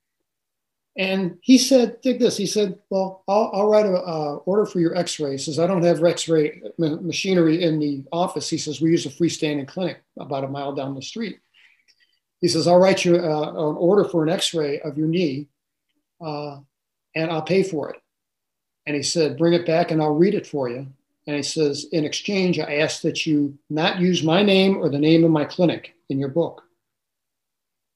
And 0.97 1.39
he 1.43 1.57
said, 1.57 2.01
"Dig 2.03 2.19
this." 2.19 2.37
He 2.37 2.47
said, 2.47 2.79
"Well, 2.91 3.23
I'll, 3.29 3.51
I'll 3.55 3.69
write 3.69 3.87
an 3.87 3.95
uh, 3.95 4.37
order 4.45 4.67
for 4.67 4.81
your 4.81 4.97
X-ray." 4.97 5.33
He 5.33 5.39
says, 5.39 5.59
"I 5.59 5.67
don't 5.67 5.85
have 5.85 6.03
X-ray 6.05 6.63
machinery 6.79 7.63
in 7.63 7.79
the 7.79 8.05
office." 8.13 8.51
He 8.51 8.59
says, 8.59 8.81
"We 8.81 8.91
use 8.91 9.07
a 9.07 9.11
freestanding 9.11 9.69
clinic 9.69 10.03
about 10.19 10.45
a 10.45 10.49
mile 10.49 10.75
down 10.75 10.95
the 10.95 11.03
street." 11.03 11.39
He 12.41 12.49
says, 12.49 12.67
"I'll 12.67 12.79
write 12.79 13.05
you 13.05 13.17
uh, 13.17 13.51
an 13.51 13.77
order 13.77 14.05
for 14.05 14.25
an 14.25 14.31
X-ray 14.31 14.81
of 14.81 14.99
your 14.99 15.07
knee, 15.07 15.49
uh, 16.21 16.59
and 17.15 17.31
I'll 17.31 17.43
pay 17.43 17.63
for 17.63 17.91
it." 17.91 17.97
And 18.85 18.97
he 18.97 19.03
said, 19.03 19.39
"Bring 19.39 19.53
it 19.53 19.67
back, 19.67 19.93
and 19.93 20.03
I'll 20.03 20.15
read 20.15 20.35
it 20.35 20.47
for 20.47 20.69
you." 20.69 20.89
And 21.27 21.37
he 21.37 21.43
says, 21.43 21.87
"In 21.93 22.05
exchange, 22.05 22.59
I 22.59 22.77
ask 22.77 23.03
that 23.03 23.27
you 23.27 23.59
not 23.69 24.01
use 24.01 24.23
my 24.23 24.43
name 24.43 24.79
or 24.79 24.89
the 24.89 24.99
name 24.99 25.25
of 25.25 25.31
my 25.31 25.45
clinic 25.45 25.95
in 26.09 26.19
your 26.19 26.31
book." 26.31 26.63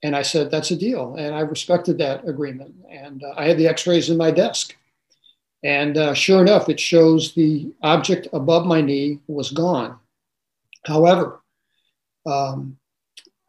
And 0.05 0.15
I 0.15 0.21
said, 0.21 0.51
that's 0.51 0.71
a 0.71 0.77
deal. 0.77 1.15
And 1.15 1.35
I 1.35 1.41
respected 1.41 1.97
that 1.97 2.29
agreement. 2.29 2.75
And 2.91 3.25
uh, 3.25 3.33
I 3.39 3.47
had 3.47 3.57
the 3.57 3.67
x 3.67 3.87
rays 3.87 4.11
in 4.11 4.19
my 4.19 4.31
desk. 4.31 4.77
And 5.63 5.97
uh, 5.97 6.13
sure 6.13 6.43
enough, 6.43 6.69
it 6.69 6.79
shows 6.79 7.33
the 7.33 7.73
object 7.83 8.29
above 8.35 8.67
my 8.67 8.83
knee 8.83 9.21
was 9.29 9.51
gone. 9.51 9.99
However, 10.85 11.41
um, 12.27 12.77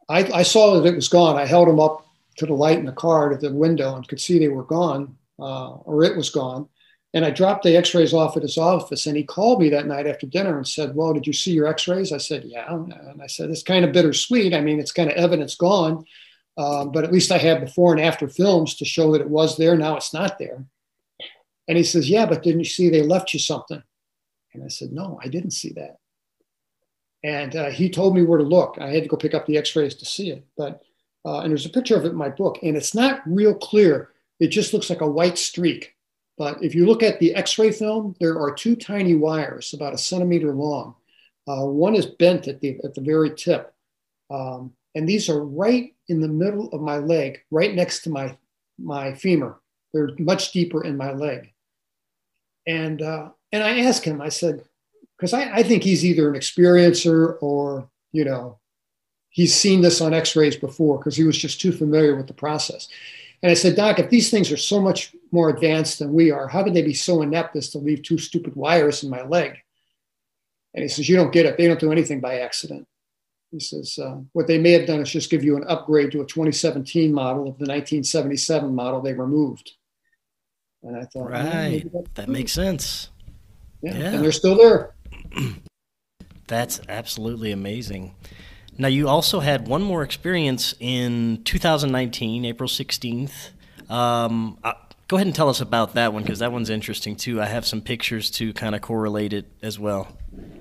I, 0.08 0.20
I, 0.32 0.42
saw 0.42 0.80
that 0.80 0.88
it 0.88 0.94
was 0.94 1.08
gone. 1.08 1.36
I 1.36 1.44
held 1.44 1.68
them 1.68 1.78
up 1.78 2.06
to 2.38 2.46
the 2.46 2.54
light 2.54 2.78
in 2.78 2.86
the 2.86 2.92
car 2.92 3.28
to 3.28 3.36
the 3.36 3.52
window 3.52 3.94
and 3.94 4.08
could 4.08 4.20
see 4.20 4.38
they 4.38 4.48
were 4.48 4.64
gone, 4.64 5.14
uh, 5.38 5.72
or 5.72 6.04
it 6.04 6.16
was 6.16 6.30
gone. 6.30 6.70
And 7.14 7.24
I 7.24 7.30
dropped 7.30 7.62
the 7.62 7.76
x 7.76 7.94
rays 7.94 8.12
off 8.12 8.36
at 8.36 8.42
his 8.42 8.58
office. 8.58 9.06
And 9.06 9.16
he 9.16 9.24
called 9.24 9.60
me 9.60 9.70
that 9.70 9.86
night 9.86 10.06
after 10.06 10.26
dinner 10.26 10.56
and 10.56 10.66
said, 10.66 10.94
Well, 10.94 11.12
did 11.14 11.26
you 11.26 11.32
see 11.32 11.52
your 11.52 11.66
x 11.66 11.88
rays? 11.88 12.12
I 12.12 12.18
said, 12.18 12.44
Yeah. 12.44 12.72
And 12.72 13.22
I 13.22 13.26
said, 13.26 13.50
It's 13.50 13.62
kind 13.62 13.84
of 13.84 13.92
bittersweet. 13.92 14.54
I 14.54 14.60
mean, 14.60 14.80
it's 14.80 14.92
kind 14.92 15.10
of 15.10 15.16
evidence 15.16 15.54
gone. 15.54 16.04
Um, 16.58 16.90
but 16.90 17.04
at 17.04 17.12
least 17.12 17.32
I 17.32 17.38
have 17.38 17.60
before 17.60 17.92
and 17.92 18.00
after 18.02 18.28
films 18.28 18.76
to 18.76 18.84
show 18.84 19.12
that 19.12 19.20
it 19.20 19.28
was 19.28 19.56
there. 19.56 19.76
Now 19.76 19.96
it's 19.96 20.14
not 20.14 20.38
there. 20.38 20.64
And 21.68 21.76
he 21.76 21.84
says, 21.84 22.08
Yeah, 22.08 22.26
but 22.26 22.42
didn't 22.42 22.60
you 22.60 22.66
see 22.66 22.88
they 22.88 23.02
left 23.02 23.32
you 23.32 23.40
something? 23.40 23.82
And 24.54 24.64
I 24.64 24.68
said, 24.68 24.92
No, 24.92 25.18
I 25.22 25.28
didn't 25.28 25.50
see 25.52 25.72
that. 25.74 25.98
And 27.22 27.56
uh, 27.56 27.70
he 27.70 27.90
told 27.90 28.14
me 28.14 28.22
where 28.22 28.38
to 28.38 28.44
look. 28.44 28.78
I 28.80 28.90
had 28.90 29.02
to 29.02 29.08
go 29.08 29.16
pick 29.16 29.34
up 29.34 29.46
the 29.46 29.58
x 29.58 29.74
rays 29.74 29.94
to 29.96 30.04
see 30.04 30.30
it. 30.30 30.46
But, 30.56 30.82
uh, 31.24 31.40
and 31.40 31.50
there's 31.50 31.66
a 31.66 31.70
picture 31.70 31.96
of 31.96 32.04
it 32.04 32.10
in 32.10 32.16
my 32.16 32.28
book, 32.28 32.58
and 32.62 32.76
it's 32.76 32.94
not 32.94 33.20
real 33.26 33.54
clear. 33.54 34.10
It 34.38 34.48
just 34.48 34.72
looks 34.72 34.88
like 34.88 35.00
a 35.00 35.10
white 35.10 35.38
streak. 35.38 35.95
But 36.38 36.62
if 36.62 36.74
you 36.74 36.86
look 36.86 37.02
at 37.02 37.18
the 37.18 37.34
x 37.34 37.58
ray 37.58 37.72
film, 37.72 38.14
there 38.20 38.38
are 38.38 38.54
two 38.54 38.76
tiny 38.76 39.14
wires 39.14 39.72
about 39.72 39.94
a 39.94 39.98
centimeter 39.98 40.54
long. 40.54 40.94
Uh, 41.48 41.64
one 41.64 41.94
is 41.94 42.06
bent 42.06 42.48
at 42.48 42.60
the, 42.60 42.78
at 42.84 42.94
the 42.94 43.00
very 43.00 43.34
tip. 43.34 43.72
Um, 44.30 44.72
and 44.94 45.08
these 45.08 45.28
are 45.28 45.44
right 45.44 45.94
in 46.08 46.20
the 46.20 46.28
middle 46.28 46.68
of 46.72 46.80
my 46.80 46.98
leg, 46.98 47.40
right 47.50 47.74
next 47.74 48.02
to 48.02 48.10
my, 48.10 48.36
my 48.78 49.14
femur. 49.14 49.60
They're 49.92 50.10
much 50.18 50.52
deeper 50.52 50.84
in 50.84 50.96
my 50.96 51.12
leg. 51.12 51.52
And, 52.66 53.00
uh, 53.00 53.30
and 53.52 53.62
I 53.62 53.80
asked 53.80 54.04
him, 54.04 54.20
I 54.20 54.28
said, 54.28 54.64
because 55.16 55.32
I, 55.32 55.58
I 55.58 55.62
think 55.62 55.82
he's 55.82 56.04
either 56.04 56.28
an 56.28 56.38
experiencer 56.38 57.36
or, 57.40 57.88
you 58.12 58.24
know, 58.24 58.58
he's 59.30 59.54
seen 59.54 59.82
this 59.82 60.00
on 60.00 60.12
x-rays 60.12 60.56
before 60.56 60.98
because 60.98 61.16
he 61.16 61.24
was 61.24 61.38
just 61.38 61.60
too 61.60 61.72
familiar 61.72 62.16
with 62.16 62.26
the 62.26 62.34
process. 62.34 62.88
And 63.42 63.50
I 63.50 63.54
said, 63.54 63.76
Doc, 63.76 63.98
if 63.98 64.10
these 64.10 64.30
things 64.30 64.50
are 64.50 64.56
so 64.56 64.80
much 64.80 65.14
more 65.30 65.50
advanced 65.50 65.98
than 65.98 66.12
we 66.12 66.30
are, 66.30 66.48
how 66.48 66.62
could 66.62 66.74
they 66.74 66.82
be 66.82 66.94
so 66.94 67.22
inept 67.22 67.54
as 67.56 67.70
to 67.70 67.78
leave 67.78 68.02
two 68.02 68.18
stupid 68.18 68.56
wires 68.56 69.04
in 69.04 69.10
my 69.10 69.22
leg? 69.22 69.58
And 70.74 70.82
he 70.82 70.88
says, 70.88 71.08
You 71.08 71.16
don't 71.16 71.32
get 71.32 71.46
it. 71.46 71.56
They 71.56 71.66
don't 71.66 71.80
do 71.80 71.92
anything 71.92 72.20
by 72.20 72.40
accident. 72.40 72.86
He 73.52 73.60
says, 73.60 73.98
uh, 73.98 74.18
what 74.32 74.46
they 74.46 74.58
may 74.58 74.72
have 74.72 74.86
done 74.86 75.00
is 75.00 75.10
just 75.10 75.30
give 75.30 75.44
you 75.44 75.56
an 75.56 75.64
upgrade 75.68 76.10
to 76.12 76.20
a 76.20 76.26
2017 76.26 77.12
model 77.12 77.42
of 77.42 77.58
the 77.58 77.64
1977 77.64 78.74
model 78.74 79.00
they 79.00 79.12
removed. 79.12 79.72
And 80.82 80.96
I 80.96 81.04
thought, 81.04 81.30
right, 81.30 81.88
oh, 81.94 82.04
that 82.14 82.28
makes 82.28 82.52
sense. 82.52 83.10
Yeah. 83.82 83.96
yeah, 83.96 84.12
and 84.12 84.24
they're 84.24 84.32
still 84.32 84.56
there. 84.56 84.94
That's 86.48 86.80
absolutely 86.88 87.52
amazing. 87.52 88.14
Now, 88.78 88.88
you 88.88 89.08
also 89.08 89.40
had 89.40 89.68
one 89.68 89.82
more 89.82 90.02
experience 90.02 90.74
in 90.80 91.42
2019, 91.44 92.44
April 92.44 92.68
16th. 92.68 93.50
Um, 93.88 94.58
uh, 94.62 94.74
go 95.08 95.16
ahead 95.16 95.26
and 95.26 95.34
tell 95.34 95.48
us 95.48 95.60
about 95.60 95.94
that 95.94 96.12
one 96.12 96.22
because 96.22 96.40
that 96.40 96.52
one's 96.52 96.68
interesting 96.68 97.16
too. 97.16 97.40
I 97.40 97.46
have 97.46 97.66
some 97.66 97.80
pictures 97.80 98.30
to 98.32 98.52
kind 98.52 98.74
of 98.74 98.82
correlate 98.82 99.32
it 99.32 99.46
as 99.62 99.78
well. 99.78 100.16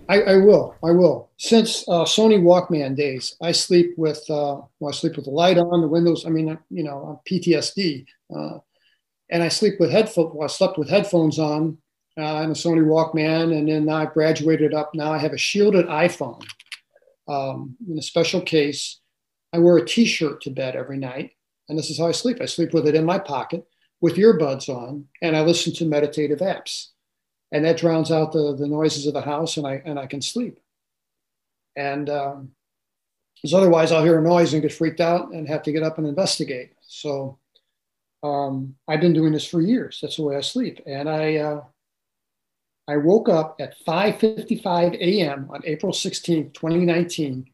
I, 0.07 0.21
I, 0.21 0.37
will. 0.37 0.75
I 0.83 0.91
will. 0.91 1.29
Since 1.37 1.87
uh, 1.89 2.05
Sony 2.05 2.41
Walkman 2.41 2.95
days, 2.95 3.35
I 3.41 3.51
sleep 3.51 3.93
with 3.97 4.23
uh, 4.29 4.61
well, 4.79 4.89
I 4.89 4.91
sleep 4.91 5.15
with 5.15 5.25
the 5.25 5.31
light 5.31 5.57
on, 5.57 5.81
the 5.81 5.87
windows. 5.87 6.25
I 6.25 6.29
mean, 6.29 6.57
you 6.69 6.83
know, 6.83 7.21
PTSD, 7.29 8.05
uh, 8.35 8.59
and 9.29 9.41
I 9.41 9.49
sleep 9.49 9.73
with 9.79 9.89
headphones. 9.89 10.31
Well, 10.33 10.45
I 10.45 10.47
slept 10.47 10.77
with 10.77 10.89
headphones 10.89 11.39
on 11.39 11.79
uh, 12.17 12.37
and 12.37 12.51
a 12.51 12.55
Sony 12.55 12.85
Walkman, 12.85 13.57
and 13.57 13.67
then 13.67 13.89
I 13.89 14.05
graduated 14.05 14.73
up. 14.75 14.91
Now 14.93 15.11
I 15.11 15.17
have 15.17 15.33
a 15.33 15.37
shielded 15.37 15.87
iPhone 15.87 16.45
um, 17.27 17.75
in 17.89 17.97
a 17.97 18.03
special 18.03 18.41
case. 18.41 18.99
I 19.53 19.59
wear 19.59 19.77
a 19.77 19.85
T-shirt 19.85 20.41
to 20.41 20.49
bed 20.49 20.75
every 20.75 20.97
night, 20.97 21.31
and 21.69 21.77
this 21.77 21.89
is 21.89 21.97
how 21.97 22.07
I 22.07 22.11
sleep. 22.11 22.39
I 22.41 22.45
sleep 22.45 22.73
with 22.73 22.87
it 22.87 22.95
in 22.95 23.05
my 23.05 23.19
pocket 23.19 23.65
with 24.01 24.17
earbuds 24.17 24.67
on, 24.67 25.05
and 25.21 25.35
I 25.35 25.41
listen 25.41 25.73
to 25.75 25.85
meditative 25.85 26.39
apps 26.39 26.87
and 27.51 27.63
that 27.63 27.77
drowns 27.77 28.11
out 28.11 28.33
the, 28.33 28.53
the 28.53 28.67
noises 28.67 29.07
of 29.07 29.13
the 29.13 29.21
house 29.21 29.57
and 29.57 29.65
I, 29.65 29.81
and 29.85 29.99
I 29.99 30.07
can 30.07 30.21
sleep. 30.21 30.59
And 31.75 32.09
um, 32.09 32.51
because 33.35 33.53
otherwise 33.53 33.91
I'll 33.91 34.03
hear 34.03 34.19
a 34.19 34.21
noise 34.21 34.53
and 34.53 34.61
get 34.61 34.73
freaked 34.73 35.01
out 35.01 35.31
and 35.31 35.47
have 35.47 35.63
to 35.63 35.71
get 35.71 35.83
up 35.83 35.97
and 35.97 36.07
investigate. 36.07 36.73
So 36.81 37.39
um, 38.23 38.75
I've 38.87 39.01
been 39.01 39.13
doing 39.13 39.31
this 39.31 39.47
for 39.47 39.61
years. 39.61 39.99
That's 40.01 40.17
the 40.17 40.23
way 40.23 40.35
I 40.35 40.41
sleep. 40.41 40.81
And 40.85 41.09
I, 41.09 41.35
uh, 41.37 41.63
I 42.87 42.97
woke 42.97 43.29
up 43.29 43.55
at 43.59 43.75
5:55 43.85 44.95
a.m. 44.95 45.47
on 45.49 45.61
April 45.65 45.91
16, 45.91 46.51
2019. 46.51 47.49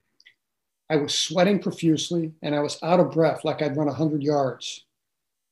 I 0.90 0.98
was 0.98 1.18
sweating 1.18 1.60
profusely 1.60 2.34
and 2.42 2.54
I 2.54 2.60
was 2.60 2.78
out 2.84 3.00
of 3.00 3.12
breath, 3.12 3.46
like 3.46 3.62
I'd 3.62 3.78
run 3.78 3.88
100 3.88 4.22
yards. 4.22 4.86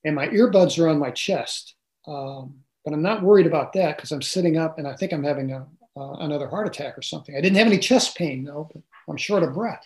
And 0.03 0.15
my 0.15 0.27
earbuds 0.27 0.77
are 0.77 0.89
on 0.89 0.99
my 0.99 1.11
chest. 1.11 1.75
Um, 2.05 2.55
but 2.84 2.93
I'm 2.93 3.01
not 3.01 3.23
worried 3.23 3.47
about 3.47 3.71
that 3.73 3.95
because 3.95 4.11
I'm 4.11 4.21
sitting 4.21 4.57
up 4.57 4.77
and 4.77 4.88
I 4.88 4.95
think 4.95 5.13
I'm 5.13 5.23
having 5.23 5.53
a, 5.53 5.65
uh, 5.95 6.11
another 6.19 6.49
heart 6.49 6.67
attack 6.67 6.97
or 6.97 7.01
something. 7.01 7.36
I 7.38 7.41
didn't 7.41 7.57
have 7.57 7.67
any 7.67 7.77
chest 7.77 8.17
pain 8.17 8.43
though, 8.43 8.69
but 8.73 8.82
I'm 9.07 9.15
short 9.15 9.43
of 9.43 9.53
breath. 9.53 9.84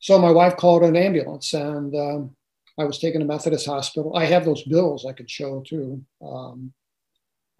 So 0.00 0.18
my 0.18 0.30
wife 0.30 0.56
called 0.56 0.82
an 0.82 0.96
ambulance 0.96 1.54
and 1.54 1.94
um, 1.94 2.36
I 2.78 2.84
was 2.84 2.98
taken 2.98 3.20
to 3.20 3.26
Methodist 3.26 3.66
Hospital. 3.66 4.14
I 4.14 4.26
have 4.26 4.44
those 4.44 4.62
bills 4.64 5.06
I 5.06 5.12
could 5.12 5.30
show 5.30 5.62
too. 5.66 6.04
Um, 6.22 6.74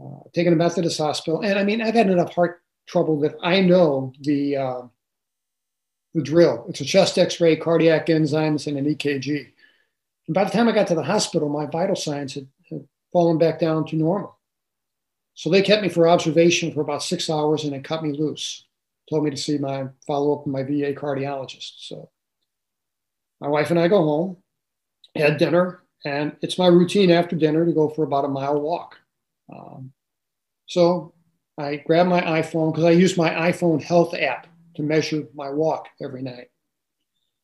uh, 0.01 0.29
taken 0.35 0.53
to 0.53 0.57
Methodist 0.57 0.99
Hospital. 0.99 1.41
And 1.41 1.59
I 1.59 1.65
mean, 1.65 1.83
I've 1.83 1.95
had 1.95 2.11
enough 2.11 2.35
heart 2.35 2.63
trouble 2.87 3.21
that 3.21 3.37
I 3.43 3.61
know 3.61 4.13
the, 4.21 4.57
uh, 4.57 4.83
the 6.15 6.23
drill. 6.23 6.67
It's 6.69 6.81
a 6.81 6.85
chest 6.85 7.19
x-ray, 7.19 7.57
cardiac 7.57 8.07
enzymes, 8.07 8.67
and 8.67 8.77
an 8.77 8.95
EKG. 8.95 9.49
And 10.27 10.35
by 10.35 10.45
the 10.45 10.51
time 10.51 10.69
I 10.69 10.73
got 10.73 10.87
to 10.89 10.95
the 10.95 11.03
hospital, 11.03 11.49
my 11.49 11.67
vital 11.67 11.97
signs 11.97 12.35
had, 12.35 12.47
had 12.71 12.87
fallen 13.13 13.39
back 13.39 13.59
down 13.59 13.87
to 13.87 13.97
normal. 13.97 14.39
So 15.35 15.51
they 15.51 15.63
kept 15.63 15.83
me 15.83 15.89
for 15.89 16.09
observation 16.09 16.73
for 16.73 16.81
about 16.81 17.03
six 17.03 17.31
hours 17.31 17.65
and 17.65 17.73
then 17.73 17.83
cut 17.83 18.03
me 18.03 18.13
loose. 18.13 18.67
Told 19.09 19.25
me 19.25 19.31
to 19.31 19.37
see 19.37 19.57
my 19.57 19.87
follow 20.07 20.35
up 20.35 20.47
with 20.47 20.53
my 20.53 20.63
VA 20.63 20.93
cardiologist. 20.93 21.75
So 21.79 22.11
my 23.41 23.49
wife 23.49 23.71
and 23.71 23.79
I 23.79 23.89
go 23.89 24.03
home, 24.03 24.37
had 25.15 25.39
dinner, 25.39 25.83
and 26.05 26.37
it's 26.43 26.59
my 26.59 26.67
routine 26.67 27.11
after 27.11 27.37
dinner 27.37 27.65
to 27.65 27.73
go 27.73 27.89
for 27.89 28.03
about 28.03 28.25
a 28.25 28.29
mile 28.29 28.61
walk. 28.61 28.99
Um, 29.53 29.93
so 30.67 31.15
I 31.57 31.77
grab 31.77 32.07
my 32.07 32.21
iPhone 32.21 32.73
because 32.73 32.85
I 32.85 32.91
use 32.91 33.17
my 33.17 33.31
iPhone 33.31 33.83
health 33.83 34.15
app 34.15 34.47
to 34.77 34.83
measure 34.83 35.25
my 35.35 35.51
walk 35.51 35.89
every 36.01 36.23
night. 36.23 36.51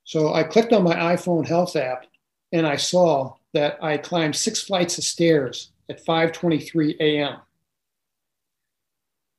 So 0.05 0.35
I 0.35 0.45
clicked 0.45 0.73
on 0.73 0.85
my 0.85 0.95
iPhone 0.95 1.47
health 1.47 1.77
app 1.77 2.07
and 2.53 2.67
I 2.67 2.77
saw 2.77 3.35
that 3.55 3.83
I 3.83 3.97
climbed 3.97 4.37
six 4.37 4.63
flights 4.63 4.99
of 4.99 5.05
stairs 5.05 5.73
at 5.89 6.05
5:23 6.05 6.97
a.m. 7.01 7.39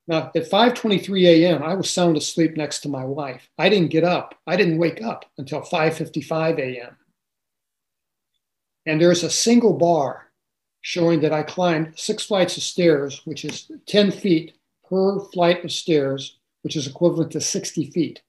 Now, 0.08 0.30
at 0.34 0.50
5:23 0.50 1.26
a.m., 1.26 1.62
I 1.62 1.74
was 1.74 1.90
sound 1.90 2.16
asleep 2.16 2.56
next 2.56 2.80
to 2.80 2.88
my 2.88 3.04
wife. 3.04 3.48
I 3.58 3.68
didn't 3.68 3.90
get 3.90 4.04
up. 4.04 4.34
I 4.46 4.56
didn't 4.56 4.78
wake 4.78 5.02
up 5.02 5.24
until 5.38 5.62
5:55 5.62 6.58
a.m. 6.58 6.96
And 8.84 9.00
there's 9.00 9.24
a 9.24 9.30
single 9.30 9.72
bar 9.72 10.25
showing 10.86 11.18
that 11.18 11.32
I 11.32 11.42
climbed 11.42 11.98
six 11.98 12.22
flights 12.22 12.56
of 12.56 12.62
stairs, 12.62 13.20
which 13.24 13.44
is 13.44 13.68
10 13.86 14.12
feet 14.12 14.54
per 14.88 15.18
flight 15.18 15.64
of 15.64 15.72
stairs, 15.72 16.38
which 16.62 16.76
is 16.76 16.86
equivalent 16.86 17.32
to 17.32 17.40
60 17.40 17.90
feet. 17.90 18.22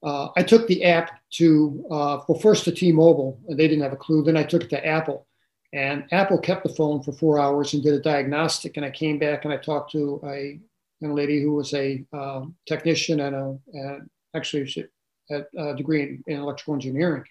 Uh, 0.00 0.28
I 0.36 0.44
took 0.44 0.68
the 0.68 0.84
app 0.84 1.10
to, 1.32 1.84
uh, 1.90 2.20
well, 2.28 2.38
first 2.38 2.62
to 2.66 2.72
T-Mobile, 2.72 3.40
and 3.48 3.58
they 3.58 3.66
didn't 3.66 3.82
have 3.82 3.92
a 3.92 3.96
clue. 3.96 4.22
Then 4.22 4.36
I 4.36 4.44
took 4.44 4.62
it 4.62 4.70
to 4.70 4.86
Apple, 4.86 5.26
and 5.72 6.04
Apple 6.12 6.38
kept 6.38 6.62
the 6.62 6.72
phone 6.72 7.02
for 7.02 7.10
four 7.10 7.40
hours 7.40 7.74
and 7.74 7.82
did 7.82 7.94
a 7.94 8.00
diagnostic. 8.00 8.76
And 8.76 8.86
I 8.86 8.90
came 8.90 9.18
back 9.18 9.44
and 9.44 9.52
I 9.52 9.56
talked 9.56 9.90
to 9.90 10.20
a 10.24 10.60
lady 11.02 11.42
who 11.42 11.54
was 11.54 11.74
a 11.74 12.04
um, 12.12 12.54
technician 12.64 13.18
and, 13.18 13.34
a, 13.34 13.58
and 13.72 14.08
actually 14.36 14.66
she 14.66 14.84
had 15.28 15.46
a 15.58 15.74
degree 15.74 16.02
in, 16.02 16.22
in, 16.28 16.40
electrical 16.40 16.74
engineering. 16.74 17.24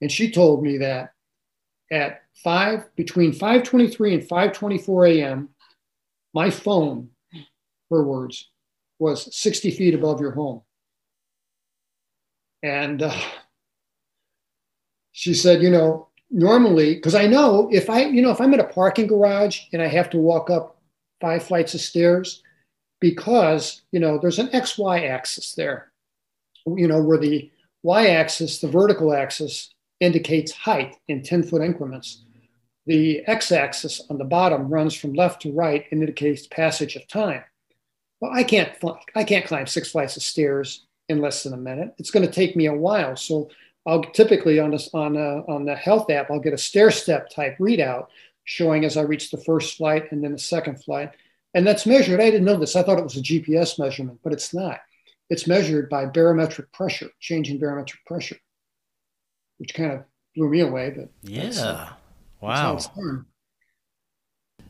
And 0.00 0.10
she 0.10 0.30
told 0.30 0.62
me 0.62 0.78
that 0.78 1.13
at 1.90 2.22
five 2.42 2.84
between 2.96 3.32
5:23 3.32 4.14
and 4.14 4.22
5:24 4.22 5.10
a.m., 5.16 5.48
my 6.32 6.50
phone, 6.50 7.10
her 7.90 8.02
words, 8.02 8.50
was 8.98 9.34
60 9.36 9.70
feet 9.70 9.94
above 9.94 10.20
your 10.20 10.32
home. 10.32 10.62
And 12.62 13.02
uh, 13.02 13.20
she 15.12 15.34
said, 15.34 15.62
you 15.62 15.70
know, 15.70 16.08
normally, 16.30 16.94
because 16.94 17.14
I 17.14 17.26
know 17.26 17.68
if 17.70 17.90
I, 17.90 18.04
you 18.04 18.22
know, 18.22 18.30
if 18.30 18.40
I'm 18.40 18.54
in 18.54 18.60
a 18.60 18.64
parking 18.64 19.06
garage 19.06 19.60
and 19.72 19.82
I 19.82 19.86
have 19.86 20.10
to 20.10 20.18
walk 20.18 20.50
up 20.50 20.80
five 21.20 21.42
flights 21.42 21.74
of 21.74 21.80
stairs, 21.80 22.42
because 23.00 23.82
you 23.92 24.00
know 24.00 24.18
there's 24.18 24.38
an 24.38 24.48
XY 24.48 25.10
axis 25.10 25.52
there, 25.54 25.92
you 26.66 26.88
know, 26.88 27.02
where 27.02 27.18
the 27.18 27.50
Y 27.82 28.06
axis, 28.06 28.60
the 28.60 28.68
vertical 28.68 29.12
axis, 29.12 29.73
indicates 30.00 30.52
height 30.52 30.96
in 31.08 31.22
10 31.22 31.44
foot 31.44 31.62
increments. 31.62 32.24
The 32.86 33.24
X 33.26 33.52
axis 33.52 34.02
on 34.10 34.18
the 34.18 34.24
bottom 34.24 34.68
runs 34.68 34.94
from 34.94 35.14
left 35.14 35.42
to 35.42 35.52
right 35.52 35.84
and 35.90 36.00
indicates 36.00 36.46
passage 36.46 36.96
of 36.96 37.08
time. 37.08 37.42
Well, 38.20 38.32
I 38.32 38.44
can't, 38.44 38.72
I 39.14 39.24
can't 39.24 39.46
climb 39.46 39.66
six 39.66 39.90
flights 39.90 40.16
of 40.16 40.22
stairs 40.22 40.86
in 41.08 41.20
less 41.20 41.42
than 41.42 41.54
a 41.54 41.58
minute. 41.58 41.94
It's 41.98 42.10
going 42.10 42.26
to 42.26 42.32
take 42.32 42.56
me 42.56 42.66
a 42.66 42.74
while. 42.74 43.16
So 43.16 43.50
I'll 43.86 44.02
typically 44.02 44.58
on, 44.58 44.70
this, 44.70 44.90
on, 44.94 45.16
a, 45.16 45.42
on 45.46 45.64
the 45.64 45.74
health 45.74 46.10
app, 46.10 46.30
I'll 46.30 46.40
get 46.40 46.54
a 46.54 46.58
stair 46.58 46.90
step 46.90 47.30
type 47.30 47.56
readout 47.58 48.06
showing 48.44 48.84
as 48.84 48.96
I 48.96 49.02
reach 49.02 49.30
the 49.30 49.38
first 49.38 49.76
flight 49.76 50.12
and 50.12 50.22
then 50.22 50.32
the 50.32 50.38
second 50.38 50.82
flight. 50.82 51.10
And 51.54 51.66
that's 51.66 51.86
measured. 51.86 52.20
I 52.20 52.30
didn't 52.30 52.44
know 52.44 52.56
this. 52.56 52.76
I 52.76 52.82
thought 52.82 52.98
it 52.98 53.04
was 53.04 53.16
a 53.16 53.22
GPS 53.22 53.78
measurement, 53.78 54.20
but 54.22 54.32
it's 54.32 54.52
not. 54.52 54.80
It's 55.30 55.46
measured 55.46 55.88
by 55.88 56.06
barometric 56.06 56.70
pressure, 56.72 57.08
changing 57.20 57.58
barometric 57.58 58.04
pressure, 58.04 58.36
which 59.58 59.74
kind 59.74 59.92
of 59.92 60.04
blew 60.34 60.48
me 60.48 60.60
away. 60.60 60.90
But 60.90 61.08
yeah, 61.22 61.90
wow. 62.40 62.78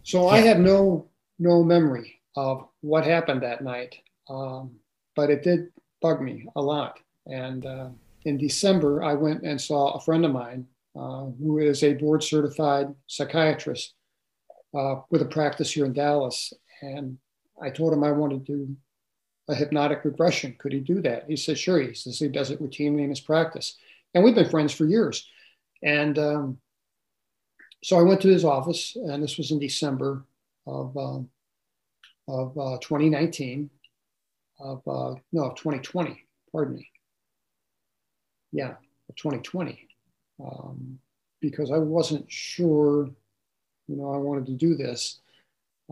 So 0.02 0.26
yeah. 0.26 0.28
I 0.28 0.38
have 0.40 0.58
no 0.58 1.08
no 1.38 1.62
memory 1.62 2.20
of 2.36 2.66
what 2.80 3.04
happened 3.04 3.42
that 3.42 3.62
night, 3.62 3.96
um, 4.28 4.72
but 5.16 5.30
it 5.30 5.42
did 5.42 5.68
bug 6.00 6.20
me 6.20 6.46
a 6.56 6.60
lot. 6.62 6.98
And 7.26 7.64
uh, 7.64 7.88
in 8.24 8.36
December, 8.36 9.02
I 9.02 9.14
went 9.14 9.42
and 9.42 9.60
saw 9.60 9.92
a 9.92 10.00
friend 10.00 10.24
of 10.24 10.32
mine 10.32 10.66
uh, 10.96 11.26
who 11.38 11.58
is 11.58 11.82
a 11.82 11.94
board 11.94 12.22
certified 12.22 12.94
psychiatrist 13.06 13.94
uh, 14.74 14.96
with 15.10 15.22
a 15.22 15.26
practice 15.26 15.72
here 15.72 15.86
in 15.86 15.92
Dallas. 15.92 16.52
And 16.82 17.18
I 17.60 17.70
told 17.70 17.92
him 17.92 18.04
I 18.04 18.12
wanted 18.12 18.44
to 18.46 18.52
do 18.52 18.76
a 19.48 19.54
hypnotic 19.54 20.04
regression. 20.04 20.56
Could 20.58 20.72
he 20.72 20.80
do 20.80 21.00
that? 21.02 21.24
He 21.28 21.36
said, 21.36 21.58
sure. 21.58 21.80
He 21.80 21.94
says 21.94 22.18
he 22.18 22.28
does 22.28 22.50
it 22.50 22.62
routinely 22.62 23.04
in 23.04 23.10
his 23.10 23.20
practice. 23.20 23.76
And 24.14 24.22
we've 24.22 24.34
been 24.34 24.48
friends 24.48 24.72
for 24.72 24.86
years. 24.86 25.28
And 25.82 26.18
um, 26.18 26.58
so 27.82 27.98
I 27.98 28.02
went 28.02 28.20
to 28.22 28.28
his 28.28 28.44
office, 28.44 28.96
and 28.96 29.22
this 29.22 29.36
was 29.36 29.50
in 29.50 29.58
December 29.58 30.24
of, 30.66 30.96
um, 30.96 31.28
of 32.28 32.56
uh, 32.56 32.78
2019, 32.80 33.68
of 34.60 34.78
uh, 34.86 35.14
no, 35.32 35.44
of 35.44 35.56
2020, 35.56 36.24
pardon 36.52 36.76
me. 36.76 36.88
Yeah, 38.52 38.70
of 39.08 39.16
2020. 39.16 39.88
Um, 40.42 40.98
because 41.40 41.70
I 41.70 41.78
wasn't 41.78 42.30
sure, 42.30 43.10
you 43.88 43.96
know, 43.96 44.14
I 44.14 44.16
wanted 44.16 44.46
to 44.46 44.52
do 44.52 44.74
this. 44.74 45.20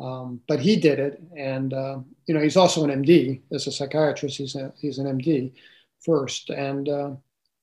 Um, 0.01 0.41
but 0.49 0.61
he 0.61 0.77
did 0.77 0.99
it, 0.99 1.23
and 1.37 1.75
uh, 1.75 1.99
you 2.27 2.35
know 2.35 2.41
he's 2.41 2.57
also 2.57 2.83
an 2.83 3.05
MD 3.05 3.43
as 3.53 3.66
a 3.66 3.73
psychiatrist. 3.73 4.39
He's 4.39 4.55
a, 4.55 4.73
he's 4.81 4.97
an 4.97 5.18
MD 5.18 5.53
first, 6.01 6.49
and 6.49 6.89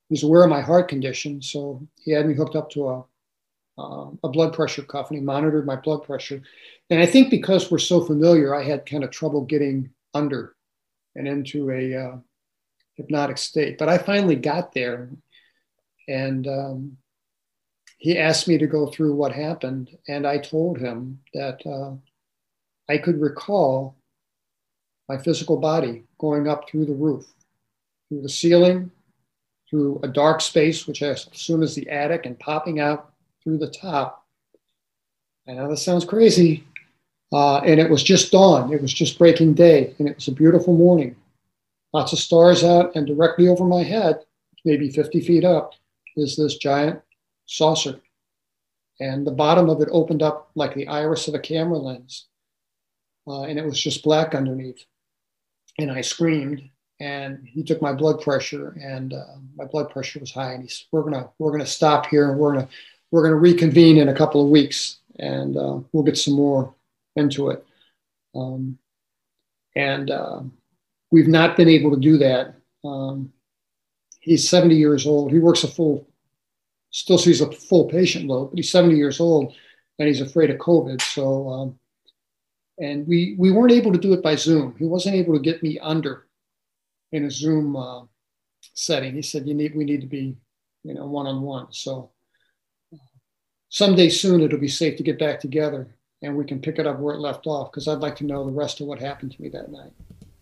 uh, 0.10 0.14
he's 0.14 0.24
aware 0.24 0.43
of 0.43 0.49
my 0.49 0.62
heart 0.62 0.88
condition. 0.89 1.41
So 1.41 1.88
he 2.03 2.12
had 2.12 2.26
me 2.26 2.34
hooked 2.34 2.55
up 2.55 2.70
to 2.72 2.89
a 2.89 3.03
uh, 3.78 4.12
a 4.24 4.30
blood 4.30 4.53
pressure 4.53 4.84
cuff, 4.84 5.10
and 5.10 5.20
he 5.20 5.24
monitored 5.24 5.66
my 5.66 5.78
blood 5.78 6.03
pressure. 6.03 6.41
And 6.89 6.99
I 6.99 7.05
think 7.05 7.30
because 7.30 7.72
we're 7.72 7.78
so 7.78 8.01
familiar, 8.01 8.53
I 8.53 8.64
had 8.64 8.86
kind 8.86 9.05
of 9.05 9.12
trouble 9.12 9.45
getting 9.45 9.89
under 10.14 10.55
and 11.16 11.28
into 11.28 11.72
a 11.72 11.95
uh, 11.95 12.18
hypnotic 12.95 13.38
state. 13.38 13.78
But 13.78 13.88
I 13.88 13.97
finally 13.97 14.36
got 14.36 14.74
there, 14.74 15.10
and 16.10 16.45
um, 16.45 16.97
he 17.99 18.18
asked 18.18 18.49
me 18.49 18.57
to 18.57 18.68
go 18.68 18.88
through 18.88 19.16
what 19.16 19.32
happened, 19.32 19.97
and 20.10 20.28
I 20.28 20.39
told 20.39 20.78
him 20.78 21.22
that 21.34 21.66
uh, 21.66 21.95
I 22.91 22.97
could 22.97 23.22
recall 23.22 23.95
my 25.07 25.18
physical 25.18 25.55
body 25.55 26.03
going 26.18 26.49
up 26.49 26.70
through 26.70 26.86
the 26.86 26.93
roof, 26.93 27.26
through 28.10 28.24
the 28.24 28.30
ceiling, 28.30 28.91
through 29.70 29.99
a 30.03 30.07
dark 30.07 30.41
space, 30.41 30.88
which 30.88 31.03
I 31.03 31.07
assume 31.07 31.63
is 31.63 31.76
the 31.76 31.89
attic, 31.89 32.26
and 32.26 32.39
popping 32.39 32.80
out 32.80 33.13
through 33.43 33.57
the 33.57 33.70
top. 33.70 34.26
I 35.47 35.53
know 35.53 35.70
this 35.70 35.84
sounds 35.84 36.05
crazy. 36.05 36.63
Uh, 37.32 37.57
and 37.59 37.80
it 37.80 37.89
was 37.89 38.01
just 38.01 38.32
dawn. 38.32 38.74
It 38.74 38.82
was 38.82 38.93
just 38.93 39.20
breaking 39.20 39.53
day. 39.53 39.93
And 39.99 40.07
it 40.07 40.15
was 40.15 40.28
a 40.28 40.32
beautiful 40.32 40.74
morning. 40.74 41.15
Lots 41.93 42.11
of 42.11 42.20
stars 42.20 42.63
out. 42.63 42.95
And 42.95 43.05
directly 43.05 43.47
over 43.47 43.65
my 43.65 43.84
head, 43.84 44.26
maybe 44.65 44.89
50 44.89 45.22
feet 45.22 45.45
up, 45.45 45.74
is 46.17 46.36
this 46.36 46.57
giant 46.57 47.01
saucer. 47.45 47.99
And 48.99 49.26
the 49.26 49.32
bottom 49.32 49.70
of 49.70 49.80
it 49.82 49.89
opened 49.91 50.24
up 50.24 50.49
like 50.55 50.74
the 50.74 50.88
iris 50.88 51.28
of 51.28 51.36
a 51.36 51.39
camera 51.39 51.78
lens 51.78 52.30
uh, 53.30 53.43
and 53.43 53.59
it 53.59 53.65
was 53.65 53.80
just 53.80 54.03
black 54.03 54.34
underneath. 54.34 54.84
And 55.78 55.91
I 55.91 56.01
screamed, 56.01 56.67
and 56.99 57.47
he 57.47 57.63
took 57.63 57.81
my 57.81 57.93
blood 57.93 58.21
pressure, 58.21 58.77
and 58.81 59.13
uh, 59.13 59.35
my 59.55 59.65
blood 59.65 59.89
pressure 59.89 60.19
was 60.19 60.31
high. 60.31 60.53
And 60.53 60.63
he 60.63 60.69
said, 60.69 60.85
"We're 60.91 61.03
gonna 61.03 61.29
we're 61.39 61.51
gonna 61.51 61.65
stop 61.65 62.07
here, 62.07 62.29
and 62.29 62.39
we're 62.39 62.53
gonna 62.53 62.69
we're 63.11 63.23
gonna 63.23 63.35
reconvene 63.35 63.97
in 63.97 64.09
a 64.09 64.15
couple 64.15 64.43
of 64.43 64.49
weeks, 64.49 64.99
and 65.17 65.57
uh, 65.57 65.79
we'll 65.91 66.03
get 66.03 66.17
some 66.17 66.35
more 66.35 66.73
into 67.15 67.49
it." 67.49 67.65
Um, 68.35 68.77
and 69.75 70.11
uh, 70.11 70.41
we've 71.11 71.27
not 71.27 71.57
been 71.57 71.69
able 71.69 71.91
to 71.91 72.01
do 72.01 72.17
that. 72.17 72.55
Um, 72.83 73.31
he's 74.19 74.49
70 74.49 74.75
years 74.75 75.07
old. 75.07 75.31
He 75.31 75.39
works 75.39 75.63
a 75.63 75.67
full, 75.67 76.07
still 76.91 77.17
sees 77.17 77.41
a 77.41 77.51
full 77.51 77.85
patient 77.85 78.27
load, 78.27 78.49
but 78.49 78.57
he's 78.57 78.71
70 78.71 78.95
years 78.95 79.19
old, 79.19 79.53
and 79.97 80.07
he's 80.07 80.21
afraid 80.21 80.49
of 80.49 80.57
COVID. 80.57 81.01
So 81.01 81.49
um, 81.49 81.79
and 82.79 83.07
we 83.07 83.35
we 83.37 83.51
weren't 83.51 83.73
able 83.73 83.91
to 83.93 83.99
do 83.99 84.13
it 84.13 84.23
by 84.23 84.35
Zoom. 84.35 84.75
He 84.77 84.85
wasn't 84.85 85.15
able 85.15 85.33
to 85.33 85.39
get 85.39 85.61
me 85.63 85.79
under 85.79 86.25
in 87.12 87.26
a 87.26 87.32
Zoom 87.32 87.76
uh, 87.76 88.03
setting. 88.74 89.16
He 89.16 89.22
said, 89.22 89.47
"You 89.47 89.53
need 89.53 89.76
we 89.76 89.86
need 89.86 90.01
to 90.01 90.07
be, 90.07 90.38
you 90.84 90.93
know, 90.93 91.05
one 91.07 91.28
on 91.28 91.41
one." 91.41 91.68
So 91.72 92.12
someday 93.70 94.10
soon 94.10 94.41
it'll 94.41 94.60
be 94.60 94.68
safe 94.68 94.97
to 94.97 95.03
get 95.03 95.20
back 95.20 95.39
together 95.39 95.88
and 96.22 96.36
we 96.36 96.43
can 96.43 96.60
pick 96.60 96.80
it 96.80 96.88
up 96.88 96.99
where 96.99 97.16
it 97.16 97.20
left 97.20 97.47
off 97.47 97.72
because 97.72 97.88
I'd 97.88 97.99
like 97.99 98.16
to 98.18 98.26
know 98.26 98.45
the 98.45 98.51
rest 98.51 98.82
of 98.82 98.88
what 98.88 98.99
happened 98.99 99.32
to 99.32 99.41
me 99.41 99.49
that 99.49 99.72
night. 99.72 99.91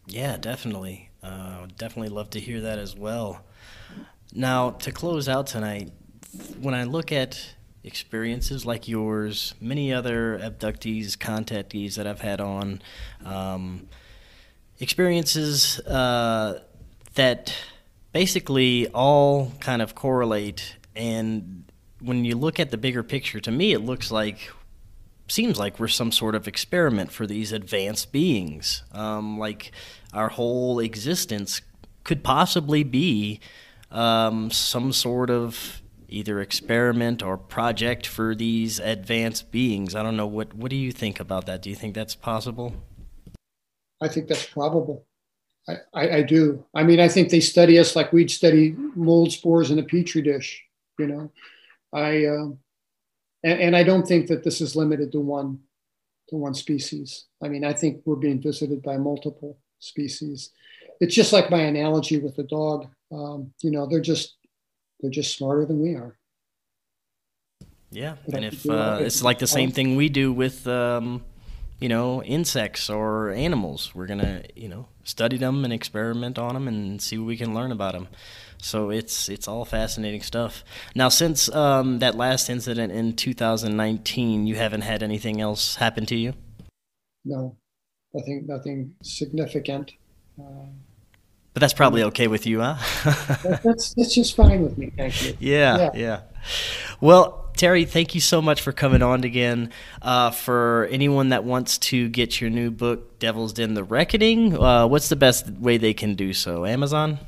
Yeah, 0.07 0.37
definitely. 0.37 1.09
Uh, 1.21 1.67
definitely 1.77 2.09
love 2.09 2.29
to 2.31 2.39
hear 2.39 2.61
that 2.61 2.79
as 2.79 2.95
well. 2.95 3.43
Now, 4.33 4.71
to 4.71 4.91
close 4.91 5.27
out 5.27 5.47
tonight, 5.47 5.91
when 6.59 6.73
I 6.73 6.83
look 6.83 7.11
at 7.11 7.55
experiences 7.83 8.65
like 8.65 8.87
yours, 8.87 9.53
many 9.61 9.93
other 9.93 10.39
abductees, 10.39 11.17
contactees 11.17 11.95
that 11.95 12.07
I've 12.07 12.21
had 12.21 12.41
on, 12.41 12.81
um, 13.23 13.87
experiences 14.79 15.79
uh, 15.79 16.61
that 17.15 17.53
basically 18.13 18.87
all 18.89 19.51
kind 19.59 19.81
of 19.81 19.95
correlate. 19.95 20.77
And 20.95 21.71
when 22.01 22.25
you 22.25 22.35
look 22.35 22.59
at 22.59 22.71
the 22.71 22.77
bigger 22.77 23.03
picture, 23.03 23.39
to 23.39 23.51
me, 23.51 23.73
it 23.73 23.79
looks 23.79 24.11
like 24.11 24.51
seems 25.29 25.59
like 25.59 25.79
we're 25.79 25.87
some 25.87 26.11
sort 26.11 26.35
of 26.35 26.47
experiment 26.47 27.11
for 27.11 27.27
these 27.27 27.51
advanced 27.51 28.11
beings. 28.11 28.83
Um, 28.93 29.37
like 29.37 29.71
our 30.13 30.29
whole 30.29 30.79
existence 30.79 31.61
could 32.03 32.23
possibly 32.23 32.83
be 32.83 33.41
um, 33.91 34.49
some 34.51 34.93
sort 34.93 35.29
of 35.29 35.81
either 36.07 36.39
experiment 36.39 37.21
or 37.21 37.37
project 37.37 38.07
for 38.07 38.33
these 38.33 38.79
advanced 38.79 39.51
beings. 39.51 39.93
I 39.93 40.03
don't 40.03 40.15
know 40.15 40.27
what 40.27 40.53
what 40.53 40.69
do 40.69 40.77
you 40.77 40.91
think 40.91 41.19
about 41.19 41.45
that? 41.47 41.61
Do 41.61 41.69
you 41.69 41.75
think 41.75 41.93
that's 41.93 42.15
possible? 42.15 42.73
I 44.01 44.07
think 44.07 44.27
that's 44.27 44.45
probable. 44.45 45.05
I, 45.67 45.75
I, 45.93 46.09
I 46.17 46.21
do. 46.21 46.65
I 46.73 46.83
mean, 46.83 46.99
I 46.99 47.07
think 47.07 47.29
they 47.29 47.39
study 47.39 47.77
us 47.79 47.95
like 47.95 48.13
we'd 48.13 48.31
study 48.31 48.75
mold 48.95 49.31
spores 49.31 49.71
in 49.71 49.79
a 49.79 49.83
petri 49.83 50.21
dish. 50.21 50.63
You 50.99 51.07
know, 51.07 51.31
I 51.93 52.25
uh, 52.25 52.47
and, 53.43 53.59
and 53.61 53.75
I 53.75 53.83
don't 53.83 54.07
think 54.07 54.27
that 54.27 54.43
this 54.43 54.61
is 54.61 54.75
limited 54.75 55.11
to 55.11 55.19
one 55.19 55.59
to 56.29 56.35
one 56.35 56.53
species. 56.53 57.25
I 57.41 57.47
mean, 57.47 57.63
I 57.63 57.73
think 57.73 58.01
we're 58.05 58.15
being 58.15 58.41
visited 58.41 58.81
by 58.81 58.97
multiple 58.97 59.57
species. 59.79 60.51
It's 60.99 61.15
just 61.15 61.33
like 61.33 61.49
my 61.49 61.61
analogy 61.61 62.17
with 62.17 62.35
the 62.35 62.43
dog. 62.43 62.87
Um, 63.11 63.53
you 63.61 63.71
know, 63.71 63.85
they're 63.85 64.01
just 64.01 64.35
they're 64.99 65.11
just 65.11 65.37
smarter 65.37 65.65
than 65.65 65.79
we 65.79 65.95
are. 65.95 66.17
Yeah, 67.89 68.15
and 68.33 68.43
if 68.43 68.69
uh, 68.69 68.99
it's 69.01 69.23
like 69.23 69.39
the 69.39 69.47
same 69.47 69.71
thing 69.71 69.95
we 69.95 70.09
do 70.09 70.33
with 70.33 70.67
um, 70.67 71.23
you 71.79 71.89
know, 71.89 72.23
insects 72.23 72.89
or 72.89 73.31
animals. 73.31 73.93
We're 73.93 74.07
going 74.07 74.19
to, 74.19 74.43
you 74.55 74.67
know, 74.67 74.87
study 75.03 75.37
them 75.37 75.63
and 75.63 75.71
experiment 75.71 76.37
on 76.39 76.53
them 76.53 76.67
and 76.67 77.01
see 77.01 77.17
what 77.17 77.27
we 77.27 77.37
can 77.37 77.53
learn 77.53 77.71
about 77.71 77.93
them. 77.93 78.07
So 78.59 78.89
it's 78.89 79.29
it's 79.29 79.47
all 79.47 79.65
fascinating 79.65 80.23
stuff. 80.23 80.63
Now, 80.95 81.09
since 81.09 81.53
um, 81.53 81.99
that 81.99 82.15
last 82.15 82.49
incident 82.49 82.91
in 82.91 83.15
2019, 83.15 84.47
you 84.47 84.55
haven't 84.55 84.81
had 84.81 85.03
anything 85.03 85.39
else 85.39 85.75
happen 85.75 86.05
to 86.07 86.15
you? 86.15 86.33
No, 87.23 87.55
nothing, 88.13 88.45
nothing 88.47 88.95
significant. 89.03 89.93
Uh, 90.39 90.65
but 91.53 91.61
that's 91.61 91.73
probably 91.73 92.03
okay 92.03 92.27
with 92.27 92.47
you, 92.47 92.61
huh? 92.61 92.77
that's 93.63 93.93
that's 93.93 94.13
just 94.13 94.35
fine 94.35 94.63
with 94.63 94.77
me. 94.77 94.91
Thank 94.95 95.23
you. 95.23 95.37
Yeah, 95.39 95.77
yeah. 95.77 95.89
yeah. 95.93 96.21
Well, 96.99 97.46
Terry, 97.57 97.85
thank 97.85 98.13
you 98.13 98.21
so 98.21 98.41
much 98.41 98.61
for 98.61 98.71
coming 98.71 99.01
on 99.01 99.23
again. 99.23 99.71
Uh, 100.01 100.29
for 100.29 100.87
anyone 100.91 101.29
that 101.29 101.43
wants 101.43 101.77
to 101.79 102.07
get 102.09 102.39
your 102.39 102.51
new 102.51 102.69
book, 102.69 103.17
Devil's 103.19 103.51
Den: 103.51 103.73
The 103.73 103.83
Reckoning, 103.83 104.57
uh, 104.57 104.87
what's 104.87 105.09
the 105.09 105.15
best 105.15 105.49
way 105.49 105.77
they 105.77 105.93
can 105.93 106.13
do 106.13 106.33
so? 106.33 106.65
Amazon. 106.65 107.19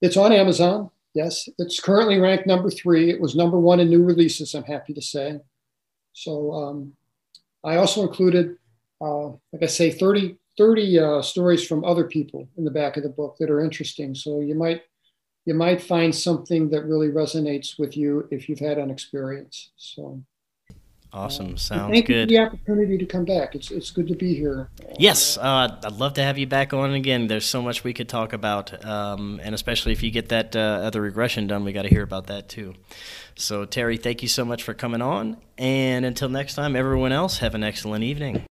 It's 0.00 0.16
on 0.16 0.32
Amazon. 0.32 0.90
Yes, 1.14 1.48
it's 1.58 1.80
currently 1.80 2.18
ranked 2.18 2.46
number 2.46 2.70
three. 2.70 3.10
It 3.10 3.20
was 3.20 3.34
number 3.34 3.58
one 3.58 3.80
in 3.80 3.88
new 3.88 4.02
releases. 4.02 4.54
I'm 4.54 4.64
happy 4.64 4.94
to 4.94 5.02
say. 5.02 5.40
So 6.12 6.52
um, 6.52 6.92
I 7.64 7.76
also 7.76 8.02
included, 8.02 8.56
uh, 9.00 9.26
like 9.52 9.62
I 9.62 9.66
say, 9.66 9.90
30, 9.90 10.36
30 10.56 10.98
uh, 10.98 11.22
stories 11.22 11.66
from 11.66 11.84
other 11.84 12.04
people 12.04 12.48
in 12.56 12.64
the 12.64 12.70
back 12.70 12.96
of 12.96 13.02
the 13.02 13.08
book 13.08 13.36
that 13.38 13.50
are 13.50 13.60
interesting. 13.60 14.14
So 14.14 14.40
you 14.40 14.54
might 14.54 14.82
you 15.44 15.54
might 15.54 15.82
find 15.82 16.14
something 16.14 16.70
that 16.70 16.84
really 16.84 17.08
resonates 17.08 17.78
with 17.78 17.96
you 17.96 18.26
if 18.30 18.48
you've 18.48 18.58
had 18.58 18.78
an 18.78 18.90
experience. 18.90 19.70
So 19.76 20.22
awesome, 21.12 21.54
uh, 21.54 21.56
sounds 21.56 21.92
thank 21.92 22.06
good. 22.06 22.30
You 22.30 22.36
for 22.38 22.50
the 22.50 22.54
opportunity 22.56 22.98
to 22.98 23.06
come 23.06 23.24
back. 23.24 23.54
It's 23.54 23.70
it's 23.70 23.90
good 23.90 24.08
to 24.08 24.14
be 24.14 24.34
here. 24.34 24.70
Yes, 24.98 25.36
uh, 25.36 25.78
I'd 25.84 25.92
love 25.92 26.14
to 26.14 26.22
have 26.22 26.38
you 26.38 26.46
back 26.46 26.72
on 26.72 26.94
again. 26.94 27.26
There's 27.26 27.46
so 27.46 27.62
much 27.62 27.84
we 27.84 27.92
could 27.92 28.08
talk 28.08 28.32
about, 28.32 28.84
um, 28.84 29.40
and 29.42 29.54
especially 29.54 29.92
if 29.92 30.02
you 30.02 30.10
get 30.10 30.30
that 30.30 30.56
uh, 30.56 30.58
other 30.58 31.00
regression 31.00 31.46
done, 31.46 31.64
we 31.64 31.72
got 31.72 31.82
to 31.82 31.90
hear 31.90 32.02
about 32.02 32.26
that 32.28 32.48
too. 32.48 32.74
So 33.36 33.64
Terry, 33.64 33.96
thank 33.96 34.22
you 34.22 34.28
so 34.28 34.44
much 34.44 34.62
for 34.62 34.74
coming 34.74 35.02
on, 35.02 35.36
and 35.58 36.04
until 36.04 36.28
next 36.28 36.54
time, 36.54 36.74
everyone 36.74 37.12
else, 37.12 37.38
have 37.38 37.54
an 37.54 37.64
excellent 37.64 38.04
evening. 38.04 38.44